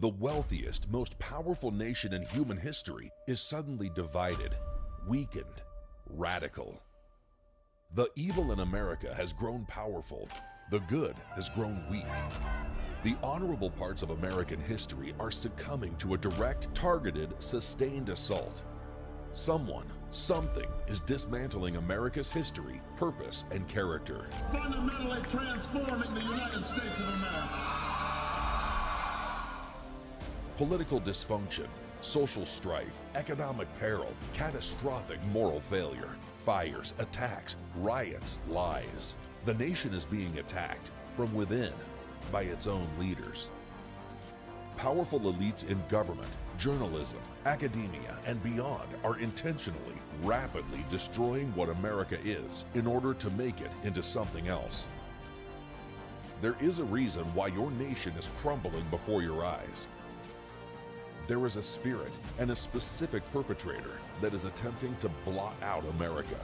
The 0.00 0.08
wealthiest, 0.08 0.90
most 0.90 1.18
powerful 1.18 1.70
nation 1.70 2.14
in 2.14 2.24
human 2.26 2.56
history 2.56 3.10
is 3.26 3.40
suddenly 3.40 3.90
divided, 3.94 4.54
weakened, 5.06 5.62
radical. 6.08 6.80
The 7.94 8.08
evil 8.14 8.52
in 8.52 8.60
America 8.60 9.14
has 9.14 9.32
grown 9.32 9.66
powerful, 9.66 10.28
the 10.70 10.80
good 10.80 11.16
has 11.34 11.48
grown 11.48 11.82
weak. 11.90 12.04
The 13.02 13.16
honorable 13.22 13.70
parts 13.70 14.02
of 14.02 14.10
American 14.10 14.60
history 14.60 15.14
are 15.18 15.30
succumbing 15.30 15.96
to 15.96 16.14
a 16.14 16.18
direct, 16.18 16.74
targeted, 16.74 17.34
sustained 17.38 18.10
assault. 18.10 18.62
Someone, 19.32 19.86
something 20.10 20.68
is 20.86 21.00
dismantling 21.00 21.76
America's 21.76 22.30
history, 22.30 22.82
purpose, 22.96 23.46
and 23.50 23.66
character. 23.68 24.26
Fundamentally 24.52 25.22
transforming 25.30 26.14
the 26.14 26.20
United 26.20 26.64
States 26.64 26.98
of 26.98 27.08
America. 27.08 27.58
Political 30.56 31.00
dysfunction, 31.02 31.68
social 32.00 32.44
strife, 32.44 33.04
economic 33.14 33.68
peril, 33.78 34.12
catastrophic 34.34 35.24
moral 35.26 35.60
failure, 35.60 36.10
fires, 36.44 36.94
attacks, 36.98 37.56
riots, 37.76 38.38
lies. 38.48 39.16
The 39.48 39.54
nation 39.54 39.94
is 39.94 40.04
being 40.04 40.38
attacked 40.38 40.90
from 41.16 41.32
within 41.32 41.72
by 42.30 42.42
its 42.42 42.66
own 42.66 42.86
leaders. 43.00 43.48
Powerful 44.76 45.20
elites 45.20 45.66
in 45.66 45.82
government, 45.88 46.28
journalism, 46.58 47.20
academia, 47.46 48.18
and 48.26 48.42
beyond 48.42 48.86
are 49.02 49.18
intentionally, 49.18 49.94
rapidly 50.22 50.84
destroying 50.90 51.50
what 51.54 51.70
America 51.70 52.18
is 52.26 52.66
in 52.74 52.86
order 52.86 53.14
to 53.14 53.30
make 53.30 53.62
it 53.62 53.72
into 53.84 54.02
something 54.02 54.48
else. 54.48 54.86
There 56.42 56.56
is 56.60 56.78
a 56.78 56.84
reason 56.84 57.24
why 57.34 57.46
your 57.46 57.70
nation 57.70 58.12
is 58.18 58.28
crumbling 58.42 58.84
before 58.90 59.22
your 59.22 59.46
eyes. 59.46 59.88
There 61.26 61.46
is 61.46 61.56
a 61.56 61.62
spirit 61.62 62.12
and 62.38 62.50
a 62.50 62.56
specific 62.56 63.22
perpetrator 63.32 63.96
that 64.20 64.34
is 64.34 64.44
attempting 64.44 64.94
to 64.96 65.08
blot 65.24 65.56
out 65.62 65.86
America. 65.96 66.38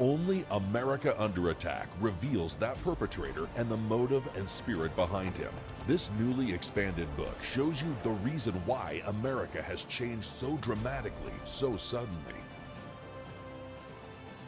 Only 0.00 0.44
America 0.52 1.20
Under 1.20 1.50
Attack 1.50 1.88
reveals 2.00 2.56
that 2.56 2.80
perpetrator 2.84 3.48
and 3.56 3.68
the 3.68 3.76
motive 3.76 4.28
and 4.36 4.48
spirit 4.48 4.94
behind 4.94 5.36
him. 5.36 5.50
This 5.88 6.12
newly 6.20 6.52
expanded 6.52 7.08
book 7.16 7.36
shows 7.42 7.82
you 7.82 7.96
the 8.04 8.10
reason 8.10 8.54
why 8.64 9.02
America 9.06 9.60
has 9.60 9.84
changed 9.84 10.26
so 10.26 10.56
dramatically, 10.58 11.32
so 11.44 11.76
suddenly. 11.76 12.34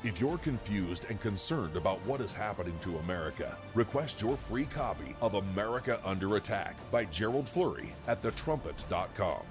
If 0.05 0.21
you're 0.21 0.39
confused 0.39 1.07
and 1.11 1.21
concerned 1.21 1.77
about 1.77 1.99
what 2.07 2.21
is 2.21 2.33
happening 2.33 2.79
to 2.83 2.99
America, 2.99 3.59
request 3.75 4.23
your 4.23 4.37
free 4.37 4.67
copy 4.67 5.17
of 5.21 5.35
America 5.35 6.01
Under 6.05 6.37
Attack 6.37 6.77
by 6.93 7.07
Gerald 7.07 7.49
Flurry 7.49 7.93
at 8.07 8.23
thetrumpet.com. 8.23 9.43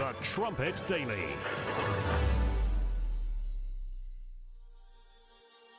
The 0.00 0.14
Trumpet 0.22 0.82
Daily. 0.86 1.26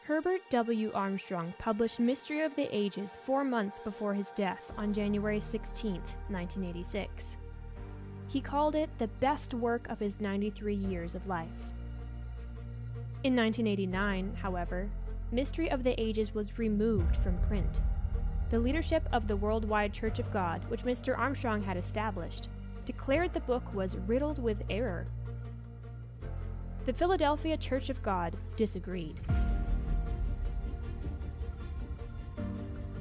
Herbert 0.04 0.42
W. 0.52 0.92
Armstrong 0.94 1.56
published 1.58 2.00
Mystery 2.00 2.42
of 2.42 2.56
the 2.56 2.70
Ages 2.72 3.18
four 3.26 3.44
months 3.44 3.80
before 3.80 4.14
his 4.14 4.30
death 4.30 4.72
on 4.78 4.94
January 4.94 5.40
16, 5.40 5.94
1986. 5.94 7.38
He 8.28 8.40
called 8.42 8.76
it 8.76 8.92
the 9.00 9.08
best 9.08 9.56
work 9.56 9.90
of 9.90 10.00
his 10.00 10.20
93 10.20 10.76
years 10.76 11.16
of 11.16 11.26
life. 11.26 11.48
In 13.24 13.36
1989, 13.36 14.38
however, 14.40 14.88
Mystery 15.32 15.72
of 15.72 15.84
the 15.84 16.00
Ages 16.00 16.36
was 16.36 16.60
removed 16.60 17.16
from 17.24 17.40
print. 17.48 17.82
The 18.52 18.60
leadership 18.60 19.10
of 19.12 19.28
the 19.28 19.38
Worldwide 19.38 19.94
Church 19.94 20.20
of 20.20 20.32
God, 20.32 20.62
which 20.70 20.84
Mr. 20.84 21.18
Armstrong 21.18 21.64
had 21.64 21.78
established, 21.78 22.50
declared 22.86 23.34
the 23.34 23.40
book 23.42 23.74
was 23.74 23.98
riddled 24.08 24.42
with 24.42 24.64
error. 24.70 25.08
The 26.86 26.94
Philadelphia 26.94 27.58
Church 27.58 27.90
of 27.90 28.02
God 28.02 28.36
disagreed. 28.56 29.20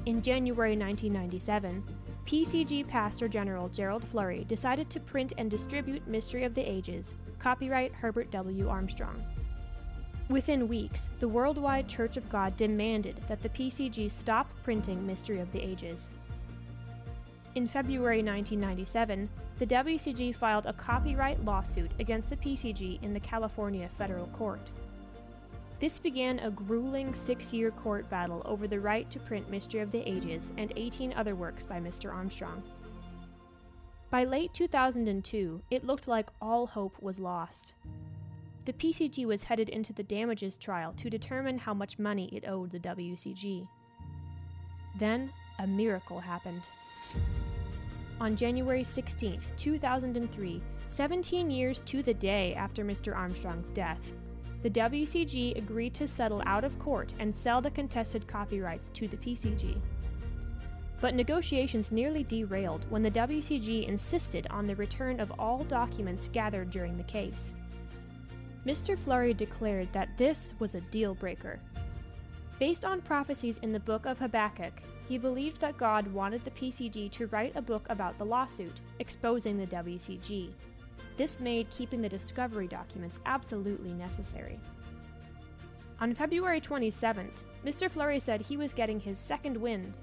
In 0.05 0.21
January 0.21 0.75
1997, 0.75 1.83
PCG 2.25 2.87
Pastor 2.87 3.27
General 3.27 3.69
Gerald 3.69 4.07
Flurry 4.07 4.45
decided 4.45 4.89
to 4.89 4.99
print 4.99 5.33
and 5.37 5.49
distribute 5.49 6.07
Mystery 6.07 6.43
of 6.43 6.53
the 6.53 6.61
Ages, 6.61 7.13
copyright 7.39 7.93
Herbert 7.93 8.31
W. 8.31 8.69
Armstrong. 8.69 9.23
Within 10.29 10.67
weeks, 10.67 11.09
the 11.19 11.27
Worldwide 11.27 11.89
Church 11.89 12.15
of 12.15 12.29
God 12.29 12.55
demanded 12.55 13.19
that 13.27 13.41
the 13.41 13.49
PCG 13.49 14.09
stop 14.09 14.49
printing 14.63 15.05
Mystery 15.05 15.39
of 15.39 15.51
the 15.51 15.59
Ages. 15.59 16.11
In 17.55 17.67
February 17.67 18.23
1997, 18.23 19.27
the 19.61 19.67
WCG 19.67 20.35
filed 20.35 20.65
a 20.65 20.73
copyright 20.73 21.45
lawsuit 21.45 21.91
against 21.99 22.31
the 22.31 22.37
PCG 22.37 22.99
in 23.03 23.13
the 23.13 23.19
California 23.19 23.87
federal 23.95 24.25
court. 24.29 24.71
This 25.79 25.99
began 25.99 26.39
a 26.39 26.49
grueling 26.49 27.13
six 27.13 27.53
year 27.53 27.69
court 27.69 28.09
battle 28.09 28.41
over 28.45 28.67
the 28.67 28.79
right 28.79 29.07
to 29.11 29.19
print 29.19 29.51
Mystery 29.51 29.81
of 29.81 29.91
the 29.91 30.01
Ages 30.09 30.51
and 30.57 30.73
18 30.75 31.13
other 31.13 31.35
works 31.35 31.63
by 31.63 31.79
Mr. 31.79 32.11
Armstrong. 32.11 32.63
By 34.09 34.23
late 34.23 34.51
2002, 34.51 35.61
it 35.69 35.85
looked 35.85 36.07
like 36.07 36.31
all 36.41 36.65
hope 36.65 36.99
was 36.99 37.19
lost. 37.19 37.73
The 38.65 38.73
PCG 38.73 39.27
was 39.27 39.43
headed 39.43 39.69
into 39.69 39.93
the 39.93 40.01
damages 40.01 40.57
trial 40.57 40.91
to 40.93 41.07
determine 41.07 41.59
how 41.59 41.75
much 41.75 41.99
money 41.99 42.31
it 42.33 42.47
owed 42.47 42.71
the 42.71 42.79
WCG. 42.79 43.67
Then, 44.97 45.31
a 45.59 45.67
miracle 45.67 46.19
happened. 46.19 46.63
On 48.21 48.35
January 48.35 48.83
16, 48.83 49.41
2003, 49.57 50.61
17 50.89 51.49
years 51.49 51.79
to 51.79 52.03
the 52.03 52.13
day 52.13 52.53
after 52.53 52.85
Mr. 52.85 53.15
Armstrong's 53.15 53.71
death, 53.71 53.97
the 54.61 54.69
WCG 54.69 55.57
agreed 55.57 55.95
to 55.95 56.07
settle 56.07 56.43
out 56.45 56.63
of 56.63 56.77
court 56.77 57.15
and 57.17 57.35
sell 57.35 57.61
the 57.61 57.71
contested 57.71 58.27
copyrights 58.27 58.89
to 58.89 59.07
the 59.07 59.17
PCG. 59.17 59.75
But 60.99 61.15
negotiations 61.15 61.91
nearly 61.91 62.23
derailed 62.23 62.85
when 62.91 63.01
the 63.01 63.09
WCG 63.09 63.87
insisted 63.87 64.45
on 64.51 64.67
the 64.67 64.75
return 64.75 65.19
of 65.19 65.33
all 65.39 65.63
documents 65.63 66.29
gathered 66.31 66.69
during 66.69 66.97
the 66.97 67.03
case. 67.05 67.53
Mr. 68.67 68.99
Flurry 68.99 69.33
declared 69.33 69.91
that 69.93 70.15
this 70.19 70.53
was 70.59 70.75
a 70.75 70.81
deal 70.91 71.15
breaker. 71.15 71.59
Based 72.61 72.85
on 72.85 73.01
prophecies 73.01 73.57
in 73.63 73.71
the 73.71 73.79
book 73.79 74.05
of 74.05 74.19
Habakkuk, 74.19 74.83
he 75.09 75.17
believed 75.17 75.59
that 75.61 75.79
God 75.79 76.05
wanted 76.13 76.45
the 76.45 76.51
PCG 76.51 77.09
to 77.09 77.25
write 77.25 77.55
a 77.55 77.61
book 77.61 77.87
about 77.89 78.19
the 78.19 78.23
lawsuit, 78.23 78.81
exposing 78.99 79.57
the 79.57 79.65
WCG. 79.65 80.51
This 81.17 81.39
made 81.39 81.71
keeping 81.71 82.03
the 82.03 82.07
discovery 82.07 82.67
documents 82.67 83.19
absolutely 83.25 83.93
necessary. 83.93 84.59
On 86.01 86.13
February 86.13 86.61
27th, 86.61 87.33
Mr. 87.65 87.89
Flurry 87.89 88.19
said 88.19 88.41
he 88.41 88.57
was 88.57 88.73
getting 88.73 88.99
his 88.99 89.17
second 89.17 89.57
wind. 89.57 89.97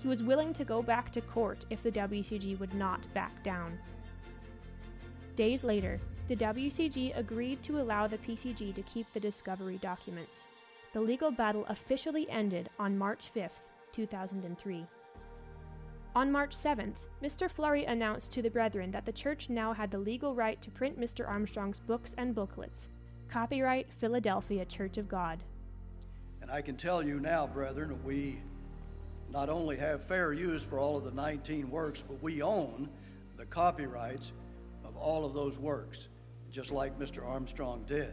He 0.00 0.08
was 0.08 0.24
willing 0.24 0.52
to 0.54 0.64
go 0.64 0.82
back 0.82 1.12
to 1.12 1.20
court 1.20 1.66
if 1.70 1.84
the 1.84 1.92
WCG 1.92 2.58
would 2.58 2.74
not 2.74 3.06
back 3.14 3.44
down. 3.44 3.78
Days 5.36 5.62
later, 5.62 6.00
the 6.26 6.34
WCG 6.34 7.16
agreed 7.16 7.62
to 7.62 7.80
allow 7.80 8.08
the 8.08 8.18
PCG 8.18 8.74
to 8.74 8.82
keep 8.82 9.06
the 9.12 9.20
discovery 9.20 9.78
documents. 9.80 10.42
The 10.92 11.00
legal 11.00 11.30
battle 11.30 11.64
officially 11.70 12.28
ended 12.28 12.68
on 12.78 12.98
March 12.98 13.30
5, 13.32 13.50
2003. 13.92 14.86
On 16.14 16.30
March 16.30 16.54
7th, 16.54 16.96
Mr. 17.22 17.50
Flurry 17.50 17.86
announced 17.86 18.30
to 18.32 18.42
the 18.42 18.50
brethren 18.50 18.90
that 18.90 19.06
the 19.06 19.12
church 19.12 19.48
now 19.48 19.72
had 19.72 19.90
the 19.90 19.96
legal 19.96 20.34
right 20.34 20.60
to 20.60 20.70
print 20.70 21.00
Mr. 21.00 21.26
Armstrong's 21.26 21.78
books 21.78 22.14
and 22.18 22.34
booklets. 22.34 22.88
Copyright 23.30 23.90
Philadelphia 23.90 24.66
Church 24.66 24.98
of 24.98 25.08
God. 25.08 25.42
And 26.42 26.50
I 26.50 26.60
can 26.60 26.76
tell 26.76 27.02
you 27.02 27.18
now, 27.20 27.46
brethren, 27.46 27.98
we 28.04 28.40
not 29.30 29.48
only 29.48 29.78
have 29.78 30.04
fair 30.04 30.34
use 30.34 30.62
for 30.62 30.78
all 30.78 30.98
of 30.98 31.04
the 31.04 31.10
19 31.12 31.70
works, 31.70 32.04
but 32.06 32.22
we 32.22 32.42
own 32.42 32.90
the 33.38 33.46
copyrights 33.46 34.32
of 34.84 34.94
all 34.98 35.24
of 35.24 35.32
those 35.32 35.58
works, 35.58 36.08
just 36.50 36.70
like 36.70 36.98
Mr. 36.98 37.26
Armstrong 37.26 37.84
did. 37.86 38.12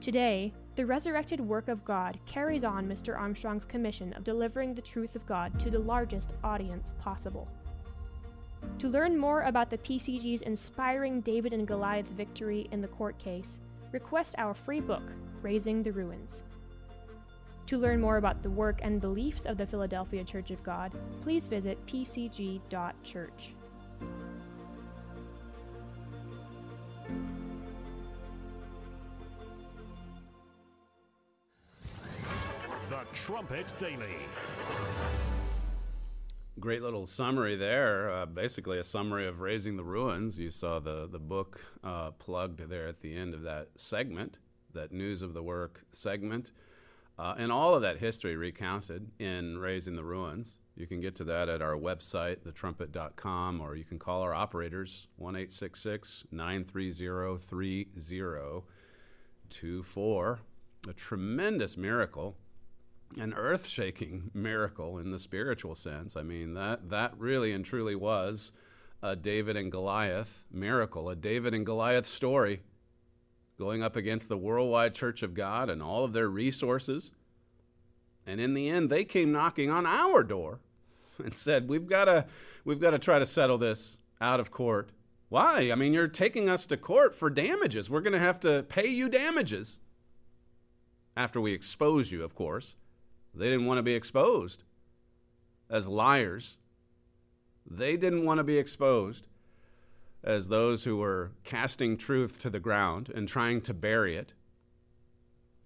Today, 0.00 0.54
the 0.76 0.86
resurrected 0.86 1.42
work 1.42 1.68
of 1.68 1.84
God 1.84 2.18
carries 2.24 2.64
on 2.64 2.88
Mr. 2.88 3.18
Armstrong's 3.18 3.66
commission 3.66 4.14
of 4.14 4.24
delivering 4.24 4.74
the 4.74 4.80
truth 4.80 5.14
of 5.14 5.26
God 5.26 5.60
to 5.60 5.68
the 5.68 5.78
largest 5.78 6.32
audience 6.42 6.94
possible. 6.98 7.46
To 8.78 8.88
learn 8.88 9.18
more 9.18 9.42
about 9.42 9.68
the 9.68 9.76
PCG's 9.76 10.40
inspiring 10.40 11.20
David 11.20 11.52
and 11.52 11.66
Goliath 11.66 12.08
victory 12.08 12.66
in 12.72 12.80
the 12.80 12.88
court 12.88 13.18
case, 13.18 13.58
request 13.92 14.36
our 14.38 14.54
free 14.54 14.80
book, 14.80 15.02
Raising 15.42 15.82
the 15.82 15.92
Ruins. 15.92 16.44
To 17.66 17.76
learn 17.76 18.00
more 18.00 18.16
about 18.16 18.42
the 18.42 18.48
work 18.48 18.80
and 18.82 19.02
beliefs 19.02 19.44
of 19.44 19.58
the 19.58 19.66
Philadelphia 19.66 20.24
Church 20.24 20.50
of 20.50 20.62
God, 20.62 20.92
please 21.20 21.46
visit 21.46 21.78
pcg.church. 21.86 23.54
The 33.00 33.06
Trumpet 33.16 33.72
Daily. 33.78 34.16
Great 36.58 36.82
little 36.82 37.06
summary 37.06 37.54
there. 37.56 38.10
Uh, 38.10 38.26
basically, 38.26 38.78
a 38.78 38.84
summary 38.84 39.26
of 39.26 39.40
Raising 39.40 39.78
the 39.78 39.84
Ruins. 39.84 40.38
You 40.38 40.50
saw 40.50 40.80
the, 40.80 41.08
the 41.10 41.18
book 41.18 41.64
uh, 41.82 42.10
plugged 42.10 42.68
there 42.68 42.86
at 42.86 43.00
the 43.00 43.16
end 43.16 43.32
of 43.32 43.40
that 43.42 43.68
segment, 43.76 44.38
that 44.74 44.92
News 44.92 45.22
of 45.22 45.32
the 45.32 45.42
Work 45.42 45.86
segment. 45.92 46.52
Uh, 47.18 47.36
and 47.38 47.50
all 47.50 47.74
of 47.74 47.80
that 47.80 48.00
history 48.00 48.36
recounted 48.36 49.10
in 49.18 49.56
Raising 49.56 49.96
the 49.96 50.04
Ruins. 50.04 50.58
You 50.76 50.86
can 50.86 51.00
get 51.00 51.14
to 51.16 51.24
that 51.24 51.48
at 51.48 51.62
our 51.62 51.76
website, 51.76 52.40
thetrumpet.com, 52.40 53.62
or 53.62 53.76
you 53.76 53.84
can 53.84 53.98
call 53.98 54.20
our 54.20 54.34
operators, 54.34 55.06
1 55.16 55.32
930 55.32 57.38
3024. 57.40 60.40
A 60.88 60.92
tremendous 60.92 61.76
miracle 61.78 62.36
an 63.16 63.34
earth 63.34 63.66
shaking 63.66 64.30
miracle 64.34 64.98
in 64.98 65.10
the 65.10 65.18
spiritual 65.18 65.74
sense. 65.74 66.16
I 66.16 66.22
mean, 66.22 66.54
that, 66.54 66.90
that 66.90 67.14
really 67.18 67.52
and 67.52 67.64
truly 67.64 67.94
was 67.94 68.52
a 69.02 69.16
David 69.16 69.56
and 69.56 69.72
Goliath 69.72 70.44
miracle, 70.50 71.08
a 71.08 71.16
David 71.16 71.54
and 71.54 71.64
Goliath 71.64 72.06
story 72.06 72.60
going 73.58 73.82
up 73.82 73.96
against 73.96 74.28
the 74.28 74.38
worldwide 74.38 74.94
church 74.94 75.22
of 75.22 75.34
God 75.34 75.68
and 75.68 75.82
all 75.82 76.04
of 76.04 76.12
their 76.12 76.28
resources. 76.28 77.10
And 78.26 78.40
in 78.40 78.54
the 78.54 78.68
end, 78.68 78.90
they 78.90 79.04
came 79.04 79.32
knocking 79.32 79.70
on 79.70 79.86
our 79.86 80.22
door 80.22 80.60
and 81.18 81.34
said, 81.34 81.68
We've 81.68 81.86
got 81.86 82.06
to, 82.06 82.26
we've 82.64 82.80
got 82.80 82.90
to 82.90 82.98
try 82.98 83.18
to 83.18 83.26
settle 83.26 83.58
this 83.58 83.98
out 84.20 84.40
of 84.40 84.50
court. 84.50 84.90
Why? 85.28 85.70
I 85.70 85.74
mean, 85.74 85.92
you're 85.92 86.08
taking 86.08 86.48
us 86.48 86.66
to 86.66 86.76
court 86.76 87.14
for 87.14 87.30
damages. 87.30 87.88
We're 87.88 88.00
going 88.00 88.14
to 88.14 88.18
have 88.18 88.40
to 88.40 88.64
pay 88.64 88.88
you 88.88 89.08
damages. 89.08 89.78
After 91.16 91.40
we 91.40 91.52
expose 91.52 92.10
you, 92.10 92.24
of 92.24 92.34
course. 92.34 92.76
They 93.34 93.48
didn't 93.48 93.66
want 93.66 93.78
to 93.78 93.82
be 93.82 93.94
exposed 93.94 94.64
as 95.68 95.88
liars. 95.88 96.58
They 97.68 97.96
didn't 97.96 98.24
want 98.24 98.38
to 98.38 98.44
be 98.44 98.58
exposed 98.58 99.26
as 100.22 100.48
those 100.48 100.84
who 100.84 100.96
were 100.96 101.32
casting 101.44 101.96
truth 101.96 102.38
to 102.40 102.50
the 102.50 102.60
ground 102.60 103.10
and 103.14 103.26
trying 103.28 103.60
to 103.62 103.74
bury 103.74 104.16
it. 104.16 104.34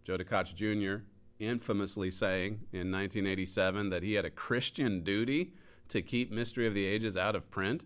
Joe 0.04 0.18
Tkach 0.18 0.54
Jr. 0.54 1.04
infamously 1.38 2.10
saying 2.10 2.60
in 2.72 2.92
1987 2.92 3.90
that 3.90 4.02
he 4.02 4.14
had 4.14 4.24
a 4.24 4.30
Christian 4.30 5.02
duty 5.02 5.54
to 5.88 6.02
keep 6.02 6.30
Mystery 6.30 6.66
of 6.66 6.74
the 6.74 6.84
Ages 6.84 7.16
out 7.16 7.34
of 7.34 7.50
print. 7.50 7.82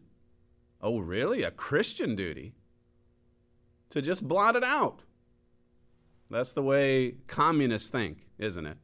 Oh, 0.80 0.98
really? 0.98 1.42
A 1.42 1.50
Christian 1.50 2.16
duty? 2.16 2.54
To 3.90 4.02
just 4.02 4.26
blot 4.26 4.56
it 4.56 4.64
out. 4.64 5.02
That's 6.30 6.52
the 6.52 6.62
way 6.62 7.16
communists 7.26 7.88
think, 7.88 8.26
isn't 8.38 8.66
it? 8.66 8.76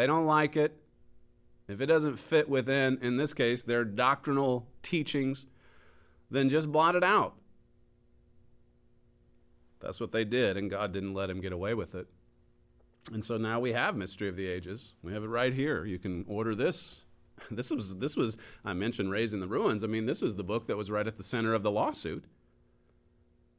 They 0.00 0.06
don't 0.06 0.24
like 0.24 0.56
it, 0.56 0.80
if 1.68 1.78
it 1.82 1.84
doesn't 1.84 2.16
fit 2.16 2.48
within, 2.48 2.96
in 3.02 3.18
this 3.18 3.34
case, 3.34 3.62
their 3.62 3.84
doctrinal 3.84 4.66
teachings, 4.82 5.44
then 6.30 6.48
just 6.48 6.72
blot 6.72 6.94
it 6.94 7.04
out. 7.04 7.34
That's 9.80 10.00
what 10.00 10.10
they 10.10 10.24
did, 10.24 10.56
and 10.56 10.70
God 10.70 10.94
didn't 10.94 11.12
let 11.12 11.28
him 11.28 11.42
get 11.42 11.52
away 11.52 11.74
with 11.74 11.94
it. 11.94 12.06
And 13.12 13.22
so 13.22 13.36
now 13.36 13.60
we 13.60 13.72
have 13.72 13.94
Mystery 13.94 14.30
of 14.30 14.36
the 14.36 14.46
Ages. 14.46 14.94
We 15.02 15.12
have 15.12 15.22
it 15.22 15.28
right 15.28 15.52
here. 15.52 15.84
You 15.84 15.98
can 15.98 16.24
order 16.26 16.54
this. 16.54 17.04
This 17.50 17.70
was 17.70 17.96
this 17.96 18.16
was 18.16 18.36
I 18.64 18.74
mentioned 18.74 19.10
Raising 19.10 19.40
the 19.40 19.48
Ruins. 19.48 19.84
I 19.84 19.86
mean, 19.86 20.06
this 20.06 20.22
is 20.22 20.36
the 20.36 20.44
book 20.44 20.66
that 20.66 20.76
was 20.76 20.90
right 20.90 21.06
at 21.06 21.16
the 21.16 21.22
center 21.22 21.52
of 21.52 21.62
the 21.62 21.70
lawsuit. 21.70 22.24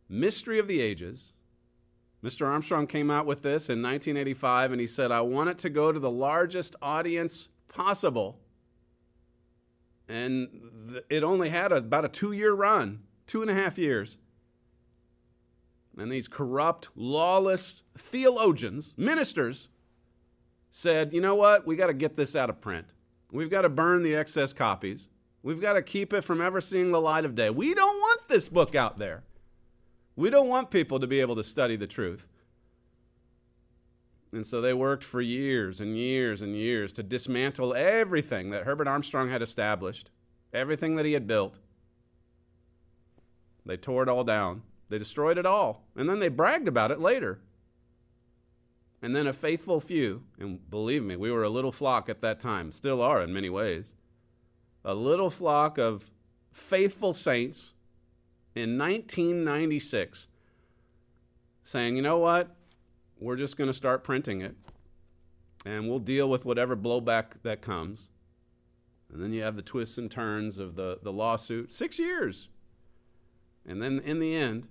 Mystery 0.08 0.60
of 0.60 0.68
the 0.68 0.82
Ages, 0.82 1.34
Mr. 2.24 2.46
Armstrong 2.46 2.86
came 2.86 3.10
out 3.10 3.26
with 3.26 3.42
this 3.42 3.68
in 3.70 3.82
1985 3.82 4.72
and 4.72 4.82
he 4.82 4.88
said, 4.88 5.12
I 5.12 5.22
want 5.22 5.50
it 5.50 5.58
to 5.60 5.70
go 5.70 5.92
to 5.92 6.00
the 6.00 6.12
largest 6.12 6.76
audience 6.82 7.50
possible. 7.68 8.40
And 10.08 10.50
th- 10.92 11.06
it 11.10 11.24
only 11.24 11.50
had 11.50 11.72
a, 11.72 11.78
about 11.78 12.06
a 12.06 12.10
two 12.10 12.32
year 12.32 12.54
run, 12.54 13.02
two 13.26 13.42
and 13.42 13.50
a 13.50 13.56
half 13.56 13.78
years. 13.78 14.18
and 15.98 16.12
these 16.12 16.28
corrupt, 16.28 16.90
lawless 16.96 17.82
theologians, 17.98 18.94
ministers, 18.98 19.70
said, 20.70 21.14
you 21.14 21.22
know 21.22 21.36
what? 21.36 21.66
We 21.66 21.76
got 21.76 21.88
to 21.88 21.94
get 21.94 22.16
this 22.16 22.36
out 22.36 22.50
of 22.50 22.62
print. 22.62 22.88
We've 23.32 23.50
got 23.50 23.64
to 23.64 23.70
burn 23.70 24.04
the 24.04 24.16
excess 24.16 24.54
copies. 24.54 25.10
We've 25.44 25.62
got 25.62 25.74
to 25.74 25.82
keep 25.82 26.14
it 26.14 26.22
from 26.22 26.40
ever 26.40 26.62
seeing 26.62 26.92
the 26.92 27.02
light 27.02 27.26
of 27.26 27.34
day. 27.34 27.50
We 27.50 27.74
don't 27.74 27.98
want 27.98 28.28
this 28.28 28.48
book 28.48 28.76
out 28.76 29.00
there. 29.00 29.24
We 30.16 30.30
don't 30.30 30.48
want 30.48 30.72
people 30.72 31.00
to 31.00 31.08
be 31.08 31.20
able 31.22 31.36
to 31.36 31.44
study 31.44 31.76
the 31.76 31.88
truth. 31.88 32.28
And 34.34 34.46
so 34.46 34.62
they 34.62 34.74
worked 34.74 35.04
for 35.04 35.22
years 35.22 35.82
and 35.82 35.98
years 35.98 36.42
and 36.42 36.56
years 36.56 36.94
to 36.94 37.04
dismantle 37.04 37.74
everything 37.74 38.50
that 38.52 38.64
Herbert 38.64 38.88
Armstrong 38.88 39.30
had 39.30 39.42
established, 39.42 40.10
everything 40.54 40.96
that 40.96 41.06
he 41.06 41.14
had 41.14 41.28
built. 41.28 41.56
They 43.66 43.78
tore 43.78 44.04
it 44.04 44.10
all 44.10 44.24
down. 44.24 44.64
They 44.90 44.98
destroyed 44.98 45.38
it 45.38 45.46
all. 45.46 45.84
And 45.96 46.10
then 46.10 46.20
they 46.20 46.30
bragged 46.30 46.68
about 46.68 46.92
it 46.92 47.00
later. 47.00 47.40
And 49.02 49.16
then 49.16 49.28
a 49.28 49.34
faithful 49.34 49.82
few, 49.82 50.24
and 50.40 50.70
believe 50.70 51.04
me, 51.04 51.16
we 51.16 51.32
were 51.32 51.44
a 51.44 51.50
little 51.50 51.72
flock 51.72 52.08
at 52.08 52.22
that 52.22 52.40
time, 52.40 52.72
still 52.72 53.02
are 53.02 53.22
in 53.22 53.34
many 53.34 53.50
ways, 53.50 53.96
a 54.86 54.94
little 54.94 55.30
flock 55.30 55.78
of 55.78 56.12
faithful 56.52 57.14
saints 57.14 57.74
in 58.56 58.78
1996 58.78 60.28
saying, 61.64 61.96
you 61.96 62.02
know 62.02 62.18
what? 62.18 62.56
We're 63.20 63.36
just 63.36 63.58
going 63.58 63.70
to 63.70 63.74
start 63.74 64.04
printing 64.04 64.42
it 64.42 64.56
and 65.66 65.88
we'll 65.88 66.00
deal 66.00 66.30
with 66.30 66.44
whatever 66.44 66.76
blowback 66.76 67.42
that 67.44 67.62
comes. 67.62 68.10
And 69.12 69.22
then 69.22 69.34
you 69.34 69.44
have 69.44 69.56
the 69.56 69.62
twists 69.62 69.98
and 69.98 70.10
turns 70.10 70.58
of 70.58 70.76
the, 70.76 71.00
the 71.04 71.12
lawsuit. 71.12 71.72
Six 71.72 72.00
years. 72.00 72.48
And 73.66 73.82
then 73.82 74.00
in 74.00 74.20
the 74.20 74.34
end, 74.36 74.68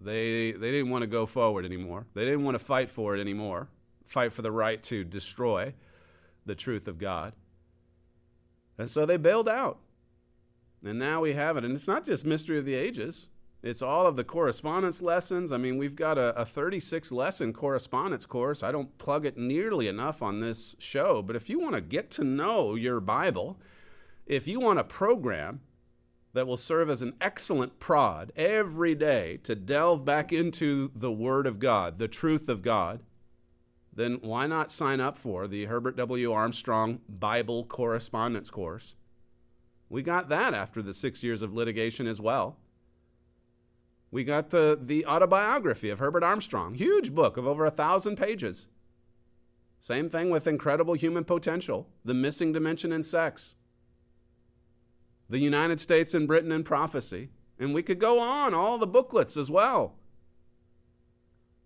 they, 0.00 0.52
they 0.52 0.70
didn't 0.72 0.90
want 0.90 1.02
to 1.02 1.06
go 1.06 1.26
forward 1.26 1.64
anymore. 1.64 2.06
They 2.14 2.24
didn't 2.24 2.44
want 2.44 2.56
to 2.56 2.64
fight 2.64 2.90
for 2.90 3.14
it 3.14 3.20
anymore, 3.20 3.68
fight 4.06 4.32
for 4.32 4.42
the 4.42 4.50
right 4.50 4.82
to 4.84 5.04
destroy 5.04 5.74
the 6.44 6.54
truth 6.54 6.88
of 6.88 6.98
God. 6.98 7.34
And 8.78 8.90
so 8.90 9.06
they 9.06 9.16
bailed 9.16 9.48
out. 9.48 9.78
And 10.84 10.98
now 10.98 11.20
we 11.20 11.34
have 11.34 11.56
it. 11.56 11.64
And 11.64 11.74
it's 11.74 11.88
not 11.88 12.04
just 12.04 12.26
Mystery 12.26 12.58
of 12.58 12.64
the 12.64 12.74
Ages, 12.74 13.28
it's 13.62 13.82
all 13.82 14.08
of 14.08 14.16
the 14.16 14.24
correspondence 14.24 15.00
lessons. 15.00 15.52
I 15.52 15.56
mean, 15.56 15.78
we've 15.78 15.94
got 15.94 16.18
a, 16.18 16.36
a 16.40 16.44
36 16.44 17.12
lesson 17.12 17.52
correspondence 17.52 18.26
course. 18.26 18.62
I 18.62 18.72
don't 18.72 18.98
plug 18.98 19.24
it 19.24 19.38
nearly 19.38 19.86
enough 19.86 20.20
on 20.20 20.40
this 20.40 20.74
show, 20.80 21.22
but 21.22 21.36
if 21.36 21.48
you 21.48 21.60
want 21.60 21.76
to 21.76 21.80
get 21.80 22.10
to 22.12 22.24
know 22.24 22.74
your 22.74 22.98
Bible, 22.98 23.60
if 24.26 24.48
you 24.48 24.58
want 24.58 24.80
a 24.80 24.84
program 24.84 25.60
that 26.32 26.46
will 26.46 26.56
serve 26.56 26.90
as 26.90 27.02
an 27.02 27.14
excellent 27.20 27.78
prod 27.78 28.32
every 28.34 28.96
day 28.96 29.38
to 29.44 29.54
delve 29.54 30.04
back 30.04 30.32
into 30.32 30.90
the 30.96 31.12
Word 31.12 31.46
of 31.46 31.60
God, 31.60 31.98
the 31.98 32.08
truth 32.08 32.48
of 32.48 32.62
God, 32.62 33.00
then 33.94 34.18
why 34.22 34.46
not 34.46 34.70
sign 34.72 35.00
up 35.00 35.18
for 35.18 35.46
the 35.46 35.66
Herbert 35.66 35.96
W. 35.96 36.32
Armstrong 36.32 37.00
Bible 37.08 37.64
Correspondence 37.64 38.50
Course? 38.50 38.94
We 39.92 40.02
got 40.02 40.30
that 40.30 40.54
after 40.54 40.80
the 40.80 40.94
six 40.94 41.22
years 41.22 41.42
of 41.42 41.52
litigation 41.52 42.06
as 42.06 42.18
well. 42.18 42.56
We 44.10 44.24
got 44.24 44.48
the, 44.48 44.78
the 44.82 45.04
autobiography 45.04 45.90
of 45.90 45.98
Herbert 45.98 46.22
Armstrong, 46.22 46.72
huge 46.72 47.14
book 47.14 47.36
of 47.36 47.46
over 47.46 47.66
a 47.66 47.70
thousand 47.70 48.16
pages. 48.16 48.68
Same 49.80 50.08
thing 50.08 50.30
with 50.30 50.46
Incredible 50.46 50.94
Human 50.94 51.24
Potential, 51.24 51.90
The 52.06 52.14
Missing 52.14 52.54
Dimension 52.54 52.90
in 52.90 53.02
Sex, 53.02 53.54
The 55.28 55.40
United 55.40 55.78
States 55.78 56.14
and 56.14 56.26
Britain 56.26 56.52
in 56.52 56.64
Prophecy. 56.64 57.28
And 57.58 57.74
we 57.74 57.82
could 57.82 57.98
go 57.98 58.18
on, 58.18 58.54
all 58.54 58.78
the 58.78 58.86
booklets 58.86 59.36
as 59.36 59.50
well. 59.50 59.96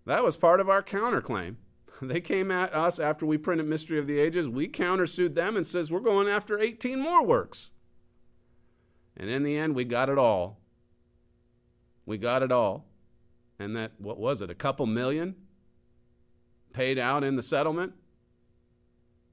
That 0.05 0.25
was 0.25 0.35
part 0.35 0.59
of 0.59 0.69
our 0.69 0.83
counterclaim. 0.83 1.55
They 2.01 2.19
came 2.19 2.51
at 2.51 2.75
us 2.75 2.99
after 2.99 3.25
we 3.25 3.37
printed 3.37 3.67
Mystery 3.67 3.97
of 3.97 4.05
the 4.05 4.19
Ages. 4.19 4.49
We 4.49 4.67
countersued 4.67 5.33
them 5.33 5.55
and 5.55 5.65
says 5.65 5.89
we're 5.89 6.01
going 6.01 6.27
after 6.27 6.59
18 6.59 6.99
more 6.99 7.25
works. 7.25 7.71
And 9.17 9.29
in 9.29 9.43
the 9.43 9.57
end, 9.57 9.75
we 9.75 9.83
got 9.83 10.09
it 10.09 10.17
all. 10.17 10.59
We 12.05 12.17
got 12.17 12.43
it 12.43 12.51
all. 12.51 12.85
And 13.59 13.75
that, 13.75 13.93
what 13.97 14.19
was 14.19 14.41
it, 14.41 14.51
a 14.51 14.55
couple 14.55 14.85
million 14.85 15.35
paid 16.71 16.99
out 16.99 17.23
in 17.23 17.35
the 17.35 17.41
settlement? 17.41 17.93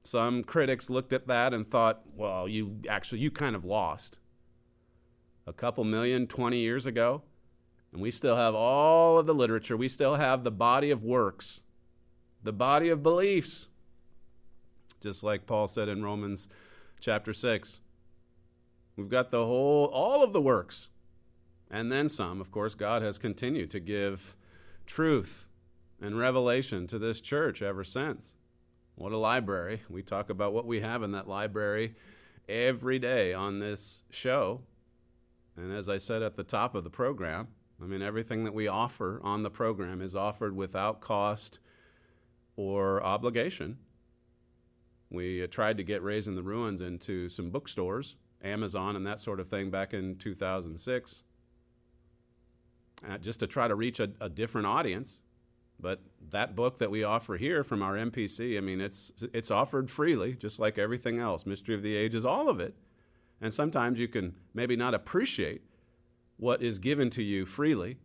Some 0.03 0.43
critics 0.43 0.89
looked 0.89 1.13
at 1.13 1.27
that 1.27 1.53
and 1.53 1.69
thought, 1.69 2.01
well, 2.15 2.47
you 2.47 2.79
actually, 2.89 3.19
you 3.19 3.29
kind 3.29 3.55
of 3.55 3.63
lost. 3.63 4.17
A 5.47 5.53
couple 5.53 5.83
million 5.83 6.25
20 6.25 6.57
years 6.57 6.87
ago. 6.87 7.21
And 7.93 8.01
we 8.01 8.09
still 8.11 8.35
have 8.35 8.55
all 8.55 9.19
of 9.19 9.27
the 9.27 9.33
literature. 9.33 9.77
We 9.77 9.87
still 9.87 10.15
have 10.15 10.43
the 10.43 10.51
body 10.51 10.89
of 10.89 11.03
works, 11.03 11.61
the 12.43 12.51
body 12.51 12.89
of 12.89 13.03
beliefs. 13.03 13.69
Just 14.99 15.23
like 15.23 15.45
Paul 15.45 15.67
said 15.67 15.87
in 15.87 16.03
Romans 16.03 16.47
chapter 16.99 17.31
6. 17.31 17.79
We've 18.95 19.09
got 19.09 19.31
the 19.31 19.45
whole, 19.45 19.85
all 19.85 20.23
of 20.23 20.33
the 20.33 20.41
works 20.41 20.89
and 21.69 21.91
then 21.91 22.09
some. 22.09 22.39
Of 22.39 22.51
course, 22.51 22.73
God 22.73 23.01
has 23.01 23.17
continued 23.17 23.69
to 23.71 23.79
give 23.79 24.35
truth 24.85 25.47
and 26.01 26.17
revelation 26.17 26.87
to 26.87 26.99
this 26.99 27.21
church 27.21 27.61
ever 27.61 27.83
since. 27.83 28.35
What 28.95 29.11
a 29.11 29.17
library. 29.17 29.81
We 29.89 30.01
talk 30.01 30.29
about 30.29 30.53
what 30.53 30.65
we 30.65 30.79
have 30.79 31.03
in 31.03 31.11
that 31.11 31.27
library 31.27 31.95
every 32.47 32.99
day 32.99 33.33
on 33.33 33.59
this 33.59 34.03
show. 34.09 34.61
And 35.57 35.71
as 35.71 35.89
I 35.89 35.97
said 35.97 36.21
at 36.21 36.35
the 36.35 36.43
top 36.43 36.75
of 36.75 36.83
the 36.83 36.89
program, 36.89 37.47
I 37.81 37.85
mean, 37.85 38.01
everything 38.01 38.45
that 38.45 38.53
we 38.53 38.67
offer 38.67 39.19
on 39.23 39.43
the 39.43 39.49
program 39.49 40.01
is 40.01 40.15
offered 40.15 40.55
without 40.55 41.01
cost 41.01 41.59
or 42.55 43.03
obligation. 43.03 43.77
We 45.09 45.43
uh, 45.43 45.47
tried 45.47 45.77
to 45.77 45.83
get 45.83 46.01
Raising 46.01 46.35
the 46.35 46.43
Ruins 46.43 46.81
into 46.81 47.29
some 47.29 47.49
bookstores, 47.49 48.15
Amazon, 48.45 48.95
and 48.95 49.05
that 49.05 49.19
sort 49.19 49.39
of 49.39 49.47
thing 49.47 49.69
back 49.69 49.93
in 49.93 50.15
2006 50.15 51.23
uh, 53.09 53.17
just 53.17 53.39
to 53.39 53.47
try 53.47 53.67
to 53.67 53.75
reach 53.75 53.99
a, 53.99 54.09
a, 54.21 54.29
different 54.29 54.67
audience. 54.67 55.21
But 55.79 55.99
that 56.31 56.55
book 56.55 56.79
that 56.79 56.89
we 56.89 57.03
offer 57.03 57.35
here 57.35 57.63
from 57.63 57.81
our 57.81 57.95
MPC, 57.95 58.57
I 58.57 58.61
mean, 58.61 58.79
it's 58.79 59.11
it's 59.33 59.51
offered 59.51 59.89
freely, 59.89 60.33
just 60.33 60.57
like 60.57 60.77
everything 60.77 61.19
else. 61.19 61.45
Mystery 61.45 61.75
of 61.75 61.83
the 61.83 61.97
Ages, 61.97 62.25
all 62.25 62.47
of 62.47 62.61
it. 62.61 62.75
And 63.41 63.53
sometimes 63.53 63.99
you 63.99 64.07
can 64.07 64.35
maybe 64.53 64.77
not 64.77 64.93
appreciate 64.93 65.63
what 66.37 66.61
is 66.61 66.79
given 66.79 67.09
to 67.11 67.23
you 67.23 67.45
freely. 67.45 67.97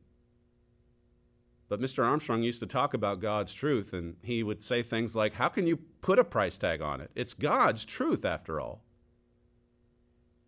But 1.69 1.81
Mr. 1.81 2.05
Armstrong 2.05 2.43
used 2.43 2.59
to 2.61 2.67
talk 2.67 2.95
about 2.95 3.21
God's 3.21 3.55
truth, 3.55 3.93
and 3.93 4.17
he 4.23 4.43
would 4.43 4.61
say 4.61 4.83
things 4.83 5.15
like, 5.15 5.35
How 5.35 5.49
can 5.49 5.69
you 5.69 5.77
put 5.77 6.19
a 6.19 6.25
price 6.25 6.59
tag 6.59 6.83
on 6.83 7.01
it? 7.01 7.13
It's 7.15 7.35
God's 7.35 7.85
truth, 7.85 8.25
after 8.25 8.61
all. 8.61 8.83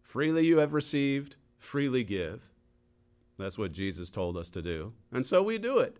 Freely 0.02 0.46
you 0.46 0.58
have 0.58 0.74
received, 0.74 1.36
freely 1.58 2.04
give. 2.04 2.50
That's 3.38 3.58
what 3.58 3.72
Jesus 3.72 4.10
told 4.10 4.36
us 4.36 4.50
to 4.50 4.62
do. 4.62 4.92
And 5.10 5.24
so 5.24 5.42
we 5.42 5.58
do 5.58 5.78
it. 5.78 5.96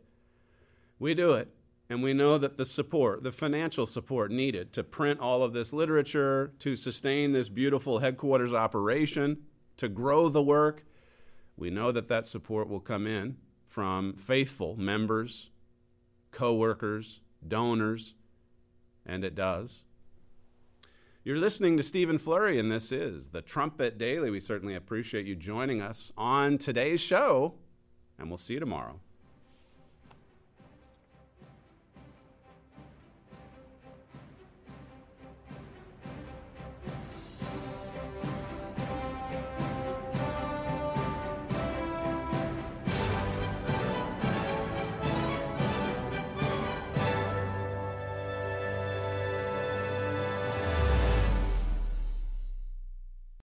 We 0.99 1.15
do 1.15 1.33
it. 1.33 1.49
And 1.89 2.03
we 2.03 2.13
know 2.13 2.39
that 2.39 2.57
the 2.57 2.65
support, 2.65 3.23
the 3.23 3.33
financial 3.33 3.87
support 3.87 4.31
needed 4.31 4.73
to 4.75 4.85
print 4.85 5.21
all 5.21 5.43
of 5.43 5.53
this 5.53 5.73
literature, 5.73 6.53
to 6.61 6.77
sustain 6.77 7.33
this 7.33 7.49
beautiful 7.49 7.99
headquarters 7.99 8.53
operation, 8.53 9.39
to 9.77 9.89
grow 9.89 10.29
the 10.29 10.43
work, 10.43 10.85
we 11.57 11.71
know 11.71 11.93
that 11.93 12.09
that 12.09 12.27
support 12.27 12.69
will 12.69 12.81
come 12.81 13.07
in 13.07 13.37
from 13.69 14.15
faithful 14.15 14.77
members, 14.77 15.51
co 16.31 16.55
workers, 16.55 17.21
donors, 17.47 18.15
and 19.05 19.25
it 19.25 19.35
does. 19.35 19.85
You're 21.25 21.39
listening 21.39 21.77
to 21.77 21.85
Stephen 21.85 22.19
Flurry, 22.19 22.59
and 22.59 22.69
this 22.69 22.91
is 22.91 23.29
the 23.29 23.43
Trumpet 23.43 23.97
Daily. 23.97 24.29
We 24.29 24.41
certainly 24.41 24.75
appreciate 24.75 25.25
you 25.25 25.37
joining 25.37 25.81
us 25.81 26.11
on 26.19 26.59
today's 26.59 27.01
show, 27.01 27.55
and 28.19 28.29
we'll 28.29 28.39
see 28.39 28.55
you 28.55 28.61
tomorrow. 28.61 28.99